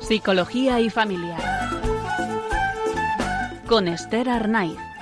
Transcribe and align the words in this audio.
Psicología 0.00 0.80
y 0.80 0.90
familia. 0.90 1.36
Con 3.66 3.88
Esther 3.88 4.28
Arnaiz. 4.30 4.93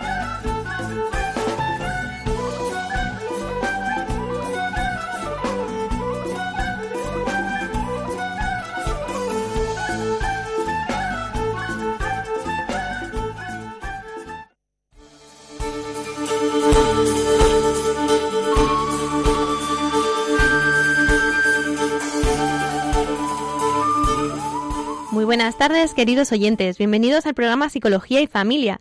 Tardes, 25.68 25.94
queridos 25.94 26.32
oyentes. 26.32 26.76
Bienvenidos 26.76 27.24
al 27.24 27.34
programa 27.34 27.68
Psicología 27.68 28.20
y 28.20 28.26
Familia. 28.26 28.80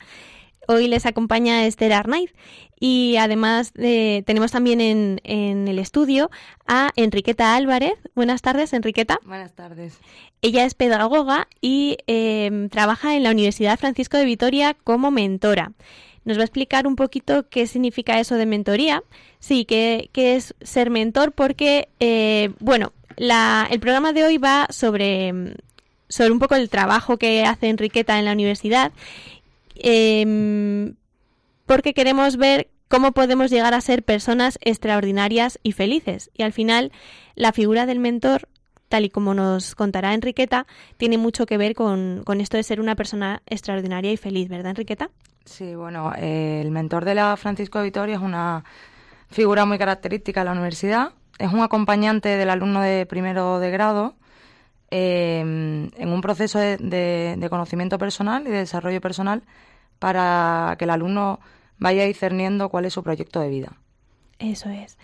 Hoy 0.67 0.87
les 0.87 1.05
acompaña 1.05 1.67
Esther 1.67 1.93
Arnaiz 1.93 2.33
y 2.79 3.17
además 3.17 3.71
eh, 3.75 4.23
tenemos 4.25 4.51
también 4.51 4.81
en, 4.81 5.67
el 5.67 5.77
estudio 5.77 6.31
a 6.65 6.89
Enriqueta 6.95 7.55
Álvarez. 7.55 7.93
Buenas 8.15 8.41
tardes, 8.41 8.73
Enriqueta. 8.73 9.19
Buenas 9.23 9.53
tardes. 9.53 9.99
Ella 10.41 10.65
es 10.65 10.73
pedagoga 10.73 11.47
y 11.61 11.97
em, 12.07 12.67
trabaja 12.67 13.15
en 13.15 13.21
la 13.21 13.29
Universidad 13.29 13.77
Francisco 13.77 14.17
de 14.17 14.25
Vitoria 14.25 14.73
como 14.73 15.11
mentora. 15.11 15.73
Nos 16.25 16.37
va 16.37 16.41
a 16.41 16.45
explicar 16.45 16.87
un 16.87 16.95
poquito 16.95 17.47
qué 17.47 17.67
significa 17.67 18.19
eso 18.19 18.37
de 18.37 18.47
mentoría. 18.47 19.03
Sí, 19.37 19.65
qué, 19.65 20.09
es 20.15 20.55
ser 20.61 20.89
mentor 20.89 21.33
porque, 21.33 21.89
eh, 21.99 22.53
bueno, 22.59 22.91
el 23.17 23.79
programa 23.79 24.13
de 24.13 24.23
hoy 24.23 24.39
va 24.39 24.65
sobre 24.71 25.53
sobre 26.11 26.31
un 26.31 26.39
poco 26.39 26.55
el 26.55 26.69
trabajo 26.69 27.17
que 27.17 27.45
hace 27.45 27.69
Enriqueta 27.69 28.19
en 28.19 28.25
la 28.25 28.33
universidad, 28.33 28.91
em, 29.75 30.95
porque 31.65 31.93
queremos 31.93 32.37
ver 32.37 32.69
cómo 32.89 33.13
podemos 33.13 33.49
llegar 33.49 33.73
a 33.73 33.81
ser 33.81 34.03
personas 34.03 34.59
extraordinarias 34.61 35.57
y 35.63 35.71
felices. 35.71 36.29
Y 36.35 36.43
al 36.43 36.51
final, 36.51 36.91
la 37.35 37.53
figura 37.53 37.85
del 37.85 37.99
mentor, 37.99 38.49
tal 38.89 39.05
y 39.05 39.09
como 39.09 39.33
nos 39.33 39.73
contará 39.75 40.13
Enriqueta, 40.13 40.67
tiene 40.97 41.17
mucho 41.17 41.45
que 41.45 41.57
ver 41.57 41.73
con, 41.73 42.23
esto 42.41 42.57
de 42.57 42.63
ser 42.63 42.81
una 42.81 42.95
persona 42.95 43.41
extraordinaria 43.45 44.11
y 44.11 44.17
feliz, 44.17 44.49
¿verdad, 44.49 44.71
Enriqueta? 44.71 45.09
Sí, 45.45 45.75
bueno, 45.75 46.11
eh, 46.17 46.59
el 46.61 46.71
mentor 46.71 47.05
de 47.05 47.15
la 47.15 47.37
Francisco 47.37 47.79
de 47.79 47.85
Vitoria 47.85 48.15
es 48.15 48.21
una 48.21 48.65
figura 49.29 49.65
muy 49.65 49.77
característica 49.77 50.41
de 50.41 50.45
la 50.45 50.51
universidad. 50.51 51.13
Es 51.39 51.53
un 51.53 51.61
acompañante 51.61 52.29
del 52.29 52.49
alumno 52.49 52.81
de 52.81 53.05
primero 53.05 53.59
de 53.59 53.71
grado 53.71 54.15
Em, 54.93 55.89
en 55.95 56.09
un 56.09 56.19
proceso 56.19 56.59
de, 56.59 57.47
conocimiento 57.49 57.97
personal 57.97 58.45
y 58.45 58.51
de 58.51 58.57
desarrollo 58.57 58.99
personal 58.99 59.41
para 59.97 60.75
que 60.77 60.83
el 60.83 60.89
alumno 60.89 61.39
vaya 61.77 62.03
discerniendo 62.03 62.67
cuál 62.67 62.83
es 62.83 62.93
su 62.93 63.01
proyecto 63.01 63.39
de 63.39 63.47
vida. 63.47 63.77
Eso 64.37 64.69
es. 64.69 64.97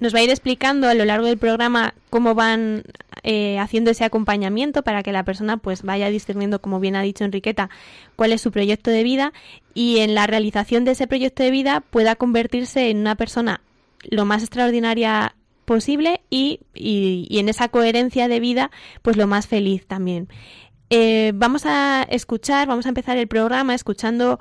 Nos 0.00 0.12
va 0.12 0.18
a 0.18 0.22
ir 0.24 0.30
explicando 0.30 0.88
a 0.88 0.94
lo 0.94 1.04
largo 1.04 1.26
del 1.26 1.38
programa 1.38 1.94
cómo 2.10 2.34
van 2.34 2.82
eh, 3.22 3.60
haciendo 3.60 3.92
ese 3.92 4.04
acompañamiento 4.04 4.82
para 4.82 5.04
que 5.04 5.12
la 5.12 5.22
persona 5.22 5.56
pues 5.56 5.84
vaya 5.84 6.10
discerniendo, 6.10 6.60
como 6.60 6.80
bien 6.80 6.96
ha 6.96 7.02
dicho 7.02 7.22
Enriqueta, 7.22 7.70
cuál 8.16 8.32
es 8.32 8.40
su 8.40 8.50
proyecto 8.50 8.90
de 8.90 9.04
vida 9.04 9.32
y 9.72 9.98
en 9.98 10.16
la 10.16 10.26
realización 10.26 10.84
de 10.84 10.92
ese 10.92 11.06
proyecto 11.06 11.44
de 11.44 11.52
vida 11.52 11.80
pueda 11.80 12.16
convertirse 12.16 12.90
en 12.90 12.98
una 12.98 13.14
persona 13.14 13.60
lo 14.10 14.24
más 14.24 14.42
extraordinaria 14.42 15.36
posible 15.64 16.20
y, 16.30 16.60
y, 16.74 17.38
en 17.38 17.48
esa 17.48 17.68
coherencia 17.68 18.28
de 18.28 18.40
vida, 18.40 18.70
pues 19.02 19.16
lo 19.16 19.26
más 19.26 19.46
feliz 19.46 19.86
también. 19.86 20.28
Eh, 20.90 21.32
vamos 21.34 21.64
a 21.64 22.02
escuchar, 22.02 22.68
vamos 22.68 22.86
a 22.86 22.90
empezar 22.90 23.16
el 23.16 23.28
programa 23.28 23.74
escuchando 23.74 24.38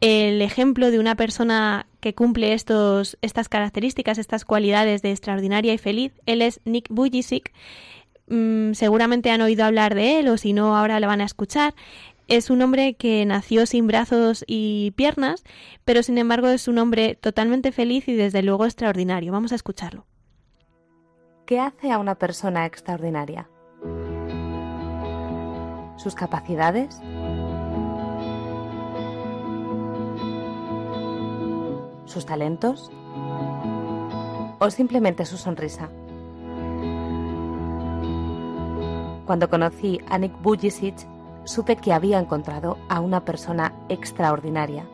el 0.00 0.42
ejemplo 0.42 0.90
de 0.90 0.98
una 0.98 1.14
persona 1.14 1.86
que 2.00 2.14
cumple 2.14 2.52
estos, 2.52 3.16
estas 3.22 3.48
características, 3.48 4.18
estas 4.18 4.44
cualidades 4.44 5.00
de 5.00 5.10
extraordinaria 5.10 5.72
y 5.72 5.78
feliz. 5.78 6.12
Él 6.26 6.42
es 6.42 6.60
Nick 6.66 6.88
Vujicic. 6.90 7.52
Mm, 8.28 8.72
seguramente 8.74 9.30
han 9.30 9.40
oído 9.40 9.64
hablar 9.64 9.94
de 9.94 10.18
él 10.18 10.28
o 10.28 10.36
si 10.36 10.52
no 10.52 10.76
ahora 10.76 11.00
lo 11.00 11.06
van 11.06 11.22
a 11.22 11.24
escuchar. 11.24 11.74
Es 12.28 12.50
un 12.50 12.62
hombre 12.62 12.94
que 12.94 13.24
nació 13.24 13.66
sin 13.66 13.86
brazos 13.86 14.44
y 14.46 14.92
piernas, 14.92 15.44
pero 15.84 16.02
sin 16.02 16.18
embargo 16.18 16.48
es 16.48 16.68
un 16.68 16.78
hombre 16.78 17.16
totalmente 17.16 17.72
feliz 17.72 18.08
y 18.08 18.14
desde 18.14 18.42
luego 18.42 18.64
extraordinario. 18.64 19.32
Vamos 19.32 19.52
a 19.52 19.56
escucharlo. 19.56 20.06
¿Qué 21.46 21.60
hace 21.60 21.92
a 21.92 21.98
una 21.98 22.14
persona 22.14 22.64
extraordinaria? 22.64 23.50
¿Sus 25.96 26.14
capacidades? 26.14 27.02
¿Sus 32.06 32.24
talentos? 32.24 32.90
¿O 34.58 34.70
simplemente 34.70 35.26
su 35.26 35.36
sonrisa? 35.36 35.90
Cuando 39.26 39.50
conocí 39.50 40.00
a 40.08 40.16
Nick 40.16 40.40
Bujicic, 40.40 40.96
supe 41.44 41.76
que 41.76 41.92
había 41.92 42.18
encontrado 42.18 42.78
a 42.88 43.00
una 43.00 43.22
persona 43.26 43.74
extraordinaria. 43.90 44.86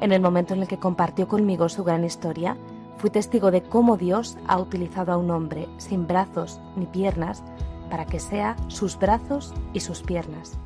En 0.00 0.12
el 0.12 0.22
momento 0.22 0.54
en 0.54 0.62
el 0.62 0.68
que 0.68 0.78
compartió 0.78 1.28
conmigo 1.28 1.68
su 1.68 1.84
gran 1.84 2.06
historia, 2.06 2.56
Fui 2.98 3.10
testigo 3.10 3.52
de 3.52 3.62
cómo 3.62 3.96
Dios 3.96 4.36
ha 4.48 4.58
utilizado 4.58 5.12
a 5.12 5.16
un 5.16 5.30
hombre 5.30 5.68
sin 5.78 6.08
brazos 6.08 6.60
ni 6.74 6.84
piernas 6.86 7.44
para 7.90 8.06
que 8.06 8.18
sea 8.18 8.56
sus 8.66 8.98
brazos 8.98 9.54
y 9.72 9.80
sus 9.80 10.02
piernas. 10.02 10.58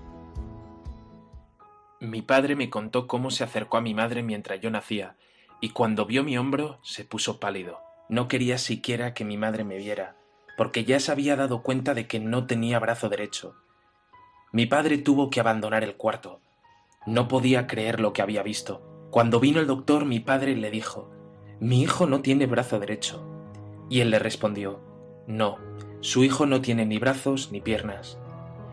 Mi 2.01 2.23
padre 2.23 2.57
me 2.57 2.71
contó 2.71 3.07
cómo 3.07 3.31
se 3.31 3.45
acercó 3.45 3.77
a 3.77 3.83
mi 3.83 3.93
madre 3.93 4.23
mientras 4.23 4.61
yo 4.61 4.71
nacía, 4.71 5.17
y 5.61 5.71
cuando 5.71 6.07
vio 6.07 6.25
mi 6.25 6.39
hombro 6.39 6.79
se 6.83 7.05
puso 7.05 7.39
pálido. 7.39 7.81
No 8.09 8.29
quería 8.29 8.57
siquiera 8.57 9.13
que 9.13 9.25
mi 9.25 9.37
madre 9.37 9.63
me 9.63 9.77
viera, 9.77 10.17
porque 10.57 10.85
ya 10.85 10.99
se 11.01 11.13
había 11.13 11.37
dado 11.37 11.63
cuenta 11.63 11.93
de 11.93 12.07
que 12.07 12.19
no 12.19 12.47
tenía 12.47 12.79
brazo 12.79 13.11
derecho. 13.11 13.55
Mi 14.53 14.65
padre 14.67 14.99
tuvo 14.99 15.29
que 15.29 15.41
abandonar 15.41 15.85
el 15.85 15.97
cuarto. 15.97 16.41
No 17.07 17.29
podía 17.29 17.67
creer 17.67 18.01
lo 18.01 18.13
que 18.13 18.23
había 18.23 18.43
visto. 18.43 19.09
Cuando 19.11 19.39
vino 19.39 19.61
el 19.61 19.67
doctor, 19.67 20.07
mi 20.07 20.19
padre 20.19 20.57
le 20.57 20.71
dijo 20.71 21.12
mi 21.63 21.81
hijo 21.81 22.09
no 22.09 22.23
tiene 22.23 22.47
brazo 22.47 22.81
derecho. 22.81 23.23
Y 23.89 24.01
él 24.01 24.11
le 24.11 24.19
respondió, 24.19 24.81
no, 25.29 25.59
su 26.01 26.25
hijo 26.25 26.45
no 26.45 26.61
tiene 26.61 26.87
ni 26.87 26.99
brazos 26.99 27.53
ni 27.53 27.61
piernas. 27.61 28.19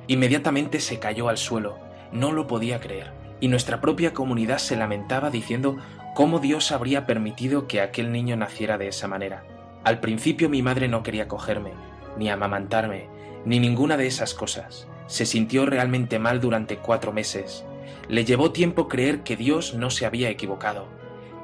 Inmediatamente 0.07 0.79
se 0.79 0.97
cayó 0.97 1.29
al 1.29 1.37
suelo, 1.37 1.77
no 2.11 2.31
lo 2.31 2.47
podía 2.47 2.79
creer, 2.79 3.11
y 3.39 3.47
nuestra 3.47 3.79
propia 3.79 4.11
comunidad 4.11 4.57
se 4.57 4.75
lamentaba 4.75 5.29
diciendo 5.29 5.77
cómo 6.15 6.39
Dios 6.39 6.71
habría 6.71 7.05
permitido 7.05 7.67
que 7.67 7.79
aquel 7.79 8.11
niño 8.11 8.35
naciera 8.37 8.79
de 8.79 8.87
esa 8.87 9.07
manera. 9.07 9.43
Al 9.83 9.99
principio 9.99 10.49
mi 10.49 10.63
madre 10.63 10.87
no 10.87 11.03
quería 11.03 11.27
cogerme, 11.27 11.73
ni 12.17 12.27
amamantarme, 12.31 13.07
ni 13.45 13.59
ninguna 13.59 13.97
de 13.97 14.07
esas 14.07 14.33
cosas. 14.33 14.87
Se 15.05 15.27
sintió 15.27 15.67
realmente 15.67 16.17
mal 16.17 16.41
durante 16.41 16.77
cuatro 16.77 17.13
meses. 17.13 17.63
Le 18.07 18.25
llevó 18.25 18.51
tiempo 18.51 18.87
creer 18.87 19.21
que 19.21 19.37
Dios 19.37 19.75
no 19.75 19.91
se 19.91 20.07
había 20.07 20.31
equivocado 20.31 20.97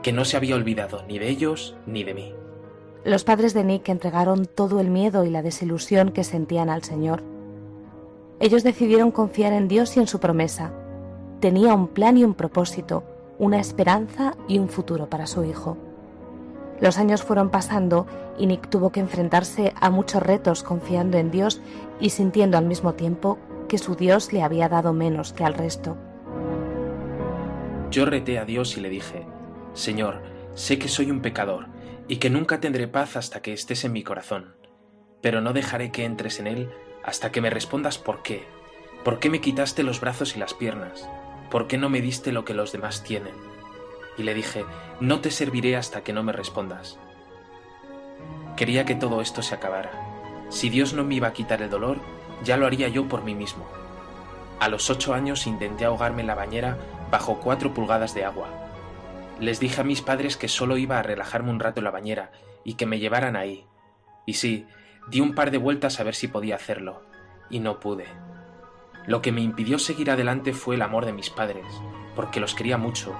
que 0.06 0.14
no 0.14 0.24
se 0.24 0.38
había 0.38 0.56
olvidado 0.56 1.02
ni 1.08 1.18
de 1.18 1.30
ellos 1.30 1.76
ni 1.88 2.04
de 2.04 2.14
mí. 2.14 2.36
Los 3.04 3.24
padres 3.24 3.56
de 3.56 3.64
Nick 3.64 3.90
entregaron 3.90 4.46
todo 4.46 4.80
el 4.80 4.92
miedo 4.92 5.26
y 5.26 5.32
la 5.32 5.42
desilusión 5.42 6.12
que 6.12 6.24
sentían 6.24 6.70
al 6.70 6.84
Señor. 6.84 7.24
Ellos 8.40 8.62
decidieron 8.62 9.10
confiar 9.10 9.52
en 9.52 9.68
Dios 9.68 9.98
y 9.98 10.02
en 10.02 10.06
su 10.06 10.20
promesa. 10.20 10.74
Tenía 11.40 11.74
un 11.74 11.88
plan 11.88 12.20
y 12.20 12.24
un 12.24 12.36
propósito, 12.36 13.04
una 13.40 13.60
esperanza 13.60 14.38
y 14.48 14.60
un 14.60 14.70
futuro 14.70 15.10
para 15.10 15.26
su 15.26 15.44
hijo. 15.44 15.76
Los 16.80 17.00
años 17.00 17.24
fueron 17.24 17.50
pasando 17.50 18.06
y 18.38 18.46
Nick 18.46 18.70
tuvo 18.70 18.92
que 18.92 19.00
enfrentarse 19.00 19.74
a 19.82 19.90
muchos 19.90 20.22
retos 20.22 20.62
confiando 20.62 21.18
en 21.18 21.32
Dios 21.32 21.64
y 22.00 22.12
sintiendo 22.12 22.60
al 22.60 22.68
mismo 22.68 22.94
tiempo 22.94 23.40
que 23.68 23.80
su 23.80 23.96
Dios 23.96 24.32
le 24.34 24.44
había 24.44 24.70
dado 24.70 24.94
menos 24.94 25.34
que 25.34 25.44
al 25.44 25.56
resto. 25.56 25.98
Yo 27.90 28.06
reté 28.06 28.38
a 28.38 28.46
Dios 28.46 28.78
y 28.78 28.82
le 28.82 28.90
dije, 28.90 29.26
Señor, 29.76 30.24
sé 30.56 30.80
que 30.80 30.88
soy 30.88 31.12
un 31.12 31.22
pecador 31.22 31.68
y 32.08 32.18
que 32.18 32.32
nunca 32.32 32.60
tendré 32.60 32.88
paz 32.88 33.16
hasta 33.16 33.44
que 33.44 33.54
estés 33.54 33.86
en 33.86 33.94
mi 33.94 34.02
corazón, 34.02 34.56
pero 35.22 35.40
no 35.42 35.54
dejaré 35.54 35.92
que 35.92 36.06
entres 36.06 36.40
en 36.40 36.48
él 36.48 36.72
hasta 37.04 37.32
que 37.32 37.42
me 37.42 37.52
respondas 37.52 38.00
por 38.00 38.24
qué. 38.24 38.48
¿Por 39.04 39.20
qué 39.20 39.30
me 39.30 39.42
quitaste 39.42 39.84
los 39.84 40.02
brazos 40.02 40.36
y 40.36 40.40
las 40.40 40.56
piernas? 40.56 41.08
¿Por 41.52 41.68
qué 41.68 41.78
no 41.78 41.90
me 41.90 42.02
diste 42.02 42.32
lo 42.32 42.44
que 42.44 42.56
los 42.56 42.72
demás 42.72 43.04
tienen? 43.04 43.36
y 44.18 44.24
le 44.24 44.34
dije, 44.34 44.66
no 45.00 45.20
te 45.20 45.32
serviré 45.32 45.76
hasta 45.76 46.04
que 46.04 46.14
no 46.14 46.24
me 46.24 46.32
respondas. 46.32 46.98
Quería 48.56 48.86
que 48.86 48.96
todo 48.96 49.22
esto 49.22 49.42
se 49.42 49.56
acabara. 49.56 49.92
Si 50.50 50.70
Dios 50.70 50.94
no 50.94 51.04
me 51.04 51.16
iba 51.16 51.28
a 51.28 51.34
quitar 51.34 51.62
el 51.62 51.70
dolor, 51.70 51.98
ya 52.44 52.58
lo 52.58 52.66
haría 52.66 52.88
yo 52.88 53.08
por 53.08 53.24
mí 53.24 53.36
mismo. 53.36 53.66
A 54.60 54.70
los 54.70 54.90
ocho 54.90 55.14
años 55.14 55.48
intenté 55.48 55.86
ahogarme 55.86 56.22
en 56.22 56.28
la 56.28 56.36
bañera 56.36 56.78
bajo 57.12 57.40
cuatro 57.40 57.74
pulgadas 57.74 58.14
de 58.14 58.24
agua. 58.24 58.48
Les 59.40 59.60
dije 59.60 59.82
a 59.82 59.84
mis 59.84 60.02
padres 60.02 60.38
que 60.38 60.48
solo 60.48 60.78
iba 60.78 60.98
a 60.98 61.04
relajarme 61.04 61.52
un 61.52 61.60
rato 61.60 61.82
en 61.82 61.86
la 61.86 61.92
bañera 61.92 62.32
y 62.64 62.76
que 62.76 62.86
me 62.86 63.00
llevaran 63.00 63.36
ahí. 63.36 63.66
Y 64.26 64.34
sí, 64.34 64.66
di 65.08 65.20
un 65.20 65.36
par 65.36 65.52
de 65.52 65.58
vueltas 65.58 66.00
a 66.00 66.04
ver 66.04 66.16
si 66.16 66.28
podía 66.28 66.56
hacerlo, 66.56 67.04
y 67.50 67.60
no 67.60 67.80
pude. 67.80 68.06
Lo 69.06 69.22
que 69.22 69.32
me 69.32 69.42
impidió 69.42 69.78
seguir 69.78 70.10
adelante 70.10 70.54
fue 70.54 70.76
el 70.76 70.82
amor 70.82 71.06
de 71.06 71.14
mis 71.14 71.30
padres, 71.30 71.66
porque 72.16 72.40
los 72.40 72.56
quería 72.56 72.78
mucho. 72.78 73.16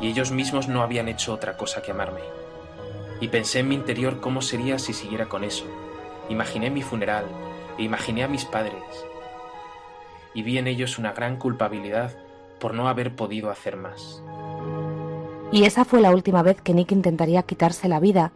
Y 0.00 0.08
ellos 0.08 0.32
mismos 0.32 0.66
no 0.66 0.82
habían 0.82 1.08
hecho 1.08 1.32
otra 1.32 1.56
cosa 1.56 1.82
que 1.82 1.92
amarme. 1.92 2.22
Y 3.20 3.28
pensé 3.28 3.60
en 3.60 3.68
mi 3.68 3.74
interior 3.74 4.20
cómo 4.20 4.42
sería 4.42 4.78
si 4.78 4.92
siguiera 4.92 5.26
con 5.26 5.44
eso. 5.44 5.66
Imaginé 6.28 6.70
mi 6.70 6.82
funeral, 6.82 7.26
e 7.78 7.82
imaginé 7.82 8.24
a 8.24 8.28
mis 8.28 8.44
padres. 8.44 8.82
Y 10.34 10.42
vi 10.42 10.58
en 10.58 10.66
ellos 10.66 10.98
una 10.98 11.12
gran 11.12 11.36
culpabilidad 11.36 12.25
por 12.66 12.74
no 12.74 12.88
haber 12.88 13.14
podido 13.14 13.48
hacer 13.48 13.76
más. 13.76 14.20
Y 15.52 15.66
esa 15.66 15.84
fue 15.84 16.00
la 16.00 16.10
última 16.10 16.42
vez 16.42 16.60
que 16.60 16.74
Nick 16.74 16.90
intentaría 16.90 17.44
quitarse 17.44 17.86
la 17.86 18.00
vida, 18.00 18.32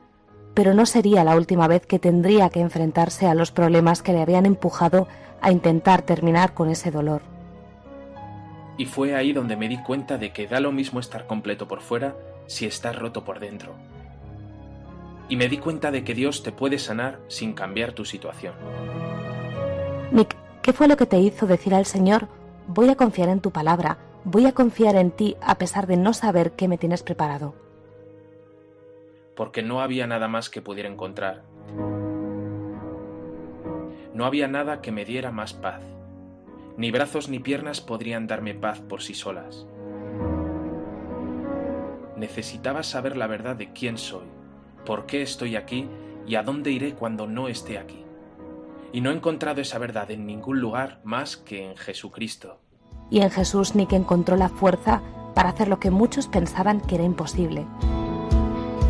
pero 0.55 0.73
no 0.73 0.87
sería 0.87 1.25
la 1.25 1.35
última 1.35 1.67
vez 1.67 1.85
que 1.85 1.99
tendría 1.99 2.49
que 2.49 2.61
enfrentarse 2.61 3.27
a 3.27 3.35
los 3.35 3.51
problemas 3.51 4.03
que 4.03 4.13
le 4.13 4.23
habían 4.23 4.47
empujado 4.47 5.09
a 5.41 5.51
intentar 5.51 6.03
terminar 6.03 6.55
con 6.55 6.71
ese 6.71 6.93
dolor. 6.93 7.23
Y 8.79 8.87
fue 8.87 9.17
ahí 9.17 9.33
donde 9.33 9.57
me 9.57 9.69
di 9.69 9.83
cuenta 9.83 10.17
de 10.17 10.33
que 10.33 10.47
da 10.47 10.61
lo 10.61 10.71
mismo 10.71 11.01
estar 11.01 11.27
completo 11.27 11.67
por 11.67 11.81
fuera 11.81 12.15
si 12.47 12.67
estás 12.67 12.95
roto 12.95 13.25
por 13.25 13.41
dentro. 13.41 13.75
Y 15.29 15.35
me 15.35 15.49
di 15.49 15.59
cuenta 15.59 15.91
de 15.91 16.05
que 16.05 16.15
Dios 16.15 16.45
te 16.45 16.53
puede 16.53 16.79
sanar 16.79 17.19
sin 17.27 17.53
cambiar 17.53 17.95
tu 17.95 18.05
situación. 18.05 18.55
Nick, 20.13 20.37
¿qué 20.63 20.73
fue 20.73 20.87
lo 20.87 20.97
que 20.97 21.07
te 21.07 21.19
hizo 21.19 21.49
decir 21.49 21.75
al 21.75 21.85
Señor, 21.85 22.29
voy 22.69 22.91
a 22.91 22.95
confiar 22.95 23.29
en 23.29 23.41
tu 23.41 23.51
palabra, 23.51 23.99
voy 24.25 24.47
a 24.47 24.53
confiar 24.53 24.97
en 24.97 25.11
ti 25.11 25.37
a 25.41 25.57
pesar 25.57 25.87
de 25.87 25.97
no 25.97 26.13
saber 26.13 26.53
qué 26.53 26.69
me 26.69 26.79
tienes 26.79 27.03
preparado? 27.03 27.55
Porque 29.37 29.63
no 29.63 29.81
había 29.81 30.07
nada 30.07 30.29
más 30.29 30.51
que 30.51 30.63
pudiera 30.63 30.89
encontrar. 30.89 31.43
No 34.15 34.27
había 34.27 34.49
nada 34.49 34.81
que 34.81 34.93
me 34.93 35.05
diera 35.05 35.31
más 35.31 35.55
paz. 35.55 35.83
Ni 36.77 36.91
brazos 36.91 37.29
ni 37.29 37.39
piernas 37.39 37.81
podrían 37.81 38.27
darme 38.27 38.55
paz 38.55 38.81
por 38.81 39.03
sí 39.03 39.15
solas. 39.15 39.67
Necesitaba 42.17 42.83
saber 42.83 43.17
la 43.17 43.27
verdad 43.27 43.57
de 43.57 43.73
quién 43.73 43.97
soy, 43.97 44.27
por 44.85 45.07
qué 45.07 45.23
estoy 45.23 45.57
aquí 45.57 45.89
y 46.27 46.35
a 46.35 46.43
dónde 46.43 46.71
iré 46.71 46.95
cuando 46.95 47.27
no 47.27 47.49
esté 47.49 47.79
aquí 47.79 48.05
y 48.93 49.01
no 49.01 49.11
he 49.11 49.15
encontrado 49.15 49.61
esa 49.61 49.79
verdad 49.79 50.11
en 50.11 50.27
ningún 50.27 50.61
lugar 50.61 51.01
más 51.05 51.37
que 51.37 51.65
en 51.65 51.77
Jesucristo. 51.77 52.60
Y 53.11 53.21
en 53.21 53.31
Jesús 53.31 53.75
Nick 53.75 53.93
encontró 53.93 54.37
la 54.37 54.49
fuerza 54.49 55.03
para 55.35 55.51
hacer 55.51 55.69
lo 55.69 55.81
que 55.81 55.91
muchos 55.91 56.29
pensaban 56.29 56.81
que 56.81 56.95
era 56.95 57.05
imposible. 57.05 57.67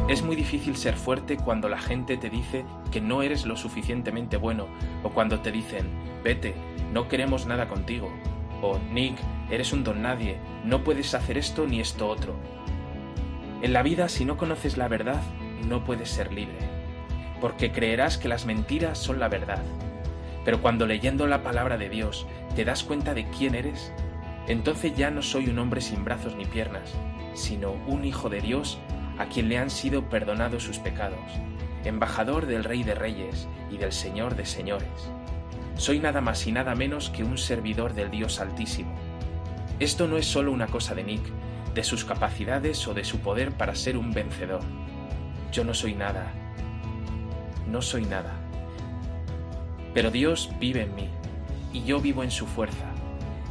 Es 0.08 0.22
muy 0.22 0.37
difícil 0.37 0.76
ser 0.76 0.94
fuerte 0.96 1.37
cuando 1.37 1.69
la 1.69 1.78
gente 1.78 2.17
te 2.17 2.28
dice 2.28 2.64
que 2.90 3.00
no 3.00 3.22
eres 3.22 3.46
lo 3.46 3.56
suficientemente 3.56 4.37
bueno 4.37 4.67
o 5.05 5.11
cuando 5.11 5.40
te 5.40 5.52
dicen, 5.52 5.88
vete, 6.22 6.55
no 6.93 7.08
queremos 7.08 7.46
nada 7.46 7.69
contigo. 7.69 8.11
O 8.61 8.78
Nick, 8.93 9.17
eres 9.50 9.72
un 9.72 9.84
don 9.84 10.02
nadie, 10.02 10.37
no 10.64 10.84
puedes 10.84 11.14
hacer 11.14 11.38
esto 11.38 11.66
ni 11.66 11.81
esto 11.81 12.08
otro. 12.08 12.34
En 13.62 13.73
la 13.73 13.82
vida, 13.82 14.08
si 14.08 14.25
no 14.25 14.37
conoces 14.37 14.76
la 14.76 14.88
verdad, 14.88 15.23
no 15.66 15.84
puedes 15.84 16.11
ser 16.11 16.32
libre, 16.32 16.58
porque 17.40 17.73
creerás 17.73 18.19
que 18.19 18.28
las 18.28 18.46
mentiras 18.46 18.99
son 18.99 19.20
la 19.20 19.28
verdad 19.28 19.62
pero 20.44 20.62
cuando 20.62 20.87
leyendo 20.87 21.26
la 21.26 21.43
palabra 21.43 21.76
de 21.76 21.88
Dios 21.88 22.26
te 22.56 22.64
das 22.64 22.82
cuenta 22.82 23.14
de 23.14 23.28
quién 23.31 23.55
eres, 23.55 23.93
entonces 24.46 24.96
ya 24.96 25.10
no 25.10 25.22
soy 25.22 25.48
un 25.48 25.58
hombre 25.58 25.81
sin 25.81 26.04
brazos 26.04 26.34
ni 26.37 26.44
piernas, 26.44 26.94
sino 27.34 27.72
un 27.87 28.04
hijo 28.04 28.28
de 28.28 28.40
Dios 28.40 28.78
a 29.19 29.26
quien 29.26 29.48
le 29.48 29.58
han 29.58 29.70
sido 29.70 30.08
perdonados 30.08 30.62
sus 30.62 30.78
pecados, 30.78 31.19
embajador 31.84 32.46
del 32.46 32.64
Rey 32.64 32.82
de 32.82 32.94
Reyes 32.94 33.48
y 33.70 33.76
del 33.76 33.92
Señor 33.92 34.34
de 34.34 34.46
Señores. 34.46 34.88
Soy 35.76 35.98
nada 35.98 36.20
más 36.20 36.46
y 36.46 36.52
nada 36.52 36.75
menos 36.75 37.10
que 37.10 37.25
un 37.25 37.38
servidor 37.38 37.94
del 37.94 38.10
Dios 38.10 38.40
Altísimo. 38.40 38.94
Esto 39.78 40.06
no 40.06 40.19
es 40.19 40.26
solo 40.26 40.52
una 40.52 40.66
cosa 40.66 40.94
de 40.94 41.04
Nick, 41.04 41.22
de 41.75 41.84
sus 41.84 42.04
capacidades 42.04 42.87
o 42.87 42.94
de 42.94 43.04
su 43.04 43.20
poder 43.20 43.52
para 43.52 43.75
ser 43.75 43.96
un 43.96 44.12
vencedor. 44.12 44.60
Yo 45.52 45.64
no 45.64 45.72
soy 45.72 45.94
nada. 45.94 46.32
No 47.66 47.81
soy 47.81 48.04
nada. 48.04 48.34
Pero 49.94 50.10
Dios 50.10 50.50
vive 50.60 50.82
en 50.82 50.94
mí, 50.94 51.08
y 51.72 51.82
yo 51.84 52.00
vivo 52.00 52.22
en 52.22 52.31
su 52.31 52.46
fuerza, 52.46 52.89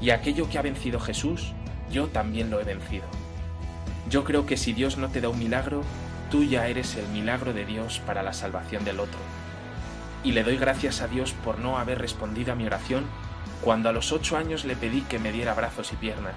y 0.02 0.12
aquello 0.12 0.50
que 0.50 0.58
ha 0.58 0.62
vencido 0.62 1.00
Jesús, 1.00 1.54
yo 1.92 2.08
también 2.08 2.50
lo 2.50 2.60
he 2.60 2.64
vencido. 2.64 3.06
Yo 4.10 4.24
creo 4.24 4.46
que 4.46 4.58
si 4.58 4.74
Dios 4.74 4.98
no 4.98 5.10
te 5.10 5.22
da 5.22 5.30
un 5.30 5.40
milagro, 5.40 5.84
tú 6.32 6.44
ya 6.44 6.68
eres 6.68 6.96
el 6.96 7.08
milagro 7.10 7.54
de 7.54 7.66
Dios 7.66 8.02
para 8.06 8.24
la 8.24 8.34
salvación 8.34 8.86
del 8.86 9.00
otro. 9.00 9.20
Y 10.24 10.32
le 10.32 10.44
doy 10.44 10.58
gracias 10.58 11.02
a 11.02 11.08
Dios 11.08 11.34
por 11.44 11.60
no 11.60 11.78
haber 11.78 12.00
respondido 12.00 12.54
a 12.54 12.56
mi 12.56 12.66
oración 12.66 13.06
cuando 13.62 13.90
a 13.90 13.92
los 13.92 14.12
ocho 14.12 14.38
años 14.38 14.66
le 14.66 14.76
pedí 14.76 15.02
que 15.02 15.20
me 15.20 15.32
diera 15.32 15.54
brazos 15.54 15.92
y 15.92 15.96
piernas, 15.96 16.36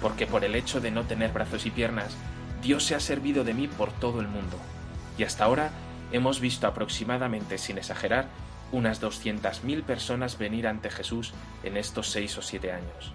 porque 0.00 0.26
por 0.26 0.44
el 0.44 0.54
hecho 0.54 0.80
de 0.80 0.90
no 0.90 1.04
tener 1.04 1.32
brazos 1.32 1.66
y 1.66 1.70
piernas, 1.70 2.16
Dios 2.62 2.84
se 2.84 2.94
ha 2.94 3.00
servido 3.00 3.44
de 3.44 3.54
mí 3.54 3.68
por 3.68 3.92
todo 3.92 4.20
el 4.20 4.28
mundo. 4.28 4.56
Y 5.18 5.24
hasta 5.24 5.44
ahora 5.44 5.70
hemos 6.10 6.40
visto 6.40 6.66
aproximadamente, 6.66 7.58
sin 7.58 7.78
exagerar, 7.78 8.28
unas 8.72 9.02
200.000 9.02 9.82
personas 9.82 10.38
venir 10.38 10.66
ante 10.66 10.90
Jesús 10.90 11.32
en 11.62 11.76
estos 11.76 12.10
seis 12.10 12.36
o 12.38 12.42
siete 12.42 12.72
años. 12.72 13.14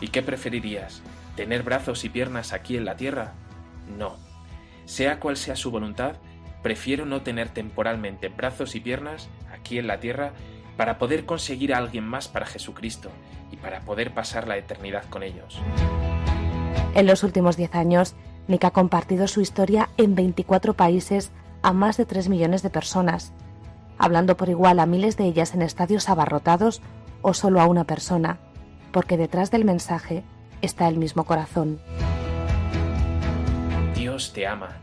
¿Y 0.00 0.08
qué 0.08 0.22
preferirías? 0.22 1.02
¿Tener 1.36 1.62
brazos 1.62 2.04
y 2.04 2.08
piernas 2.08 2.52
aquí 2.52 2.76
en 2.76 2.84
la 2.84 2.96
tierra? 2.96 3.32
No. 3.98 4.16
Sea 4.86 5.20
cual 5.20 5.36
sea 5.36 5.56
su 5.56 5.70
voluntad, 5.70 6.16
prefiero 6.62 7.06
no 7.06 7.22
tener 7.22 7.48
temporalmente 7.48 8.28
brazos 8.28 8.74
y 8.74 8.80
piernas 8.80 9.28
aquí 9.52 9.78
en 9.78 9.86
la 9.86 10.00
tierra 10.00 10.32
para 10.76 10.98
poder 10.98 11.26
conseguir 11.26 11.74
a 11.74 11.78
alguien 11.78 12.04
más 12.04 12.28
para 12.28 12.46
Jesucristo 12.46 13.10
y 13.52 13.56
para 13.56 13.80
poder 13.80 14.12
pasar 14.12 14.48
la 14.48 14.56
eternidad 14.56 15.04
con 15.10 15.22
ellos. 15.22 15.60
En 16.94 17.06
los 17.06 17.22
últimos 17.22 17.56
diez 17.56 17.74
años, 17.74 18.14
Nick 18.48 18.64
ha 18.64 18.70
compartido 18.70 19.28
su 19.28 19.40
historia 19.40 19.90
en 19.96 20.14
24 20.14 20.74
países 20.74 21.30
a 21.62 21.72
más 21.72 21.96
de 21.96 22.06
3 22.06 22.28
millones 22.28 22.62
de 22.62 22.70
personas, 22.70 23.32
hablando 23.98 24.36
por 24.36 24.48
igual 24.48 24.80
a 24.80 24.86
miles 24.86 25.16
de 25.16 25.24
ellas 25.24 25.54
en 25.54 25.62
estadios 25.62 26.08
abarrotados 26.08 26.80
o 27.22 27.34
solo 27.34 27.60
a 27.60 27.66
una 27.66 27.84
persona, 27.84 28.38
porque 28.92 29.16
detrás 29.16 29.50
del 29.50 29.64
mensaje 29.64 30.24
está 30.62 30.88
el 30.88 30.96
mismo 30.96 31.24
corazón. 31.24 31.80
Dios 33.94 34.32
te 34.32 34.46
ama, 34.46 34.78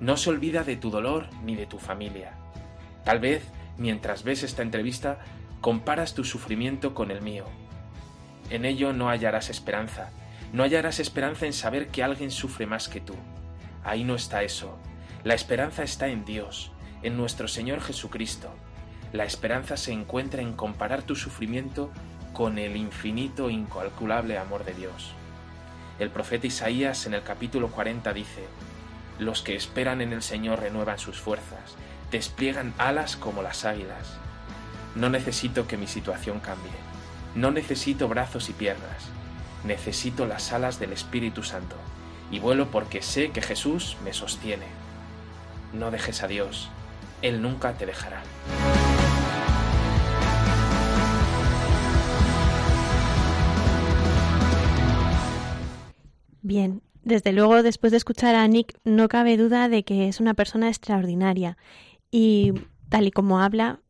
no 0.00 0.16
se 0.16 0.30
olvida 0.30 0.64
de 0.64 0.76
tu 0.76 0.90
dolor 0.90 1.28
ni 1.44 1.54
de 1.54 1.66
tu 1.66 1.78
familia. 1.78 2.32
Tal 3.04 3.20
vez, 3.20 3.44
mientras 3.78 4.24
ves 4.24 4.42
esta 4.42 4.62
entrevista, 4.62 5.18
comparas 5.60 6.14
tu 6.14 6.24
sufrimiento 6.24 6.94
con 6.94 7.10
el 7.10 7.22
mío. 7.22 7.44
En 8.50 8.64
ello 8.64 8.92
no 8.92 9.08
hallarás 9.08 9.50
esperanza, 9.50 10.10
no 10.52 10.64
hallarás 10.64 10.98
esperanza 11.00 11.46
en 11.46 11.52
saber 11.52 11.88
que 11.88 12.02
alguien 12.02 12.30
sufre 12.30 12.66
más 12.66 12.88
que 12.88 13.00
tú. 13.00 13.14
Ahí 13.84 14.02
no 14.02 14.16
está 14.16 14.42
eso, 14.42 14.76
la 15.26 15.34
esperanza 15.34 15.82
está 15.82 16.06
en 16.06 16.24
Dios, 16.24 16.70
en 17.02 17.16
nuestro 17.16 17.48
Señor 17.48 17.80
Jesucristo. 17.80 18.48
La 19.12 19.24
esperanza 19.24 19.76
se 19.76 19.90
encuentra 19.90 20.40
en 20.40 20.52
comparar 20.52 21.02
tu 21.02 21.16
sufrimiento 21.16 21.90
con 22.32 22.58
el 22.58 22.76
infinito 22.76 23.50
incalculable 23.50 24.38
amor 24.38 24.64
de 24.64 24.74
Dios. 24.74 25.10
El 25.98 26.10
profeta 26.10 26.46
Isaías 26.46 27.06
en 27.06 27.14
el 27.14 27.24
capítulo 27.24 27.72
40 27.72 28.12
dice, 28.12 28.44
Los 29.18 29.42
que 29.42 29.56
esperan 29.56 30.00
en 30.00 30.12
el 30.12 30.22
Señor 30.22 30.60
renuevan 30.60 31.00
sus 31.00 31.18
fuerzas, 31.18 31.74
despliegan 32.12 32.72
alas 32.78 33.16
como 33.16 33.42
las 33.42 33.64
águilas. 33.64 34.18
No 34.94 35.10
necesito 35.10 35.66
que 35.66 35.76
mi 35.76 35.88
situación 35.88 36.38
cambie, 36.38 36.70
no 37.34 37.50
necesito 37.50 38.06
brazos 38.06 38.48
y 38.48 38.52
piernas, 38.52 39.08
necesito 39.64 40.24
las 40.24 40.52
alas 40.52 40.78
del 40.78 40.92
Espíritu 40.92 41.42
Santo, 41.42 41.74
y 42.30 42.38
vuelo 42.38 42.70
porque 42.70 43.02
sé 43.02 43.32
que 43.32 43.42
Jesús 43.42 43.96
me 44.04 44.12
sostiene. 44.12 44.85
No 45.78 45.90
dejes 45.90 46.22
a 46.22 46.28
Dios, 46.28 46.70
Él 47.20 47.42
nunca 47.42 47.74
te 47.74 47.84
dejará. 47.84 48.22
Bien, 56.40 56.80
desde 57.02 57.32
luego 57.32 57.62
después 57.62 57.90
de 57.90 57.98
escuchar 57.98 58.34
a 58.36 58.46
Nick 58.48 58.78
no 58.84 59.08
cabe 59.08 59.36
duda 59.36 59.68
de 59.68 59.84
que 59.84 60.08
es 60.08 60.18
una 60.18 60.32
persona 60.32 60.68
extraordinaria 60.68 61.58
y 62.10 62.54
tal 62.88 63.06
y 63.08 63.10
como 63.10 63.40
habla, 63.40 63.80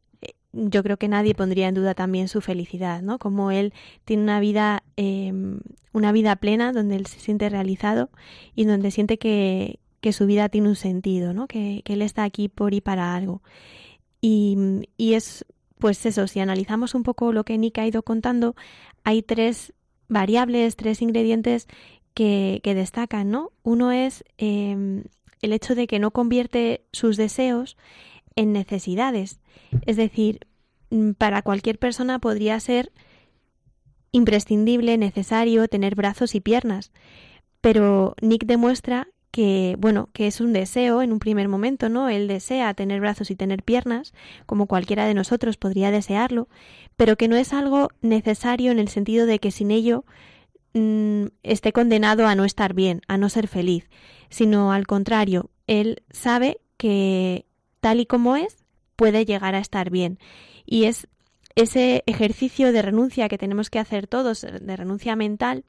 yo 0.53 0.83
creo 0.83 0.97
que 0.97 1.07
nadie 1.07 1.35
pondría 1.35 1.69
en 1.69 1.75
duda 1.75 1.95
también 1.95 2.29
su 2.29 2.41
felicidad, 2.41 3.03
¿no? 3.03 3.19
Como 3.19 3.51
él 3.51 3.73
tiene 4.05 4.23
una 4.25 4.41
vida, 4.41 4.83
em, 4.97 5.61
una 5.93 6.11
vida 6.11 6.35
plena 6.37 6.73
donde 6.73 6.97
él 6.97 7.07
se 7.07 7.21
siente 7.21 7.49
realizado 7.49 8.11
y 8.55 8.65
donde 8.65 8.91
siente 8.91 9.19
que, 9.19 9.79
que 10.07 10.13
su 10.13 10.25
vida 10.25 10.49
tiene 10.49 10.69
un 10.69 10.77
sentido, 10.77 11.33
¿no? 11.33 11.49
Que, 11.49 11.83
que, 11.85 11.95
él 11.95 12.01
está 12.01 12.23
aquí 12.23 12.49
por 12.49 12.75
y 12.75 12.81
para 12.81 13.17
algo. 13.17 13.43
Y, 14.21 14.57
y 14.97 15.15
es, 15.15 15.45
pues 15.81 16.07
eso, 16.07 16.29
si 16.29 16.39
analizamos 16.39 16.95
un 16.95 17.03
poco 17.03 17.33
lo 17.33 17.43
que 17.43 17.59
Nick 17.59 17.77
ha 17.79 17.89
ido 17.89 18.05
contando, 18.05 18.55
hay 19.03 19.23
tres 19.23 19.73
variables, 20.07 20.77
tres 20.77 21.03
ingredientes 21.03 21.67
que, 22.15 22.61
que 22.63 22.77
destacan, 22.77 23.33
¿no? 23.33 23.51
Uno 23.65 23.91
es 23.91 24.23
eh, 24.39 25.03
el 25.43 25.53
hecho 25.53 25.75
de 25.75 25.89
que 25.89 25.99
no 25.99 26.13
convierte 26.13 26.85
sus 26.93 27.17
deseos 27.17 27.77
en 28.37 28.53
necesidades. 28.53 29.41
Es 29.87 29.97
decir, 29.97 30.47
mm, 30.91 31.15
para 31.15 31.43
cualquier 31.43 31.81
persona 31.81 32.21
podría 32.21 32.61
ser 32.61 32.93
imprescindible, 34.13 34.99
necesario 34.99 35.67
tener 35.67 35.97
brazos 35.97 36.37
y 36.37 36.41
piernas. 36.41 36.93
Pero 37.61 38.15
Nick 38.23 38.47
demuestra 38.47 39.09
que, 39.37 39.77
bueno, 39.79 40.09
que 40.15 40.29
es 40.29 40.41
un 40.41 40.55
deseo 40.55 41.03
en 41.03 41.13
un 41.13 41.19
primer 41.19 41.47
momento, 41.47 41.91
¿no? 41.91 42.09
Él 42.09 42.27
desea 42.27 42.73
tener 42.73 43.01
brazos 43.01 43.31
y 43.31 43.37
tener 43.37 43.63
piernas, 43.63 44.15
como 44.47 44.67
cualquiera 44.67 45.05
de 45.05 45.13
nosotros 45.13 45.59
podría 45.59 45.91
desearlo, 45.91 46.49
pero 46.97 47.17
que 47.17 47.29
no 47.29 47.37
es 47.37 47.53
algo 47.53 47.91
necesario 48.01 48.73
en 48.73 48.79
el 48.79 48.89
sentido 48.89 49.27
de 49.27 49.39
que 49.39 49.51
sin 49.51 49.71
ello 49.71 50.07
mmm, 50.73 51.27
esté 51.43 51.75
condenado 51.75 52.27
a 52.27 52.35
no 52.35 52.47
estar 52.47 52.73
bien, 52.73 53.03
a 53.09 53.19
no 53.19 53.29
ser 53.29 53.47
feliz, 53.47 53.91
sino 54.31 54.73
al 54.73 54.87
contrario, 54.87 55.51
él 55.67 56.03
sabe 56.09 56.63
que 56.79 57.45
tal 57.81 58.01
y 58.01 58.07
como 58.07 58.37
es, 58.37 58.65
puede 58.97 59.27
llegar 59.27 59.55
a 59.55 59.59
estar 59.59 59.91
bien. 59.91 60.19
Y 60.65 60.85
es 60.85 61.09
ese 61.57 62.05
ejercicio 62.07 62.73
de 62.73 62.81
renuncia 62.81 63.29
que 63.29 63.37
tenemos 63.37 63.69
que 63.69 63.81
hacer 63.81 64.07
todos, 64.07 64.41
de 64.41 64.77
renuncia 64.77 65.15
mental, 65.15 65.67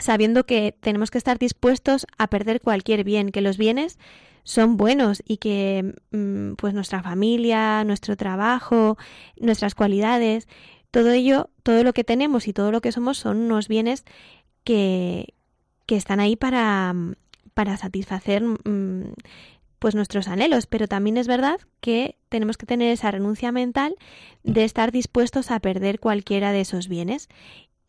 sabiendo 0.00 0.44
que 0.44 0.74
tenemos 0.80 1.10
que 1.10 1.18
estar 1.18 1.38
dispuestos 1.38 2.06
a 2.18 2.28
perder 2.28 2.60
cualquier 2.60 3.04
bien, 3.04 3.30
que 3.30 3.40
los 3.40 3.58
bienes 3.58 3.98
son 4.44 4.76
buenos 4.76 5.22
y 5.26 5.36
que 5.36 5.94
mm, 6.10 6.54
pues 6.54 6.74
nuestra 6.74 7.02
familia, 7.02 7.84
nuestro 7.84 8.16
trabajo, 8.16 8.96
nuestras 9.38 9.74
cualidades, 9.74 10.48
todo 10.90 11.10
ello, 11.12 11.50
todo 11.62 11.84
lo 11.84 11.92
que 11.92 12.04
tenemos 12.04 12.48
y 12.48 12.52
todo 12.52 12.72
lo 12.72 12.80
que 12.80 12.92
somos 12.92 13.18
son 13.18 13.38
unos 13.38 13.68
bienes 13.68 14.04
que, 14.64 15.34
que 15.86 15.96
están 15.96 16.20
ahí 16.20 16.36
para, 16.36 16.94
para 17.54 17.76
satisfacer 17.76 18.42
mmm, 18.42 19.12
pues 19.78 19.94
nuestros 19.94 20.28
anhelos, 20.28 20.66
pero 20.66 20.88
también 20.88 21.16
es 21.16 21.26
verdad 21.26 21.58
que 21.80 22.16
tenemos 22.28 22.58
que 22.58 22.66
tener 22.66 22.92
esa 22.92 23.10
renuncia 23.10 23.50
mental 23.50 23.96
de 24.44 24.64
estar 24.64 24.92
dispuestos 24.92 25.50
a 25.50 25.58
perder 25.58 26.00
cualquiera 26.00 26.52
de 26.52 26.60
esos 26.60 26.86
bienes 26.86 27.28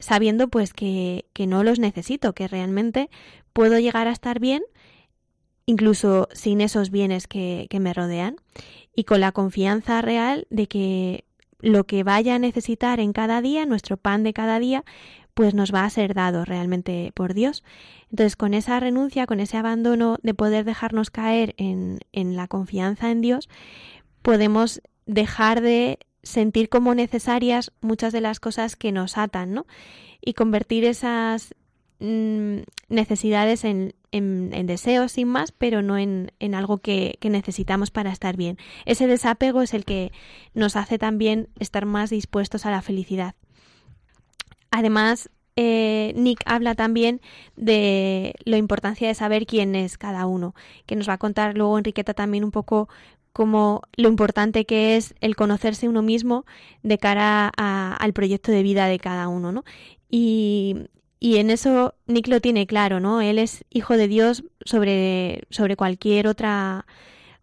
sabiendo 0.01 0.49
pues 0.49 0.73
que, 0.73 1.25
que 1.33 1.47
no 1.47 1.63
los 1.63 1.79
necesito, 1.79 2.33
que 2.33 2.49
realmente 2.49 3.09
puedo 3.53 3.79
llegar 3.79 4.07
a 4.07 4.11
estar 4.11 4.39
bien 4.39 4.63
incluso 5.65 6.27
sin 6.33 6.59
esos 6.59 6.91
bienes 6.91 7.27
que, 7.27 7.67
que 7.69 7.79
me 7.79 7.93
rodean 7.93 8.35
y 8.95 9.05
con 9.05 9.21
la 9.21 9.31
confianza 9.31 10.01
real 10.01 10.47
de 10.49 10.67
que 10.67 11.23
lo 11.59 11.85
que 11.85 12.03
vaya 12.03 12.35
a 12.35 12.39
necesitar 12.39 12.99
en 12.99 13.13
cada 13.13 13.41
día, 13.41 13.65
nuestro 13.65 13.95
pan 13.95 14.23
de 14.23 14.33
cada 14.33 14.59
día, 14.59 14.83
pues 15.33 15.53
nos 15.53 15.73
va 15.73 15.85
a 15.85 15.89
ser 15.89 16.13
dado 16.13 16.43
realmente 16.43 17.11
por 17.13 17.33
Dios. 17.33 17.63
Entonces, 18.09 18.35
con 18.35 18.53
esa 18.53 18.79
renuncia, 18.79 19.27
con 19.27 19.39
ese 19.39 19.57
abandono 19.57 20.17
de 20.23 20.33
poder 20.33 20.65
dejarnos 20.65 21.09
caer 21.09 21.53
en, 21.57 21.99
en 22.11 22.35
la 22.35 22.47
confianza 22.47 23.11
en 23.11 23.21
Dios, 23.21 23.47
podemos 24.21 24.81
dejar 25.05 25.61
de 25.61 25.99
sentir 26.23 26.69
como 26.69 26.95
necesarias 26.95 27.71
muchas 27.81 28.13
de 28.13 28.21
las 28.21 28.39
cosas 28.39 28.75
que 28.75 28.91
nos 28.91 29.17
atan, 29.17 29.53
¿no? 29.53 29.65
Y 30.21 30.33
convertir 30.33 30.85
esas 30.85 31.55
mmm, 31.99 32.59
necesidades 32.89 33.63
en, 33.63 33.93
deseos 34.11 35.13
sin 35.13 35.27
más, 35.27 35.51
pero 35.51 35.81
no 35.81 35.97
en, 35.97 36.31
algo 36.53 36.79
que, 36.79 37.17
que, 37.21 37.29
necesitamos 37.29 37.91
para 37.91 38.11
estar 38.11 38.35
bien. 38.37 38.57
Ese 38.85 39.07
desapego 39.07 39.61
es 39.61 39.73
el 39.73 39.85
que 39.85 40.11
nos 40.53 40.75
hace 40.75 40.97
también 40.97 41.47
estar 41.59 41.85
más 41.85 42.09
dispuestos 42.09 42.65
a 42.65 42.71
la 42.71 42.81
felicidad. 42.81 43.35
Además, 44.69 45.29
eh, 45.57 46.13
Nick 46.15 46.41
habla 46.45 46.75
también 46.75 47.21
de 47.55 48.33
la 48.45 48.57
importancia 48.57 49.07
de 49.07 49.13
saber 49.13 49.45
quién 49.45 49.75
es 49.75 49.97
cada 49.97 50.25
uno, 50.25 50.55
que 50.85 50.95
nos 50.95 51.09
va 51.09 51.13
a 51.13 51.17
contar 51.17 51.57
luego 51.57 51.77
Enriqueta 51.77 52.13
también 52.13 52.43
un 52.43 52.51
poco 52.51 52.87
como 53.33 53.81
lo 53.95 54.09
importante 54.09 54.65
que 54.65 54.97
es 54.97 55.15
el 55.21 55.35
conocerse 55.35 55.87
uno 55.87 56.01
mismo 56.01 56.45
de 56.83 56.97
cara 56.97 57.51
a, 57.57 57.95
al 57.95 58.13
proyecto 58.13 58.51
de 58.51 58.63
vida 58.63 58.87
de 58.87 58.99
cada 58.99 59.27
uno, 59.27 59.51
¿no? 59.51 59.63
Y, 60.09 60.87
en 61.21 61.49
eso 61.49 61.93
Nick 62.07 62.27
lo 62.27 62.41
tiene 62.41 62.67
claro, 62.67 62.99
¿no? 62.99 63.21
Él 63.21 63.39
es 63.39 63.63
hijo 63.69 63.95
de 63.95 64.07
Dios 64.07 64.43
sobre, 64.65 65.43
sobre 65.49 65.75
cualquier 65.75 66.27
otra, 66.27 66.85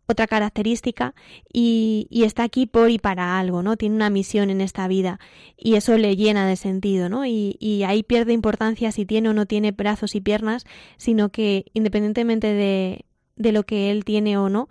otra 0.06 0.26
característica 0.26 1.14
y, 1.52 2.06
y, 2.10 2.24
está 2.24 2.42
aquí 2.42 2.66
por 2.66 2.90
y 2.90 2.98
para 2.98 3.38
algo, 3.38 3.62
¿no? 3.62 3.76
Tiene 3.76 3.94
una 3.94 4.10
misión 4.10 4.50
en 4.50 4.60
esta 4.60 4.88
vida 4.88 5.20
y 5.56 5.76
eso 5.76 5.96
le 5.96 6.16
llena 6.16 6.46
de 6.46 6.56
sentido, 6.56 7.08
¿no? 7.08 7.24
Y, 7.24 7.56
y 7.60 7.84
ahí 7.84 8.02
pierde 8.02 8.32
importancia 8.32 8.92
si 8.92 9.06
tiene 9.06 9.30
o 9.30 9.32
no 9.32 9.46
tiene 9.46 9.72
brazos 9.72 10.14
y 10.14 10.20
piernas, 10.20 10.64
sino 10.96 11.30
que 11.30 11.66
independientemente 11.72 12.52
de, 12.52 13.04
de 13.36 13.52
lo 13.52 13.62
que 13.62 13.90
él 13.90 14.04
tiene 14.04 14.36
o 14.36 14.48
no, 14.48 14.68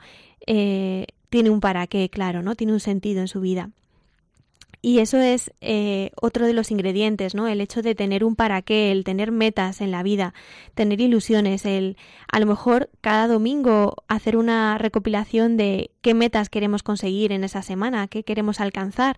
eh, 0.48 1.08
tiene 1.30 1.50
un 1.50 1.60
para 1.60 1.88
qué, 1.88 2.10
claro, 2.10 2.42
¿no? 2.42 2.56
Tiene 2.56 2.74
un 2.74 2.80
sentido 2.80 3.22
en 3.22 3.28
su 3.28 3.42
vida. 3.42 3.70
Y 4.82 5.00
eso 5.00 5.18
es 5.18 5.52
eh, 5.60 6.12
otro 6.22 6.46
de 6.46 6.54
los 6.54 6.72
ingredientes, 6.72 7.36
¿no? 7.36 7.48
El 7.48 7.62
hecho 7.62 7.82
de 7.82 7.96
tener 7.96 8.24
un 8.24 8.36
para 8.36 8.62
qué, 8.62 8.92
el 8.92 9.04
tener 9.04 9.32
metas 9.32 9.82
en 9.82 9.92
la 9.92 10.04
vida, 10.04 10.34
tener 10.76 11.02
ilusiones, 11.02 11.66
el 11.66 11.98
a 12.32 12.40
lo 12.40 12.46
mejor 12.46 12.90
cada 13.02 13.28
domingo 13.28 13.96
hacer 14.08 14.38
una 14.38 14.78
recopilación 14.78 15.58
de 15.58 15.92
qué 16.02 16.14
metas 16.14 16.50
queremos 16.50 16.84
conseguir 16.84 17.32
en 17.32 17.44
esa 17.44 17.64
semana, 17.64 18.08
qué 18.08 18.24
queremos 18.24 18.62
alcanzar, 18.62 19.18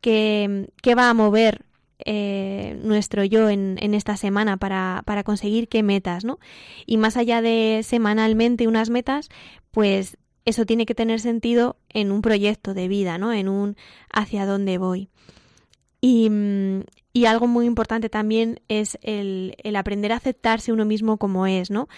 qué, 0.00 0.68
qué 0.82 0.94
va 0.94 1.08
a 1.08 1.14
mover 1.14 1.64
eh, 2.04 2.78
nuestro 2.82 3.24
yo 3.24 3.48
en, 3.50 3.76
en 3.80 3.94
esta 3.94 4.16
semana 4.16 4.56
para, 4.56 5.02
para, 5.04 5.24
conseguir 5.24 5.68
qué 5.68 5.82
metas, 5.82 6.24
¿no? 6.24 6.38
Y 6.86 6.96
más 6.96 7.16
allá 7.16 7.40
de 7.40 7.80
semanalmente 7.82 8.68
unas 8.68 8.90
metas, 8.90 9.30
pues 9.70 10.16
eso 10.48 10.64
tiene 10.64 10.86
que 10.86 10.94
tener 10.94 11.20
sentido 11.20 11.76
en 11.90 12.10
un 12.10 12.22
proyecto 12.22 12.74
de 12.74 12.88
vida, 12.88 13.18
¿no? 13.18 13.32
En 13.32 13.48
un 13.48 13.76
hacia 14.12 14.46
dónde 14.46 14.78
voy. 14.78 15.08
Y, 16.00 16.30
y 17.12 17.24
algo 17.26 17.46
muy 17.46 17.66
importante 17.66 18.08
también 18.08 18.60
es 18.68 18.98
el, 19.02 19.54
aprender 19.76 20.12
a 20.12 20.16
aceptarse 20.16 20.72
uno 20.72 20.84
mismo 20.84 21.18
como 21.18 21.46
es, 21.46 21.70
¿no? 21.70 21.88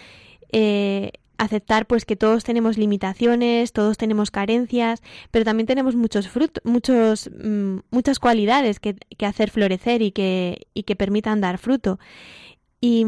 Eh, 0.52 1.12
aceptar 1.38 1.87
pues 1.87 2.04
que 2.04 2.16
todos 2.16 2.45
tenemos 2.45 2.76
limitaciones, 2.76 3.73
todos 3.73 3.97
tenemos 3.97 4.30
carencias, 4.30 5.02
pero 5.30 5.45
también 5.45 5.66
tenemos 5.66 5.97
muchos 5.97 6.28
frutos, 6.28 6.62
muchos, 6.64 7.30
mmm, 7.33 7.78
muchas 7.90 8.19
cualidades 8.19 8.78
que, 8.78 8.95
que, 8.95 9.26
hacer 9.26 9.50
florecer 9.50 10.02
y 10.02 10.12
que, 10.12 10.66
y 10.75 10.83
que 10.83 10.97
permitan 10.97 11.40
dar 11.40 11.59
fruto. 11.59 11.99
Y, 12.82 13.04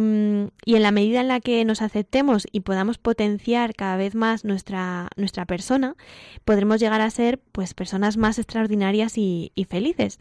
y, 0.67 0.75
en 0.75 0.83
la 0.83 0.91
medida 0.91 1.23
en 1.23 1.29
la 1.29 1.41
que 1.41 1.65
nos 1.65 1.81
aceptemos 1.81 2.47
y 2.53 2.61
podamos 2.61 2.99
potenciar 2.99 3.75
cada 3.75 3.97
vez 3.97 4.15
más 4.15 4.45
nuestra, 4.45 5.09
nuestra 5.17 5.47
persona, 5.47 5.97
podremos 6.45 6.79
llegar 6.79 7.01
a 7.01 7.09
ser 7.09 7.39
pues 7.39 7.73
personas 7.73 8.19
más 8.19 8.39
extraordinarias 8.39 9.17
y, 9.17 9.51
felices, 9.71 10.21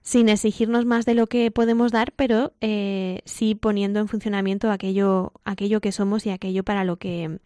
sin 0.00 0.30
exigirnos 0.30 0.86
más 0.86 1.04
de 1.04 1.14
lo 1.14 1.26
que 1.26 1.50
podemos 1.50 1.92
dar, 1.92 2.12
pero 2.12 2.54
eh, 2.62 3.20
sí 3.26 3.54
poniendo 3.54 4.00
en 4.00 4.08
funcionamiento 4.08 4.70
aquello, 4.70 5.34
aquello 5.44 5.82
que 5.82 5.92
somos 5.92 6.24
y 6.24 6.30
aquello 6.30 6.64
para 6.64 6.84
lo 6.84 6.96
que, 6.96 7.40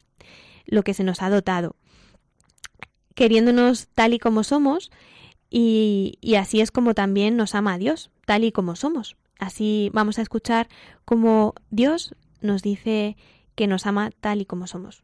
lo 0.65 0.85
que 0.85 0.95
se 0.95 1.03
nos 1.03 1.23
ha 1.23 1.31
dotado. 1.31 1.75
Queriéndonos 3.17 3.89
tal 3.89 4.15
y 4.15 4.21
como 4.21 4.45
somos, 4.45 4.93
y, 5.51 6.19
y 6.21 6.37
así 6.37 6.61
es 6.61 6.71
como 6.71 6.95
también 6.95 7.37
nos 7.37 7.57
ama 7.57 7.79
Dios, 7.79 8.11
tal 8.27 8.45
y 8.45 8.53
como 8.53 8.77
somos. 8.77 9.17
Así 9.39 9.91
vamos 9.93 10.19
a 10.19 10.23
escuchar 10.23 10.69
cómo 11.05 11.55
Dios 11.71 12.15
nos 12.41 12.63
dice 12.63 13.17
que 13.55 13.67
nos 13.67 13.87
ama 13.87 14.11
tal 14.21 14.41
y 14.41 14.47
como 14.47 14.67
somos. 14.67 15.03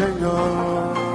Señor. 0.00 1.09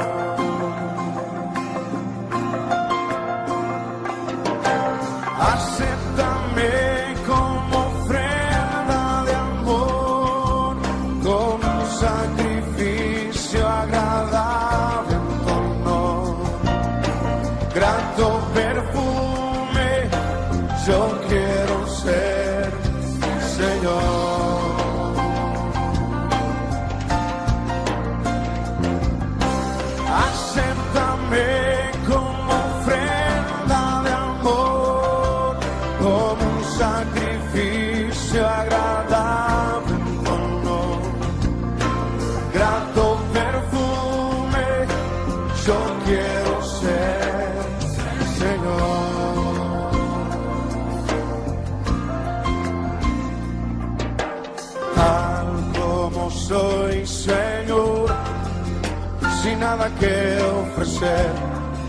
Que 60.05 60.38
ofrecer 60.65 61.29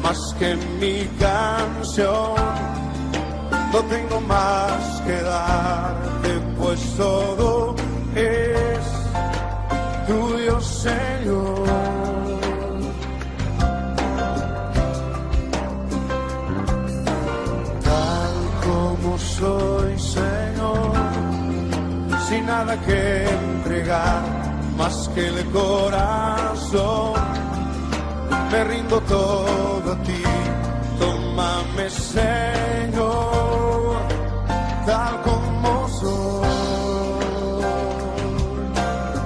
más 0.02 0.18
que 0.38 0.56
mi 0.80 1.04
canción. 1.18 2.34
No 3.72 3.80
tengo 3.94 4.20
más 4.22 5.02
que 5.06 5.16
darte, 5.20 6.30
pues 6.58 6.80
todo 6.96 7.74
es 8.14 8.84
tuyo, 10.08 10.60
Señor. 10.60 11.66
Tal 17.88 18.34
como 18.66 19.18
soy, 19.18 19.98
Señor 19.98 20.36
sin 22.28 22.44
nada 22.44 22.76
que 22.80 23.24
entregar 23.24 24.22
más 24.76 25.08
que 25.14 25.28
el 25.28 25.44
corazón. 25.50 27.14
Me 28.56 28.64
rindo 28.64 28.98
todo 29.02 29.92
a 29.92 29.96
ti, 30.02 30.22
tómame 30.98 31.90
Señor, 31.90 33.98
tal 34.86 35.20
como 35.20 35.86
soy. 36.00 36.48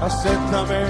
Acéptame, 0.02 0.82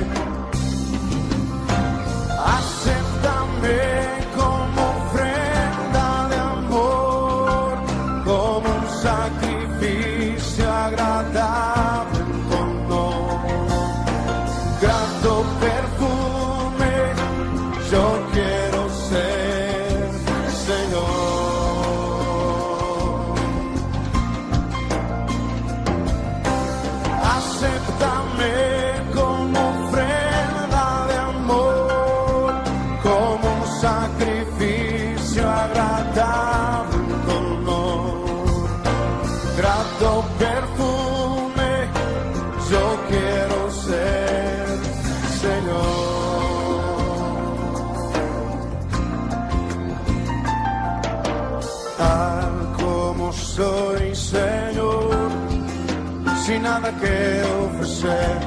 que 57.00 57.42
ofrecer 57.66 58.38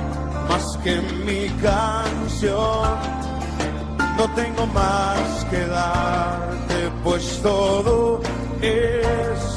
más 0.50 0.78
que 0.84 1.02
mi 1.26 1.48
canción. 1.62 2.98
No 4.18 4.26
tengo 4.36 4.68
más 4.68 5.46
que 5.50 5.66
darte, 5.66 6.92
pues 7.04 7.42
todo 7.42 8.22
es 8.62 9.53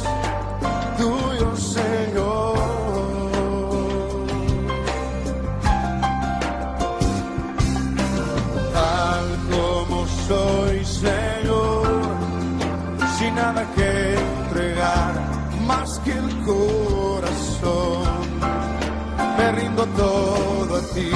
ti, 20.97 21.11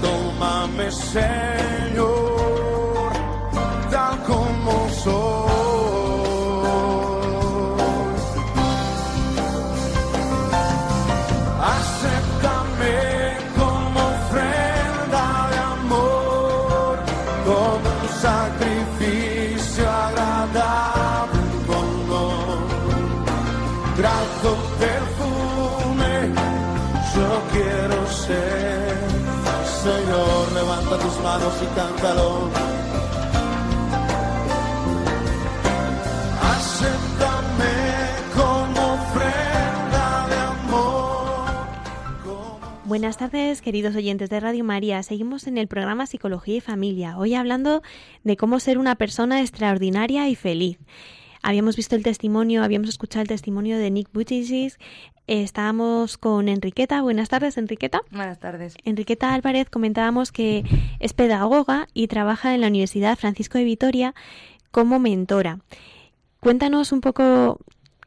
tómame, 0.00 0.90
Señor, 0.92 1.59
Buenas 42.84 43.16
tardes, 43.16 43.62
queridos 43.62 43.94
oyentes 43.94 44.28
de 44.28 44.40
Radio 44.40 44.64
María. 44.64 45.00
Seguimos 45.04 45.46
en 45.46 45.58
el 45.58 45.68
programa 45.68 46.08
Psicología 46.08 46.56
y 46.56 46.60
Familia, 46.60 47.16
hoy 47.16 47.34
hablando 47.34 47.82
de 48.24 48.36
cómo 48.36 48.58
ser 48.58 48.78
una 48.78 48.96
persona 48.96 49.40
extraordinaria 49.40 50.28
y 50.28 50.34
feliz. 50.34 50.78
Habíamos 51.42 51.76
visto 51.76 51.96
el 51.96 52.02
testimonio, 52.02 52.62
habíamos 52.62 52.88
escuchado 52.88 53.22
el 53.22 53.28
testimonio 53.28 53.78
de 53.78 53.90
Nick 53.90 54.12
Buttigieg. 54.12 54.74
Eh, 55.26 55.42
estábamos 55.42 56.18
con 56.18 56.48
Enriqueta. 56.48 57.00
Buenas 57.02 57.28
tardes, 57.28 57.56
Enriqueta. 57.56 58.02
Buenas 58.10 58.38
tardes. 58.40 58.76
Enriqueta 58.84 59.32
Álvarez 59.32 59.70
comentábamos 59.70 60.32
que 60.32 60.64
es 60.98 61.12
pedagoga 61.12 61.88
y 61.94 62.08
trabaja 62.08 62.54
en 62.54 62.60
la 62.60 62.66
Universidad 62.66 63.16
Francisco 63.16 63.58
de 63.58 63.64
Vitoria 63.64 64.14
como 64.70 64.98
mentora. 64.98 65.60
Cuéntanos 66.40 66.92
un 66.92 67.00
poco 67.00 67.58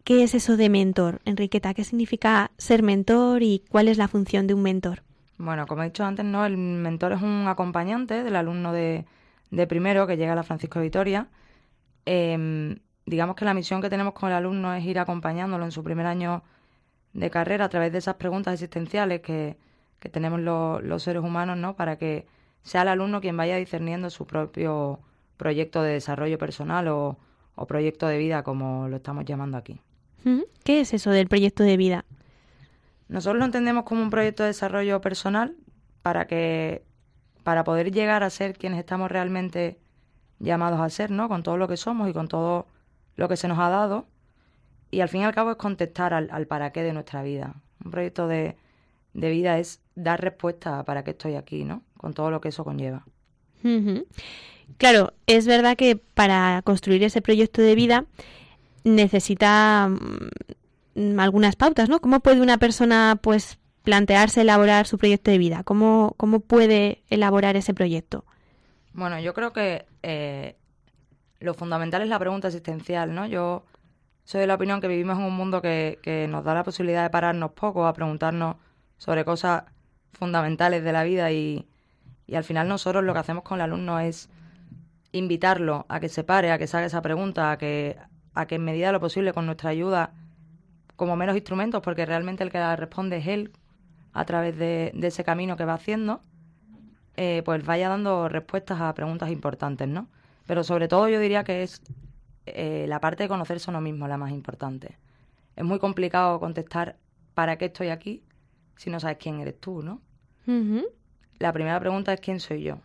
qué 0.04 0.24
es 0.24 0.36
eso 0.36 0.58
de 0.58 0.70
mentor, 0.70 1.22
Enriqueta, 1.26 1.74
qué 1.74 1.84
significa 1.84 2.52
ser 2.58 2.84
mentor 2.84 3.42
y 3.42 3.64
cuál 3.70 3.88
es 3.88 3.98
la 3.98 4.08
función 4.08 4.48
de 4.48 4.54
un 4.54 4.62
mentor. 4.62 5.04
Bueno, 5.38 5.66
como 5.66 5.84
he 5.84 5.86
dicho 5.86 6.04
antes, 6.04 6.26
no, 6.26 6.46
el 6.46 6.58
mentor 6.58 7.14
es 7.14 7.22
un 7.22 7.48
acompañante 7.48 8.24
del 8.24 8.36
alumno 8.36 8.72
de, 8.72 9.06
de 9.52 9.68
primero 9.68 10.08
que 10.08 10.18
llega 10.18 10.34
a 10.34 10.36
la 10.36 10.44
Francisco 10.44 10.80
de 10.80 10.86
Vitoria. 10.86 11.28
Em, 12.06 12.78
digamos 13.06 13.36
que 13.36 13.46
la 13.46 13.54
misión 13.54 13.82
que 13.82 13.90
tenemos 13.90 14.14
con 14.14 14.30
el 14.30 14.36
alumno 14.36 14.74
es 14.74 14.84
ir 14.86 15.00
acompañándolo 15.00 15.66
en 15.66 15.72
su 15.72 15.84
primer 15.84 16.06
año 16.06 16.44
de 17.14 17.30
carrera 17.30 17.66
a 17.66 17.70
través 17.70 17.92
de 17.92 17.98
esas 18.00 18.16
preguntas 18.16 18.54
existenciales 18.54 19.22
que, 19.22 19.58
que 20.00 20.10
tenemos 20.10 20.40
lo- 20.40 20.82
los 20.82 21.04
seres 21.04 21.22
humanos, 21.24 21.58
¿no? 21.58 21.76
Para 21.76 21.98
que 21.98 22.26
sea 22.64 22.84
el 22.84 22.88
alumno 22.88 23.22
quien 23.22 23.38
vaya 23.38 23.58
discerniendo 23.58 24.10
su 24.10 24.26
propio 24.26 25.00
proyecto 25.38 25.82
de 25.84 25.94
desarrollo 25.94 26.38
personal 26.38 26.88
o, 26.88 27.18
o 27.56 27.68
proyecto 27.68 28.08
de 28.08 28.18
vida, 28.18 28.44
como 28.44 28.88
lo 28.88 28.96
estamos 28.96 29.26
llamando 29.26 29.58
aquí. 29.58 29.82
¿Qué 30.64 30.80
es 30.80 30.94
eso 30.94 31.12
del 31.12 31.28
proyecto 31.28 31.64
de 31.64 31.76
vida? 31.78 32.06
Nosotros 33.10 33.38
lo 33.40 33.46
entendemos 33.46 33.84
como 33.84 34.02
un 34.02 34.10
proyecto 34.10 34.44
de 34.44 34.48
desarrollo 34.48 35.02
personal 35.02 35.56
para 36.02 36.26
que 36.26 36.84
para 37.44 37.66
poder 37.66 37.92
llegar 37.92 38.24
a 38.24 38.30
ser 38.30 38.58
quienes 38.58 38.80
estamos 38.80 39.12
realmente 39.12 39.78
llamados 40.40 40.80
a 40.80 40.90
ser, 40.90 41.12
¿no? 41.12 41.28
Con 41.28 41.44
todo 41.44 41.58
lo 41.58 41.68
que 41.68 41.76
somos 41.76 42.10
y 42.10 42.14
con 42.14 42.30
todo 42.30 42.68
lo 43.16 43.28
que 43.28 43.38
se 43.38 43.48
nos 43.48 43.60
ha 43.60 43.70
dado. 43.70 44.06
Y 44.92 45.02
al 45.02 45.10
fin 45.10 45.22
y 45.22 45.24
al 45.26 45.34
cabo 45.34 45.52
es 45.52 45.58
contestar 45.58 46.14
al, 46.14 46.30
al 46.32 46.48
para 46.48 46.72
qué 46.72 46.84
de 46.84 46.94
nuestra 46.94 47.24
vida. 47.24 47.56
Un 47.84 47.92
proyecto 47.92 48.28
de, 48.28 48.56
de 49.14 49.30
vida 49.30 49.60
es 49.60 49.82
dar 49.96 50.22
respuesta 50.22 50.80
a 50.80 50.86
para 50.86 51.04
qué 51.04 51.12
estoy 51.12 51.36
aquí, 51.36 51.64
¿no? 51.64 51.84
Con 51.98 52.14
todo 52.14 52.32
lo 52.32 52.42
que 52.42 52.50
eso 52.50 52.64
conlleva. 52.64 53.06
Claro, 54.78 55.14
es 55.26 55.48
verdad 55.48 55.78
que 55.78 55.96
para 55.96 56.62
construir 56.64 57.04
ese 57.04 57.22
proyecto 57.22 57.62
de 57.62 57.76
vida 57.76 58.06
necesita 58.84 59.90
mm, 60.96 61.20
algunas 61.20 61.56
pautas, 61.56 61.90
¿no? 61.90 62.02
¿Cómo 62.02 62.20
puede 62.20 62.42
una 62.42 62.58
persona, 62.58 63.18
pues, 63.22 63.60
plantearse 63.84 64.42
elaborar 64.42 64.86
su 64.88 64.98
proyecto 64.98 65.32
de 65.32 65.38
vida? 65.38 65.64
¿Cómo, 65.64 66.14
cómo 66.18 66.40
puede 66.42 67.04
elaborar 67.10 67.56
ese 67.56 67.74
proyecto? 67.74 68.26
Bueno, 68.94 69.20
yo 69.20 69.34
creo 69.34 69.54
que 69.54 69.86
eh, 70.04 70.56
lo 71.44 71.54
fundamental 71.54 72.02
es 72.02 72.10
la 72.10 72.20
pregunta 72.20 72.48
existencial, 72.48 73.14
¿no? 73.14 73.28
Yo 73.28 73.64
soy 74.24 74.42
de 74.42 74.48
la 74.48 74.56
opinión 74.56 74.80
que 74.80 74.88
vivimos 74.88 75.20
en 75.20 75.26
un 75.26 75.36
mundo 75.36 75.62
que, 75.62 76.00
que 76.02 76.28
nos 76.28 76.44
da 76.44 76.54
la 76.54 76.64
posibilidad 76.64 77.04
de 77.04 77.10
pararnos 77.10 77.52
poco 77.52 77.86
a 77.86 77.94
preguntarnos 77.94 78.56
sobre 78.98 79.26
cosas 79.26 79.64
fundamentales 80.14 80.84
de 80.84 80.94
la 80.94 81.04
vida 81.04 81.32
y, 81.32 81.68
y 82.28 82.36
al 82.36 82.44
final 82.44 82.68
nosotros 82.68 83.04
lo 83.04 83.14
que 83.14 83.20
hacemos 83.20 83.44
con 83.44 83.58
el 83.58 83.64
alumno 83.64 84.00
es 84.00 84.30
invitarlo 85.12 85.86
a 85.90 86.00
que 86.00 86.10
se 86.10 86.24
pare, 86.24 86.52
a 86.52 86.58
que 86.58 86.68
se 86.68 86.78
haga 86.78 86.86
esa 86.86 87.02
pregunta, 87.02 87.52
a 87.52 87.58
que, 87.58 87.98
a 88.34 88.46
que 88.46 88.56
en 88.56 88.64
medida 88.64 88.88
de 88.88 88.94
lo 88.94 89.00
posible 89.00 89.34
con 89.34 89.46
nuestra 89.46 89.70
ayuda, 89.70 90.12
como 90.96 91.16
menos 91.16 91.36
instrumentos, 91.36 91.82
porque 91.82 92.06
realmente 92.06 92.44
el 92.44 92.52
que 92.52 92.60
la 92.60 92.76
responde 92.76 93.18
es 93.18 93.28
él 93.28 93.52
a 94.14 94.26
través 94.26 94.58
de, 94.58 94.94
ese 95.02 95.24
camino 95.24 95.58
que 95.58 95.66
va 95.66 95.74
haciendo, 95.74 96.22
eh, 97.18 97.42
pues 97.44 97.66
vaya 97.66 97.90
dando 97.90 98.30
respuestas 98.30 98.80
a 98.80 98.94
preguntas 98.94 99.30
importantes, 99.30 99.88
¿no? 99.88 100.08
Pero 100.46 100.64
sobre 100.64 100.88
todo 100.88 101.08
yo 101.10 101.20
diría 101.20 101.44
que 101.44 101.64
es 101.64 101.82
eh, 102.46 102.86
la 102.88 103.00
parte 103.00 103.24
de 103.24 103.30
conocerse 103.30 103.70
a 103.70 103.72
uno 103.72 103.82
mismo 103.82 104.08
la 104.08 104.18
más 104.18 104.32
importante. 104.32 104.98
Es 105.56 105.64
muy 105.64 105.80
complicado 105.80 106.40
contestar 106.40 106.98
¿para 107.34 107.58
qué 107.58 107.66
estoy 107.66 107.90
aquí? 107.90 108.24
si 108.76 108.90
no 108.90 109.00
sabes 109.00 109.18
quién 109.18 109.40
eres 109.40 109.60
tú, 109.60 109.82
¿no? 109.84 110.02
La 111.40 111.54
primera 111.54 111.80
pregunta 111.80 112.12
es 112.14 112.20
¿quién 112.20 112.40
soy 112.40 112.64
yo? 112.64 112.80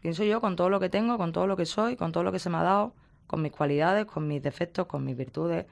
¿Quién 0.00 0.14
soy 0.14 0.28
yo 0.28 0.40
con 0.40 0.56
todo 0.56 0.70
lo 0.70 0.80
que 0.80 0.88
tengo, 0.88 1.18
con 1.18 1.32
todo 1.32 1.46
lo 1.46 1.56
que 1.56 1.66
soy, 1.66 1.96
con 1.96 2.12
todo 2.12 2.22
lo 2.24 2.32
que 2.32 2.38
se 2.38 2.50
me 2.50 2.56
ha 2.56 2.62
dado, 2.62 2.94
con 3.26 3.42
mis 3.42 3.52
cualidades, 3.52 4.06
con 4.06 4.26
mis 4.26 4.42
defectos, 4.42 4.86
con 4.86 5.04
mis 5.04 5.16
virtudes, 5.16 5.66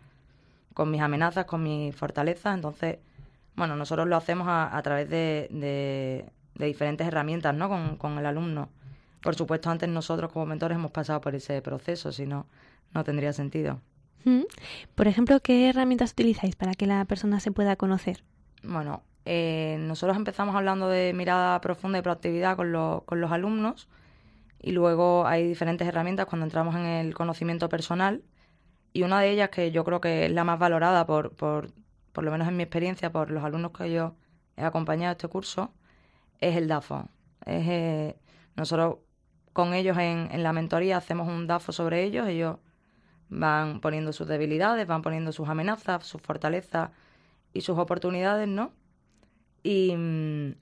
con 0.74 0.90
mis 0.90 1.00
amenazas, 1.00 1.46
con 1.46 1.62
mis 1.62 1.94
fortalezas? 1.96 2.54
Entonces, 2.54 2.98
bueno, 3.54 3.76
nosotros 3.76 4.06
lo 4.06 4.16
hacemos 4.16 4.46
a, 4.48 4.76
a 4.76 4.82
través 4.82 5.08
de, 5.08 5.48
de- 5.50 6.30
de 6.54 6.66
diferentes 6.66 7.06
herramientas, 7.06 7.54
¿no? 7.54 7.68
Con, 7.68 7.96
con 7.96 8.18
el 8.18 8.26
alumno. 8.26 8.68
Por 9.26 9.34
supuesto, 9.34 9.70
antes 9.70 9.88
nosotros 9.88 10.32
como 10.32 10.46
mentores 10.46 10.76
hemos 10.76 10.92
pasado 10.92 11.20
por 11.20 11.34
ese 11.34 11.60
proceso, 11.60 12.12
si 12.12 12.26
no, 12.26 12.46
no 12.94 13.02
tendría 13.04 13.32
sentido. 13.32 13.80
Ujú. 14.24 14.46
Por 14.94 15.08
ejemplo, 15.08 15.40
¿qué 15.40 15.68
herramientas 15.68 16.12
utilizáis 16.12 16.54
para 16.56 16.74
que 16.74 16.86
la 16.86 17.04
persona 17.06 17.40
se 17.40 17.50
pueda 17.50 17.74
conocer? 17.76 18.22
Bueno, 18.62 19.02
eh, 19.24 19.78
nosotros 19.80 20.16
empezamos 20.16 20.54
hablando 20.54 20.88
de 20.88 21.12
mirada 21.12 21.60
profunda 21.60 21.98
y 21.98 22.02
proactividad 22.02 22.56
con, 22.56 22.70
los- 22.70 23.02
con 23.02 23.20
los 23.20 23.32
alumnos 23.32 23.88
y 24.62 24.70
luego 24.72 25.26
hay 25.26 25.46
diferentes 25.46 25.86
herramientas 25.88 26.26
cuando 26.26 26.44
entramos 26.46 26.76
en 26.76 26.84
el 26.86 27.12
conocimiento 27.14 27.68
personal 27.68 28.22
y 28.92 29.02
una 29.02 29.20
de 29.20 29.30
ellas 29.30 29.50
que 29.50 29.72
yo 29.72 29.84
creo 29.84 30.00
que 30.00 30.26
es 30.26 30.30
la 30.32 30.44
más 30.44 30.58
valorada 30.58 31.04
por, 31.04 31.34
por, 31.34 31.72
por 32.12 32.22
lo 32.24 32.30
menos 32.30 32.46
en 32.48 32.56
mi 32.56 32.62
experiencia, 32.62 33.10
por 33.10 33.30
los 33.32 33.42
alumnos 33.42 33.72
que 33.72 33.90
yo 33.92 34.14
he 34.56 34.62
acompañado 34.64 35.10
a 35.10 35.12
este 35.12 35.28
curso, 35.28 35.72
es 36.40 36.56
el 36.56 36.68
DAFO. 36.68 37.08
Es, 37.44 37.66
eh, 37.68 38.16
nosotros 38.56 38.96
con 39.56 39.72
ellos 39.72 39.96
en, 39.96 40.28
en 40.30 40.42
la 40.42 40.52
mentoría 40.52 40.98
hacemos 40.98 41.26
un 41.28 41.46
DAFO 41.46 41.72
sobre 41.72 42.04
ellos, 42.04 42.28
ellos 42.28 42.58
van 43.30 43.80
poniendo 43.80 44.12
sus 44.12 44.28
debilidades, 44.28 44.86
van 44.86 45.00
poniendo 45.00 45.32
sus 45.32 45.48
amenazas, 45.48 46.06
sus 46.06 46.20
fortalezas 46.20 46.90
y 47.54 47.62
sus 47.62 47.78
oportunidades, 47.78 48.46
¿no? 48.48 48.72
Y, 49.62 49.96
mm, 49.96 50.54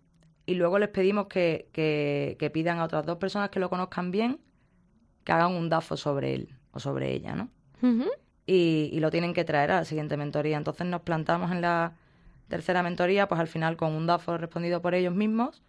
y 0.47 0.55
luego 0.55 0.79
les 0.79 0.91
pedimos 0.91 1.27
que, 1.27 1.69
que- 1.73 2.37
que 2.39 2.51
pidan 2.51 2.79
a 2.79 2.85
otras 2.85 3.05
dos 3.05 3.19
personas 3.19 3.51
que 3.51 3.59
lo 3.61 3.69
conozcan 3.69 4.13
bien 4.13 4.39
que 5.25 5.33
hagan 5.33 5.53
un 5.53 5.69
DAFO 5.69 5.97
sobre 5.97 6.35
él 6.35 6.55
o 6.71 6.79
sobre 6.79 7.13
ella, 7.13 7.35
¿no? 7.35 7.49
Y, 8.47 8.91
y 8.93 9.01
lo 9.01 9.11
tienen 9.11 9.35
que 9.35 9.45
traer 9.45 9.73
a 9.73 9.77
la 9.81 9.85
siguiente 9.85 10.17
mentoría. 10.17 10.57
Entonces 10.57 10.87
nos 10.87 11.01
plantamos 11.01 11.51
en 11.51 11.61
la 11.63 11.95
tercera 12.49 12.83
mentoría, 12.85 13.27
pues 13.27 13.41
al 13.41 13.49
final 13.49 13.77
con 13.77 13.93
un 13.93 14.07
DAFO 14.07 14.39
respondido 14.39 14.81
por 14.83 14.95
ellos 14.95 15.15
mismos 15.15 15.63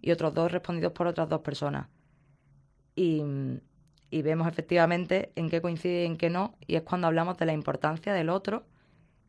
y 0.00 0.12
otros 0.12 0.32
dos 0.32 0.50
respondidos 0.50 0.92
por 0.92 1.06
otras 1.08 1.28
dos 1.28 1.40
personas. 1.42 1.86
Y, 3.02 4.22
vemos 4.22 4.46
efectivamente 4.46 5.32
en 5.34 5.48
qué 5.48 5.62
coincide 5.62 6.02
y 6.02 6.06
en 6.06 6.18
qué 6.18 6.28
no, 6.28 6.54
y 6.66 6.76
es 6.76 6.82
cuando 6.82 7.06
hablamos 7.06 7.38
de 7.38 7.46
la 7.46 7.54
importancia 7.54 8.12
del 8.12 8.28
otro 8.28 8.66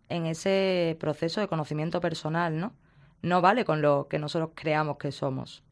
en 0.09 0.25
ese 0.25 0.97
proceso 0.99 1.39
de 1.39 1.47
conocimiento 1.47 2.01
personal, 2.01 2.59
¿no? 2.59 2.73
No 3.21 3.39
vale 3.39 3.63
con 3.63 3.81
lo 3.81 4.07
que 4.09 4.19
nosotros 4.19 4.51
creamos 4.55 4.97
que 4.97 5.13
somos, 5.13 5.63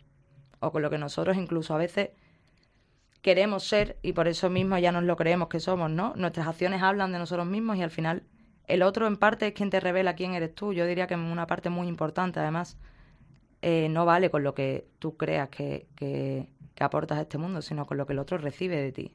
o 0.62 0.72
con 0.72 0.82
lo 0.82 0.90
que 0.90 0.98
nosotros 0.98 1.36
incluso 1.36 1.74
a 1.74 1.78
veces 1.78 2.12
queremos 3.22 3.66
ser 3.66 3.98
y 4.02 4.14
por 4.14 4.30
eso 4.30 4.50
mismo 4.50 4.78
ya 4.78 4.94
nos 4.94 5.04
lo 5.04 5.18
creemos 5.18 5.50
que 5.50 5.60
somos, 5.60 5.92
¿no? 5.92 6.14
Nuestras 6.16 6.48
acciones 6.48 6.82
hablan 6.82 7.12
de 7.12 7.20
nosotros 7.20 7.48
mismos 7.48 7.76
y 7.78 7.82
al 7.82 7.92
final 7.92 8.24
el 8.68 8.82
otro 8.82 9.08
en 9.08 9.18
parte 9.18 9.48
es 9.48 9.54
quien 9.54 9.70
te 9.70 9.82
revela 9.82 10.16
quién 10.16 10.36
eres 10.36 10.56
tú. 10.56 10.72
Yo 10.72 10.86
diría 10.86 11.08
que 11.08 11.16
en 11.16 11.22
una 11.22 11.48
parte 11.48 11.70
muy 11.70 11.88
importante 11.88 12.40
además 12.40 12.78
eh, 13.62 13.90
no 13.90 14.06
vale 14.06 14.30
con 14.30 14.44
lo 14.44 14.54
que 14.54 14.88
tú 15.00 15.18
creas 15.18 15.50
que- 15.50 15.88
que 16.80 16.86
aportas 16.86 17.18
a 17.18 17.22
este 17.22 17.38
mundo, 17.38 17.62
sino 17.62 17.86
con 17.86 17.98
lo 17.98 18.08
que 18.08 18.14
el 18.14 18.20
otro 18.20 18.38
recibe 18.38 18.78
de 18.78 18.94
ti. 18.94 19.14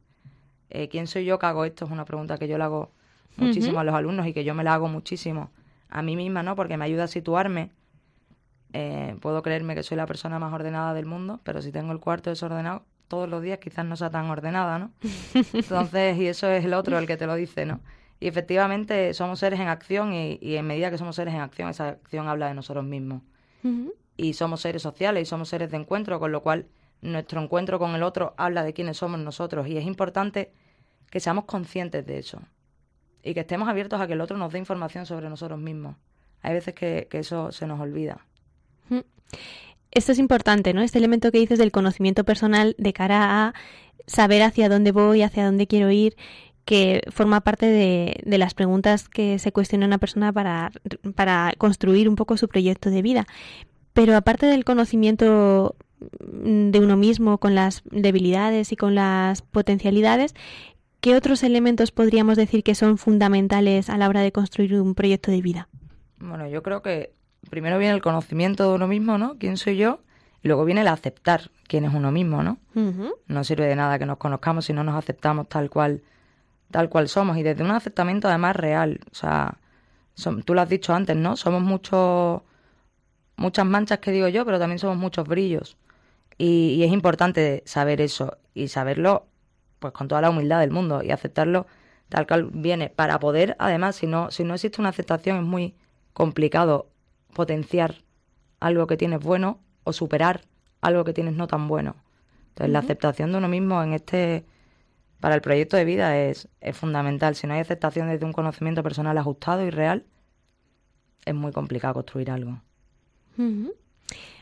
Eh, 0.69 0.89
¿Quién 0.89 1.07
soy 1.07 1.25
yo 1.25 1.39
que 1.39 1.47
hago 1.47 1.65
esto? 1.65 1.87
Es 1.87 1.91
una 1.91 2.05
pregunta 2.05 2.37
que 2.37 2.47
yo 2.47 2.59
le 2.59 2.65
hago 2.65 2.93
muchísimo 3.37 3.81
a 3.81 3.85
los 3.85 3.95
alumnos 3.95 4.27
y 4.27 4.35
que 4.35 4.45
yo 4.45 4.55
me 4.55 4.63
la 4.63 4.75
hago 4.75 4.87
muchísimo 4.87 5.51
a 5.89 6.03
mí 6.03 6.15
misma, 6.15 6.43
¿no? 6.43 6.57
Porque 6.57 6.77
me 6.77 6.85
ayuda 6.85 7.05
a 7.05 7.09
situarme. 7.09 7.71
Eh, 8.75 9.17
puedo 9.23 9.43
creerme 9.43 9.75
que 9.75 9.83
soy 9.83 9.97
la 9.97 10.05
persona 10.05 10.39
más 10.39 10.53
ordenada 10.53 10.93
del 10.93 11.07
mundo, 11.07 11.41
pero 11.43 11.63
si 11.63 11.73
tengo 11.73 11.93
el 11.93 12.01
cuarto 12.01 12.29
desordenado 12.29 12.85
todos 13.09 13.31
los 13.31 13.41
días, 13.43 13.59
quizás 13.61 13.87
no 13.87 13.97
sea 13.97 14.11
tan 14.11 14.29
ordenada, 14.29 14.79
¿no? 14.79 14.91
Entonces, 15.55 16.19
y 16.19 16.27
eso 16.27 16.49
es 16.51 16.67
el 16.67 16.75
otro 16.75 16.99
el 16.99 17.07
que 17.07 17.17
te 17.17 17.27
lo 17.27 17.35
dice, 17.35 17.65
¿no? 17.65 17.81
Y 18.21 18.29
efectivamente 18.29 19.15
somos 19.15 19.39
seres 19.39 19.59
en 19.59 19.69
acción 19.69 20.13
y, 20.13 20.39
y 20.43 20.57
en 20.57 20.67
medida 20.67 20.91
que 20.91 20.99
somos 20.99 21.17
seres 21.17 21.33
en 21.33 21.41
acción, 21.41 21.71
esa 21.71 21.89
acción 21.89 22.29
habla 22.29 22.49
de 22.49 22.55
nosotros 22.55 22.85
mismos. 22.85 23.23
Y 24.19 24.35
somos 24.35 24.61
seres 24.61 24.83
sociales 24.83 25.23
y 25.23 25.25
somos 25.25 25.49
seres 25.49 25.71
de 25.71 25.79
encuentro, 25.79 26.21
con 26.21 26.31
lo 26.31 26.43
cual 26.43 26.67
nuestro 27.05 27.41
encuentro 27.41 27.79
con 27.79 27.95
el 27.95 28.03
otro 28.03 28.35
habla 28.37 28.65
de 28.65 28.73
quiénes 28.73 28.97
somos 28.97 29.21
nosotros. 29.21 29.69
Y 29.69 29.77
es 29.77 29.87
importante 29.87 30.51
que 31.11 31.21
seamos 31.21 31.45
conscientes 31.45 32.05
de 32.05 32.19
eso 32.19 32.41
y 33.23 33.35
que 33.35 33.41
estemos 33.41 33.69
abiertos 33.69 34.01
a 34.01 34.07
que 34.07 34.15
el 34.15 34.21
otro 34.21 34.37
nos 34.37 34.53
dé 34.53 34.59
información 34.59 35.07
sobre 35.07 35.29
nosotros 35.29 35.59
mismos. 35.59 35.97
Hay 36.43 36.55
veces 36.55 36.75
que, 36.75 37.09
eso 37.13 37.53
se 37.53 37.67
nos 37.67 37.81
olvida. 37.81 38.27
Esto 39.91 40.13
es 40.13 40.19
importante, 40.19 40.75
¿no? 40.75 40.83
Este 40.83 40.99
elemento 40.99 41.31
que 41.31 41.39
dices 41.39 41.59
del 41.59 41.71
conocimiento 41.71 42.25
personal 42.25 42.75
de 42.79 42.93
cara 42.93 43.47
a 43.47 43.55
saber 44.07 44.43
hacia 44.43 44.69
dónde 44.69 44.91
voy, 44.91 45.23
hacia 45.23 45.47
dónde 45.47 45.69
quiero 45.69 45.91
ir, 45.91 46.17
que 46.65 47.03
forma 47.13 47.43
parte 47.43 47.67
de, 47.67 48.21
de 48.25 48.39
las 48.39 48.55
preguntas 48.55 49.09
que 49.09 49.39
se 49.39 49.53
cuestiona 49.53 49.87
una 49.87 49.99
persona 49.99 50.33
para, 50.33 50.73
para 51.15 51.53
construir 51.59 52.09
un 52.09 52.17
poco 52.17 52.37
su 52.37 52.49
proyecto 52.49 52.91
de 52.91 53.03
vida. 53.03 53.27
Pero 53.93 54.17
aparte 54.17 54.47
del 54.47 54.65
conocimiento 54.65 55.77
de 56.21 56.81
uno 56.81 56.97
mismo, 56.97 57.39
con 57.39 57.55
las 57.55 57.83
debilidades 57.91 58.73
y 58.73 58.77
con 58.77 58.95
las 58.95 59.43
potencialidades, 59.43 60.35
¿qué 61.01 61.17
otros 61.17 61.43
elementos 61.43 61.91
podríamos 61.93 62.37
decir 62.37 62.63
que 62.63 62.75
son 62.75 62.99
fundamentales 62.99 63.91
a 63.91 63.99
la 63.99 64.09
hora 64.09 64.21
de 64.21 64.33
construir 64.33 64.81
un 64.81 64.95
proyecto 64.95 65.31
de 65.31 65.43
vida? 65.43 65.69
Bueno, 66.19 66.49
yo 66.49 66.63
creo 66.63 66.83
que 66.83 67.13
primero 67.51 67.79
viene 67.79 67.95
el 67.95 68.03
conocimiento 68.03 68.69
de 68.69 68.75
uno 68.75 68.89
mismo, 68.89 69.19
¿no? 69.19 69.37
¿Quién 69.39 69.57
soy 69.57 69.77
yo? 69.77 70.01
Y 70.43 70.49
luego 70.49 70.65
viene 70.65 70.83
el 70.83 70.89
aceptar 70.89 71.51
quién 71.67 71.85
es 71.85 71.95
uno 71.95 72.13
mismo, 72.13 72.43
¿no? 72.43 72.59
No 73.27 73.45
sirve 73.45 73.67
de 73.67 73.77
nada 73.77 73.99
que 73.99 74.07
nos 74.07 74.19
conozcamos 74.19 74.67
si 74.67 74.73
no 74.73 74.85
nos 74.85 74.95
aceptamos 74.95 75.49
tal 75.49 75.71
cual, 75.71 76.03
tal 76.71 76.91
cual 76.91 77.09
somos. 77.09 77.39
Y 77.39 77.43
desde 77.43 77.65
un 77.65 77.71
aceptamiento 77.71 78.29
además 78.29 78.57
real. 78.57 79.01
O 79.11 79.15
sea, 79.15 79.59
tú 80.45 80.55
lo 80.55 80.61
has 80.61 80.69
dicho 80.69 80.93
antes, 80.95 81.17
¿no? 81.17 81.37
Somos 81.37 81.63
muchos, 81.63 82.43
muchas 83.37 83.65
manchas 83.65 84.01
que 84.01 84.11
digo 84.11 84.29
yo, 84.29 84.45
pero 84.45 84.59
también 84.59 84.79
somos 84.79 84.99
muchos 84.99 85.27
brillos. 85.27 85.79
Y, 86.39 86.75
y 86.75 86.85
es 86.85 86.93
importante 86.93 87.63
saber 87.67 88.01
eso 88.01 88.39
y 88.55 88.69
saberlo 88.69 89.27
pues 89.79 89.93
con 89.93 90.09
toda 90.09 90.21
la 90.21 90.31
humildad 90.31 90.61
del 90.61 90.71
mundo 90.71 91.03
y 91.03 91.11
aceptarlo 91.11 91.67
tal 92.09 92.27
cual 92.27 92.51
viene 92.53 92.91
para 92.91 93.19
poder, 93.19 93.57
además, 93.59 93.97
si 93.97 94.07
no, 94.07 94.31
si 94.31 94.45
no 94.45 94.55
existe 94.55 94.81
una 94.81 94.91
aceptación 94.91 95.37
es 95.39 95.43
muy 95.43 95.75
complicado 96.13 96.91
potenciar 97.33 97.97
algo 98.61 98.87
que 98.87 98.97
tienes 98.97 99.21
bueno 99.21 99.61
o 99.85 99.93
superar 99.93 100.43
algo 100.81 101.05
que 101.05 101.13
tienes 101.13 101.35
no 101.35 101.47
tan 101.47 101.67
bueno. 101.69 101.97
Entonces, 102.51 102.73
la 102.73 102.79
aceptación 102.79 103.33
de 103.33 103.39
uno 103.39 103.49
mismo 103.49 103.83
en 103.83 103.95
este 103.95 104.45
para 105.19 105.35
el 105.35 105.41
proyecto 105.41 105.77
de 105.77 105.85
vida 105.85 106.19
es, 106.19 106.49
es 106.61 106.77
fundamental. 106.77 107.35
Si 107.35 107.47
no 107.47 107.55
hay 107.55 107.61
aceptación 107.61 108.09
desde 108.09 108.27
un 108.27 108.33
conocimiento 108.33 108.83
personal 108.83 109.17
ajustado 109.17 109.65
y 109.65 109.71
real, 109.71 110.05
es 111.25 111.35
muy 111.35 111.51
complicado 111.51 111.95
construir 111.95 112.31
algo. 112.31 112.61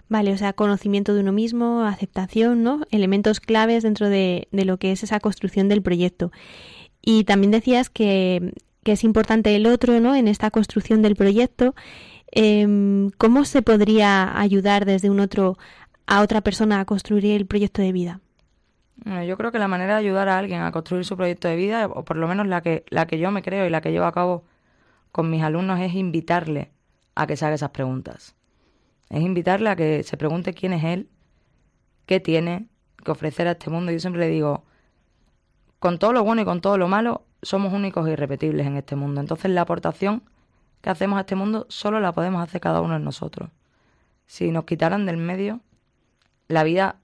Vale, 0.09 0.33
o 0.33 0.37
sea, 0.37 0.53
conocimiento 0.53 1.15
de 1.15 1.21
uno 1.21 1.33
mismo, 1.33 1.83
aceptación, 1.83 2.63
¿no? 2.63 2.83
Elementos 2.91 3.41
claves 3.41 3.83
dentro 3.83 4.09
de, 4.09 4.49
de 4.53 4.65
lo 4.65 4.77
que 4.79 4.93
es 4.93 5.03
esa 5.03 5.21
construcción 5.21 5.69
del 5.69 5.83
proyecto. 5.83 6.33
Y 7.01 7.25
también 7.25 7.51
decías 7.51 7.91
que, 7.91 8.53
que 8.83 8.93
es 8.93 9.05
importante 9.05 9.55
el 9.55 9.67
otro, 9.67 10.01
¿no? 10.01 10.15
En 10.15 10.29
esta 10.29 10.51
construcción 10.51 11.03
del 11.03 11.17
proyecto. 11.17 11.75
Em, 12.31 13.11
¿Cómo 13.19 13.45
se 13.45 13.63
podría 13.63 14.39
ayudar 14.39 14.85
desde 14.87 15.11
un 15.11 15.21
otro 15.21 15.59
a 16.07 16.23
otra 16.23 16.41
persona 16.41 16.81
a 16.81 16.85
construir 16.85 17.27
el 17.27 17.47
proyecto 17.47 17.83
de 17.83 17.93
vida? 17.93 18.21
Bueno, 18.97 19.25
yo 19.25 19.37
creo 19.37 19.53
que 19.53 19.59
la 19.59 19.69
manera 19.69 19.95
de 19.95 20.01
ayudar 20.01 20.29
a 20.29 20.39
alguien 20.39 20.63
a 20.63 20.73
construir 20.73 21.05
su 21.05 21.17
proyecto 21.17 21.49
de 21.49 21.57
vida, 21.57 21.87
o 21.87 22.05
por 22.05 22.17
lo 22.17 22.29
menos 22.29 22.47
la 22.47 22.63
que, 22.63 22.85
la 22.89 23.07
que 23.07 23.19
yo 23.19 23.31
me 23.31 23.43
creo 23.43 23.67
y 23.67 23.71
la 23.71 23.81
que 23.81 23.91
llevo 23.91 24.07
a 24.07 24.13
cabo 24.13 24.45
con 25.11 25.31
mis 25.31 25.43
alumnos, 25.43 25.81
es 25.81 25.95
invitarle 25.95 26.71
a 27.15 27.27
que 27.27 27.37
se 27.37 27.45
haga 27.45 27.55
esas 27.55 27.71
preguntas. 27.71 28.35
Es 29.13 29.21
invitarle 29.21 29.69
a 29.69 29.77
que 29.77 30.03
se 30.05 30.17
pregunte 30.17 30.55
quién 30.55 30.73
es 30.73 30.83
él, 30.85 31.09
qué 32.07 32.19
tiene 32.19 32.67
que 33.05 33.11
ofrecer 33.11 33.47
a 33.47 33.53
este 33.53 33.69
mundo. 33.69 33.93
Yo 33.93 34.01
siempre 34.01 34.23
le 34.23 34.29
digo, 34.29 34.65
con 35.79 35.99
todo 35.99 36.15
lo 36.15 36.25
bueno 36.25 36.41
y 36.41 36.45
con 36.47 36.63
todo 36.63 36.79
lo 36.79 36.89
malo, 36.89 37.27
somos 37.43 37.75
únicos 37.75 38.09
e 38.09 38.13
irrepetibles 38.13 38.67
en 38.67 38.79
este 38.79 38.97
mundo. 38.97 39.21
Entonces 39.21 39.51
la 39.51 39.61
aportación 39.61 40.23
que 40.81 40.89
hacemos 40.89 41.19
a 41.19 41.21
este 41.21 41.35
mundo 41.37 41.67
solo 41.69 42.01
la 42.01 42.13
podemos 42.13 42.43
hacer 42.43 42.63
cada 42.63 42.81
uno 42.81 42.95
de 42.95 43.01
nosotros. 43.01 43.51
Si 44.27 44.51
nos 44.51 44.65
quitaran 44.65 45.05
del 45.05 45.19
medio, 45.19 45.61
la 46.49 46.65
vida 46.65 46.97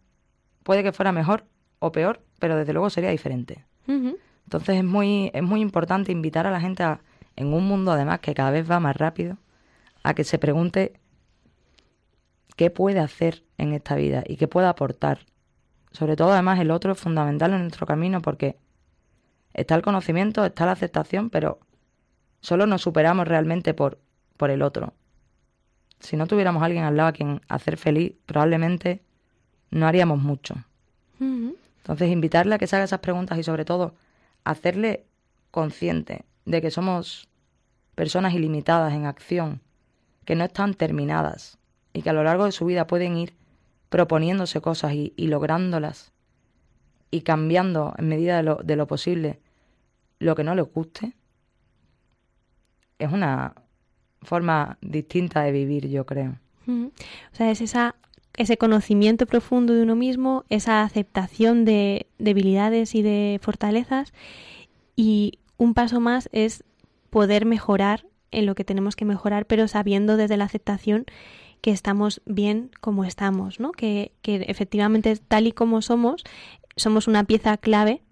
puede 0.62 0.82
que 0.82 0.92
fuera 0.92 1.12
mejor 1.12 1.44
o 1.78 1.92
peor, 1.92 2.22
pero 2.38 2.56
desde 2.56 2.72
luego 2.72 2.88
sería 2.88 3.10
diferente. 3.10 3.66
Entonces 3.86 4.76
es 4.76 4.84
muy, 4.84 5.30
es 5.34 5.42
muy 5.42 5.60
importante 5.60 6.10
invitar 6.10 6.46
a 6.46 6.50
la 6.50 6.60
gente 6.60 6.84
a, 6.84 7.00
en 7.36 7.52
un 7.52 7.68
mundo 7.68 7.92
además 7.92 8.20
que 8.20 8.32
cada 8.32 8.50
vez 8.50 8.70
va 8.70 8.80
más 8.80 8.96
rápido, 8.96 9.36
a 10.02 10.14
que 10.14 10.24
se 10.24 10.38
pregunte 10.38 10.94
qué 12.58 12.70
puede 12.70 12.98
hacer 12.98 13.44
en 13.56 13.72
esta 13.72 13.94
vida 13.94 14.24
y 14.26 14.36
qué 14.36 14.48
puede 14.48 14.66
aportar. 14.66 15.20
Sobre 15.92 16.16
todo 16.16 16.32
además 16.32 16.58
el 16.58 16.72
otro 16.72 16.90
es 16.92 16.98
fundamental 16.98 17.52
en 17.52 17.60
nuestro 17.60 17.86
camino 17.86 18.20
porque 18.20 18.56
está 19.54 19.76
el 19.76 19.82
conocimiento, 19.82 20.44
está 20.44 20.66
la 20.66 20.72
aceptación, 20.72 21.30
pero 21.30 21.60
solo 22.40 22.66
nos 22.66 22.82
superamos 22.82 23.28
realmente 23.28 23.74
por, 23.74 24.00
por 24.36 24.50
el 24.50 24.62
otro. 24.62 24.92
Si 26.00 26.16
no 26.16 26.26
tuviéramos 26.26 26.60
a 26.60 26.66
alguien 26.66 26.82
al 26.82 26.96
lado 26.96 27.10
a 27.10 27.12
quien 27.12 27.40
hacer 27.46 27.76
feliz, 27.76 28.14
probablemente 28.26 29.02
no 29.70 29.86
haríamos 29.86 30.18
mucho. 30.18 30.56
Entonces, 31.20 32.10
invitarle 32.10 32.56
a 32.56 32.58
que 32.58 32.66
se 32.66 32.74
haga 32.74 32.86
esas 32.86 33.00
preguntas 33.00 33.38
y 33.38 33.44
sobre 33.44 33.64
todo 33.64 33.94
hacerle 34.42 35.06
consciente 35.52 36.24
de 36.44 36.60
que 36.60 36.72
somos 36.72 37.28
personas 37.94 38.34
ilimitadas 38.34 38.94
en 38.94 39.06
acción, 39.06 39.60
que 40.24 40.34
no 40.34 40.44
están 40.44 40.74
terminadas 40.74 41.58
y 41.92 42.02
que 42.02 42.10
a 42.10 42.12
lo 42.12 42.22
largo 42.22 42.44
de 42.44 42.52
su 42.52 42.64
vida 42.64 42.86
pueden 42.86 43.16
ir 43.16 43.34
proponiéndose 43.88 44.60
cosas 44.60 44.92
y, 44.92 45.12
lográndolas 45.16 46.12
y 47.10 47.22
cambiando 47.22 47.94
en 47.96 48.08
medida 48.08 48.36
de 48.36 48.42
lo, 48.42 48.56
de 48.56 48.76
lo 48.76 48.86
posible 48.86 49.40
lo 50.18 50.34
que 50.34 50.44
no 50.44 50.54
les 50.54 50.66
guste, 50.72 51.14
es 52.98 53.12
una 53.12 53.54
forma 54.22 54.78
distinta 54.80 55.42
de 55.42 55.52
vivir, 55.52 55.88
yo 55.88 56.04
creo. 56.04 56.38
O 56.66 56.90
sea, 57.32 57.50
es 57.50 57.62
esa, 57.62 57.94
ese 58.36 58.58
conocimiento 58.58 59.26
profundo 59.26 59.72
de 59.72 59.82
uno 59.82 59.96
mismo, 59.96 60.44
esa 60.50 60.82
aceptación 60.82 61.64
de 61.64 62.06
debilidades 62.18 62.94
y 62.94 63.02
de 63.02 63.38
fortalezas. 63.40 64.12
Y 64.96 65.38
un 65.56 65.72
paso 65.72 66.00
más 66.00 66.28
es 66.32 66.64
poder 67.08 67.46
mejorar 67.46 68.04
en 68.30 68.44
lo 68.44 68.54
que 68.54 68.64
tenemos 68.64 68.96
que 68.96 69.06
mejorar, 69.06 69.46
pero 69.46 69.66
sabiendo 69.66 70.18
desde 70.18 70.36
la 70.36 70.44
aceptación 70.44 71.06
que 71.60 71.70
estamos 71.70 72.20
bien 72.26 72.70
como 72.80 73.04
estamos, 73.04 73.60
¿no? 73.60 73.72
Que, 73.72 74.12
que 74.22 74.36
efectivamente 74.48 75.16
tal 75.16 75.46
y 75.46 75.52
como 75.52 75.82
somos, 75.82 76.24
somos 76.76 77.08
una 77.08 77.24
pieza 77.24 77.56
clave 77.56 78.02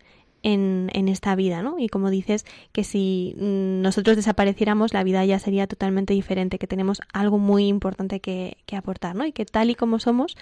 en, 0.43 0.91
en 0.93 1.09
esta 1.09 1.35
vida, 1.35 1.63
¿no? 1.63 1.79
Y 1.79 1.89
como 1.89 2.09
dices, 2.09 2.45
que 2.73 2.85
si 2.85 3.35
mm, 3.37 3.81
nosotros 3.83 4.17
desapareciéramos, 4.17 4.95
la 4.95 5.03
vida 5.03 5.25
ya 5.25 5.39
sería 5.39 5.67
totalmente 5.67 6.15
diferente, 6.15 6.59
que 6.59 6.67
tenemos 6.67 7.01
algo 7.13 7.39
muy 7.39 7.67
importante 7.67 8.21
que, 8.21 8.57
que 8.65 8.77
aportar, 8.77 9.17
¿no? 9.17 9.27
Y 9.27 9.33
que 9.33 9.45
tal 9.45 9.71
y 9.71 9.75
como 9.75 9.99
somos, 9.99 10.37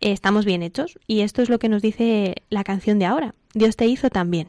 eh, 0.00 0.12
estamos 0.12 0.44
bien 0.44 0.62
hechos. 0.62 0.98
Y 1.06 1.20
esto 1.20 1.42
es 1.42 1.50
lo 1.50 1.58
que 1.58 1.68
nos 1.68 1.82
dice 1.82 2.36
la 2.48 2.64
canción 2.64 2.98
de 2.98 3.04
ahora. 3.04 3.34
Dios 3.52 3.76
te 3.76 3.86
hizo 3.86 4.08
también. 4.08 4.48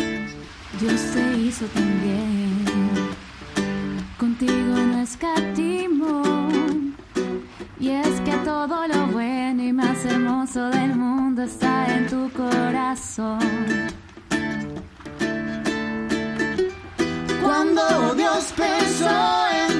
Dios 0.81 0.99
te 1.13 1.37
hizo 1.37 1.65
también. 1.67 2.65
Contigo 4.17 4.73
no 4.75 4.97
escatimó. 4.97 6.23
Y 7.79 7.89
es 7.89 8.19
que 8.21 8.31
todo 8.43 8.87
lo 8.87 9.05
bueno 9.07 9.61
y 9.61 9.73
más 9.73 10.03
hermoso 10.05 10.71
del 10.71 10.95
mundo 10.95 11.43
está 11.43 11.85
en 11.95 12.07
tu 12.07 12.31
corazón. 12.31 13.39
Cuando 17.43 18.15
Dios 18.15 18.51
pensó 18.57 19.47
en 19.67 19.70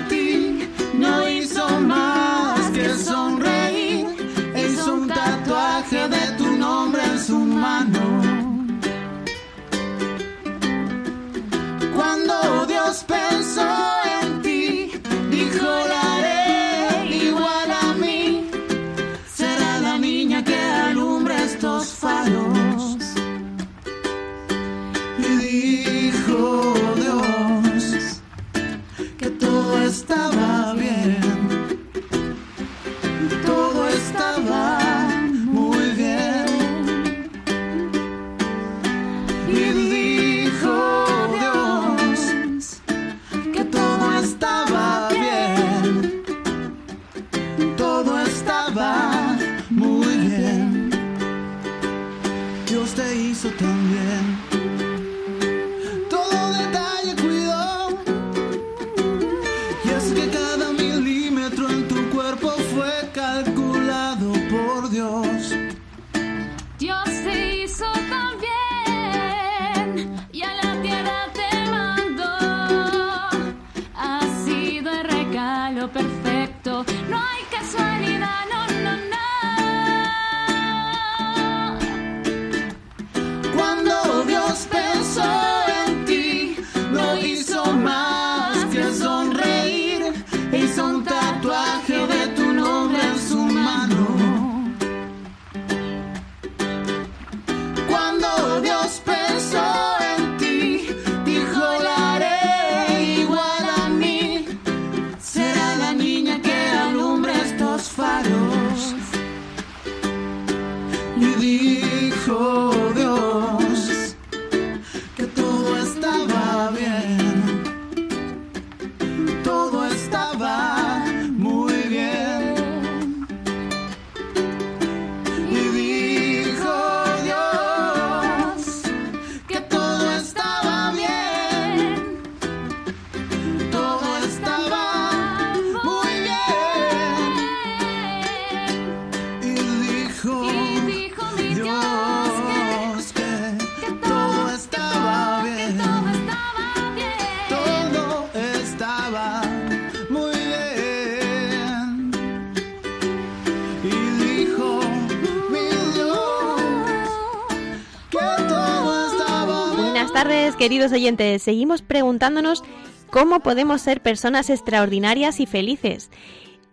queridos 160.62 160.92
oyentes. 160.92 161.42
Seguimos 161.42 161.82
preguntándonos 161.82 162.64
cómo 163.10 163.40
podemos 163.40 163.82
ser 163.82 164.00
personas 164.00 164.52
extraordinarias 164.52 165.40
y 165.40 165.48
felices. 165.48 166.12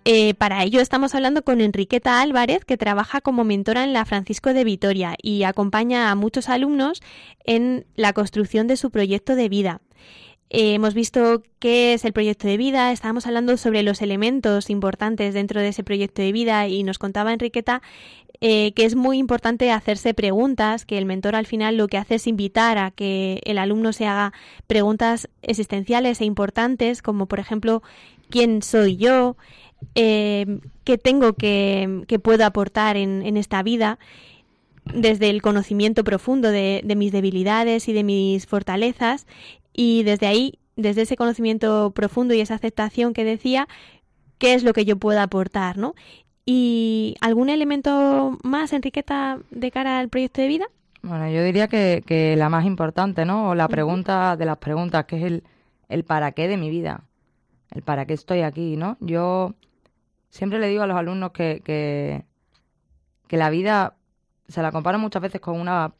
Eh, 0.04 0.34
para 0.34 0.62
ello 0.62 0.82
estamos 0.82 1.14
hablando 1.14 1.42
con 1.42 1.62
Enriqueta 1.62 2.20
Álvarez, 2.20 2.66
que 2.66 2.76
trabaja 2.76 3.22
como 3.22 3.44
mentora 3.44 3.84
en 3.84 3.94
la 3.94 4.04
Francisco 4.04 4.52
de 4.52 4.64
Vitoria 4.64 5.14
y 5.22 5.44
acompaña 5.44 6.10
a 6.10 6.14
muchos 6.16 6.50
alumnos 6.50 7.00
en 7.46 7.86
la 7.96 8.12
construcción 8.12 8.66
de 8.66 8.76
su 8.76 8.90
proyecto 8.90 9.36
de 9.36 9.48
vida. 9.48 9.80
Eh, 10.50 10.74
hemos 10.74 10.94
visto 10.94 11.42
qué 11.58 11.92
es 11.94 12.04
el 12.04 12.12
proyecto 12.12 12.48
de 12.48 12.56
vida, 12.56 12.90
estábamos 12.90 13.26
hablando 13.26 13.56
sobre 13.56 13.82
los 13.82 14.00
elementos 14.00 14.70
importantes 14.70 15.34
dentro 15.34 15.60
de 15.60 15.68
ese 15.68 15.84
proyecto 15.84 16.22
de 16.22 16.32
vida 16.32 16.66
y 16.68 16.82
nos 16.84 16.98
contaba 16.98 17.32
Enriqueta 17.32 17.82
eh, 18.40 18.72
que 18.72 18.84
es 18.84 18.94
muy 18.94 19.18
importante 19.18 19.72
hacerse 19.72 20.14
preguntas, 20.14 20.84
que 20.84 20.96
el 20.96 21.06
mentor 21.06 21.34
al 21.34 21.46
final 21.46 21.76
lo 21.76 21.88
que 21.88 21.98
hace 21.98 22.16
es 22.16 22.26
invitar 22.28 22.78
a 22.78 22.92
que 22.92 23.40
el 23.44 23.58
alumno 23.58 23.92
se 23.92 24.06
haga 24.06 24.32
preguntas 24.68 25.28
existenciales 25.42 26.20
e 26.20 26.24
importantes, 26.24 27.02
como 27.02 27.26
por 27.26 27.40
ejemplo, 27.40 27.82
¿quién 28.30 28.62
soy 28.62 28.96
yo? 28.96 29.36
Eh, 29.96 30.60
¿Qué 30.84 30.98
tengo 30.98 31.32
que, 31.32 32.04
puedo 32.22 32.44
aportar 32.44 32.96
en, 32.96 33.36
esta 33.36 33.62
vida? 33.62 33.98
desde 34.94 35.28
el 35.28 35.42
conocimiento 35.42 36.02
profundo 36.02 36.50
de, 36.50 36.82
mis 36.96 37.12
debilidades 37.12 37.88
y 37.88 37.92
de 37.92 38.04
mis 38.04 38.46
fortalezas 38.46 39.26
y 39.80 40.02
desde 40.02 40.26
ahí, 40.26 40.58
desde 40.74 41.02
ese 41.02 41.16
conocimiento 41.16 41.92
profundo 41.92 42.34
y 42.34 42.40
esa 42.40 42.56
aceptación 42.56 43.12
que 43.12 43.22
decía, 43.22 43.68
qué 44.38 44.54
es 44.54 44.64
lo 44.64 44.72
que 44.72 44.84
yo 44.84 44.96
puedo 44.96 45.20
aportar, 45.20 45.78
¿no? 45.78 45.94
¿Y 46.44 47.14
algún 47.20 47.48
elemento 47.48 48.36
más, 48.42 48.72
Enriqueta, 48.72 49.38
de 49.52 49.70
cara 49.70 50.00
al 50.00 50.08
proyecto 50.08 50.40
de 50.40 50.48
vida? 50.48 50.66
Bueno, 51.02 51.30
yo 51.30 51.44
diría 51.44 51.68
que, 51.68 52.02
que 52.04 52.34
la 52.34 52.48
más 52.48 52.66
importante, 52.66 53.24
¿no? 53.24 53.50
O 53.50 53.54
la 53.54 53.68
pregunta 53.68 54.36
de 54.36 54.46
las 54.46 54.58
preguntas, 54.58 55.04
que 55.04 55.18
es 55.18 55.22
el, 55.22 55.44
el 55.88 56.02
para 56.02 56.32
qué 56.32 56.48
de 56.48 56.56
mi 56.56 56.70
vida, 56.70 57.04
el 57.70 57.82
para 57.82 58.04
qué 58.04 58.14
estoy 58.14 58.40
aquí, 58.40 58.76
¿no? 58.76 58.96
Yo 58.98 59.54
siempre 60.28 60.58
le 60.58 60.66
digo 60.66 60.82
a 60.82 60.88
los 60.88 60.96
alumnos 60.96 61.30
que, 61.30 61.62
que, 61.64 62.24
que 63.28 63.36
la 63.36 63.48
vida 63.48 63.94
se 64.48 64.60
la 64.60 64.72
comparo 64.72 64.98
muchas 64.98 65.22
veces 65.22 65.40
con 65.40 65.60
una, 65.60 65.92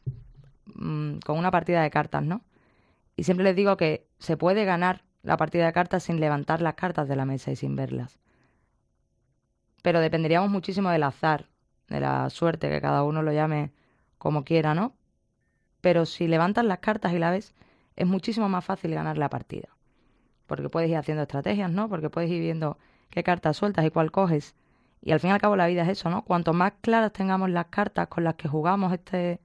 mm, 0.65 1.19
con 1.19 1.37
una 1.37 1.49
partida 1.49 1.81
de 1.81 1.89
cartas, 1.89 2.23
¿no? 2.23 2.41
Y 3.19 3.23
siempre 3.23 3.43
les 3.43 3.55
digo 3.55 3.77
que 3.77 4.07
se 4.19 4.37
puede 4.37 4.65
ganar 4.65 5.03
la 5.23 5.37
partida 5.37 5.65
de 5.65 5.73
cartas 5.73 6.03
sin 6.03 6.19
levantar 6.19 6.61
las 6.61 6.75
cartas 6.75 7.07
de 7.07 7.15
la 7.15 7.25
mesa 7.25 7.51
y 7.51 7.55
sin 7.55 7.75
verlas 7.75 8.19
pero 9.81 9.99
dependeríamos 9.99 10.49
muchísimo 10.49 10.89
del 10.89 11.03
azar, 11.03 11.47
de 11.87 11.99
la 11.99 12.29
suerte, 12.29 12.69
que 12.69 12.81
cada 12.81 13.03
uno 13.03 13.21
lo 13.21 13.31
llame 13.31 13.71
como 14.17 14.43
quiera, 14.43 14.73
¿no? 14.75 14.93
Pero 15.81 16.05
si 16.05 16.27
levantas 16.27 16.65
las 16.65 16.79
cartas 16.79 17.13
y 17.13 17.19
la 17.19 17.31
ves, 17.31 17.55
es 17.95 18.05
muchísimo 18.05 18.49
más 18.49 18.65
fácil 18.65 18.93
ganar 18.93 19.17
la 19.17 19.29
partida. 19.29 19.69
Porque 20.45 20.69
puedes 20.69 20.89
ir 20.89 20.97
haciendo 20.97 21.23
estrategias, 21.23 21.71
¿no? 21.71 21.87
Porque 21.89 22.09
puedes 22.09 22.29
ir 22.29 22.41
viendo 22.41 22.77
qué 23.09 23.23
cartas 23.23 23.57
sueltas 23.57 23.85
y 23.85 23.91
cuál 23.91 24.11
coges. 24.11 24.55
Y 25.01 25.11
al 25.11 25.19
fin 25.19 25.29
y 25.29 25.33
al 25.33 25.39
cabo 25.39 25.55
la 25.55 25.67
vida 25.67 25.83
es 25.83 25.89
eso, 25.89 26.09
¿no? 26.09 26.23
Cuanto 26.23 26.53
más 26.53 26.73
claras 26.81 27.13
tengamos 27.13 27.49
las 27.49 27.67
cartas 27.67 28.07
con 28.07 28.23
las 28.23 28.35
que 28.35 28.49
jugamos 28.49 28.91
este, 28.91 29.39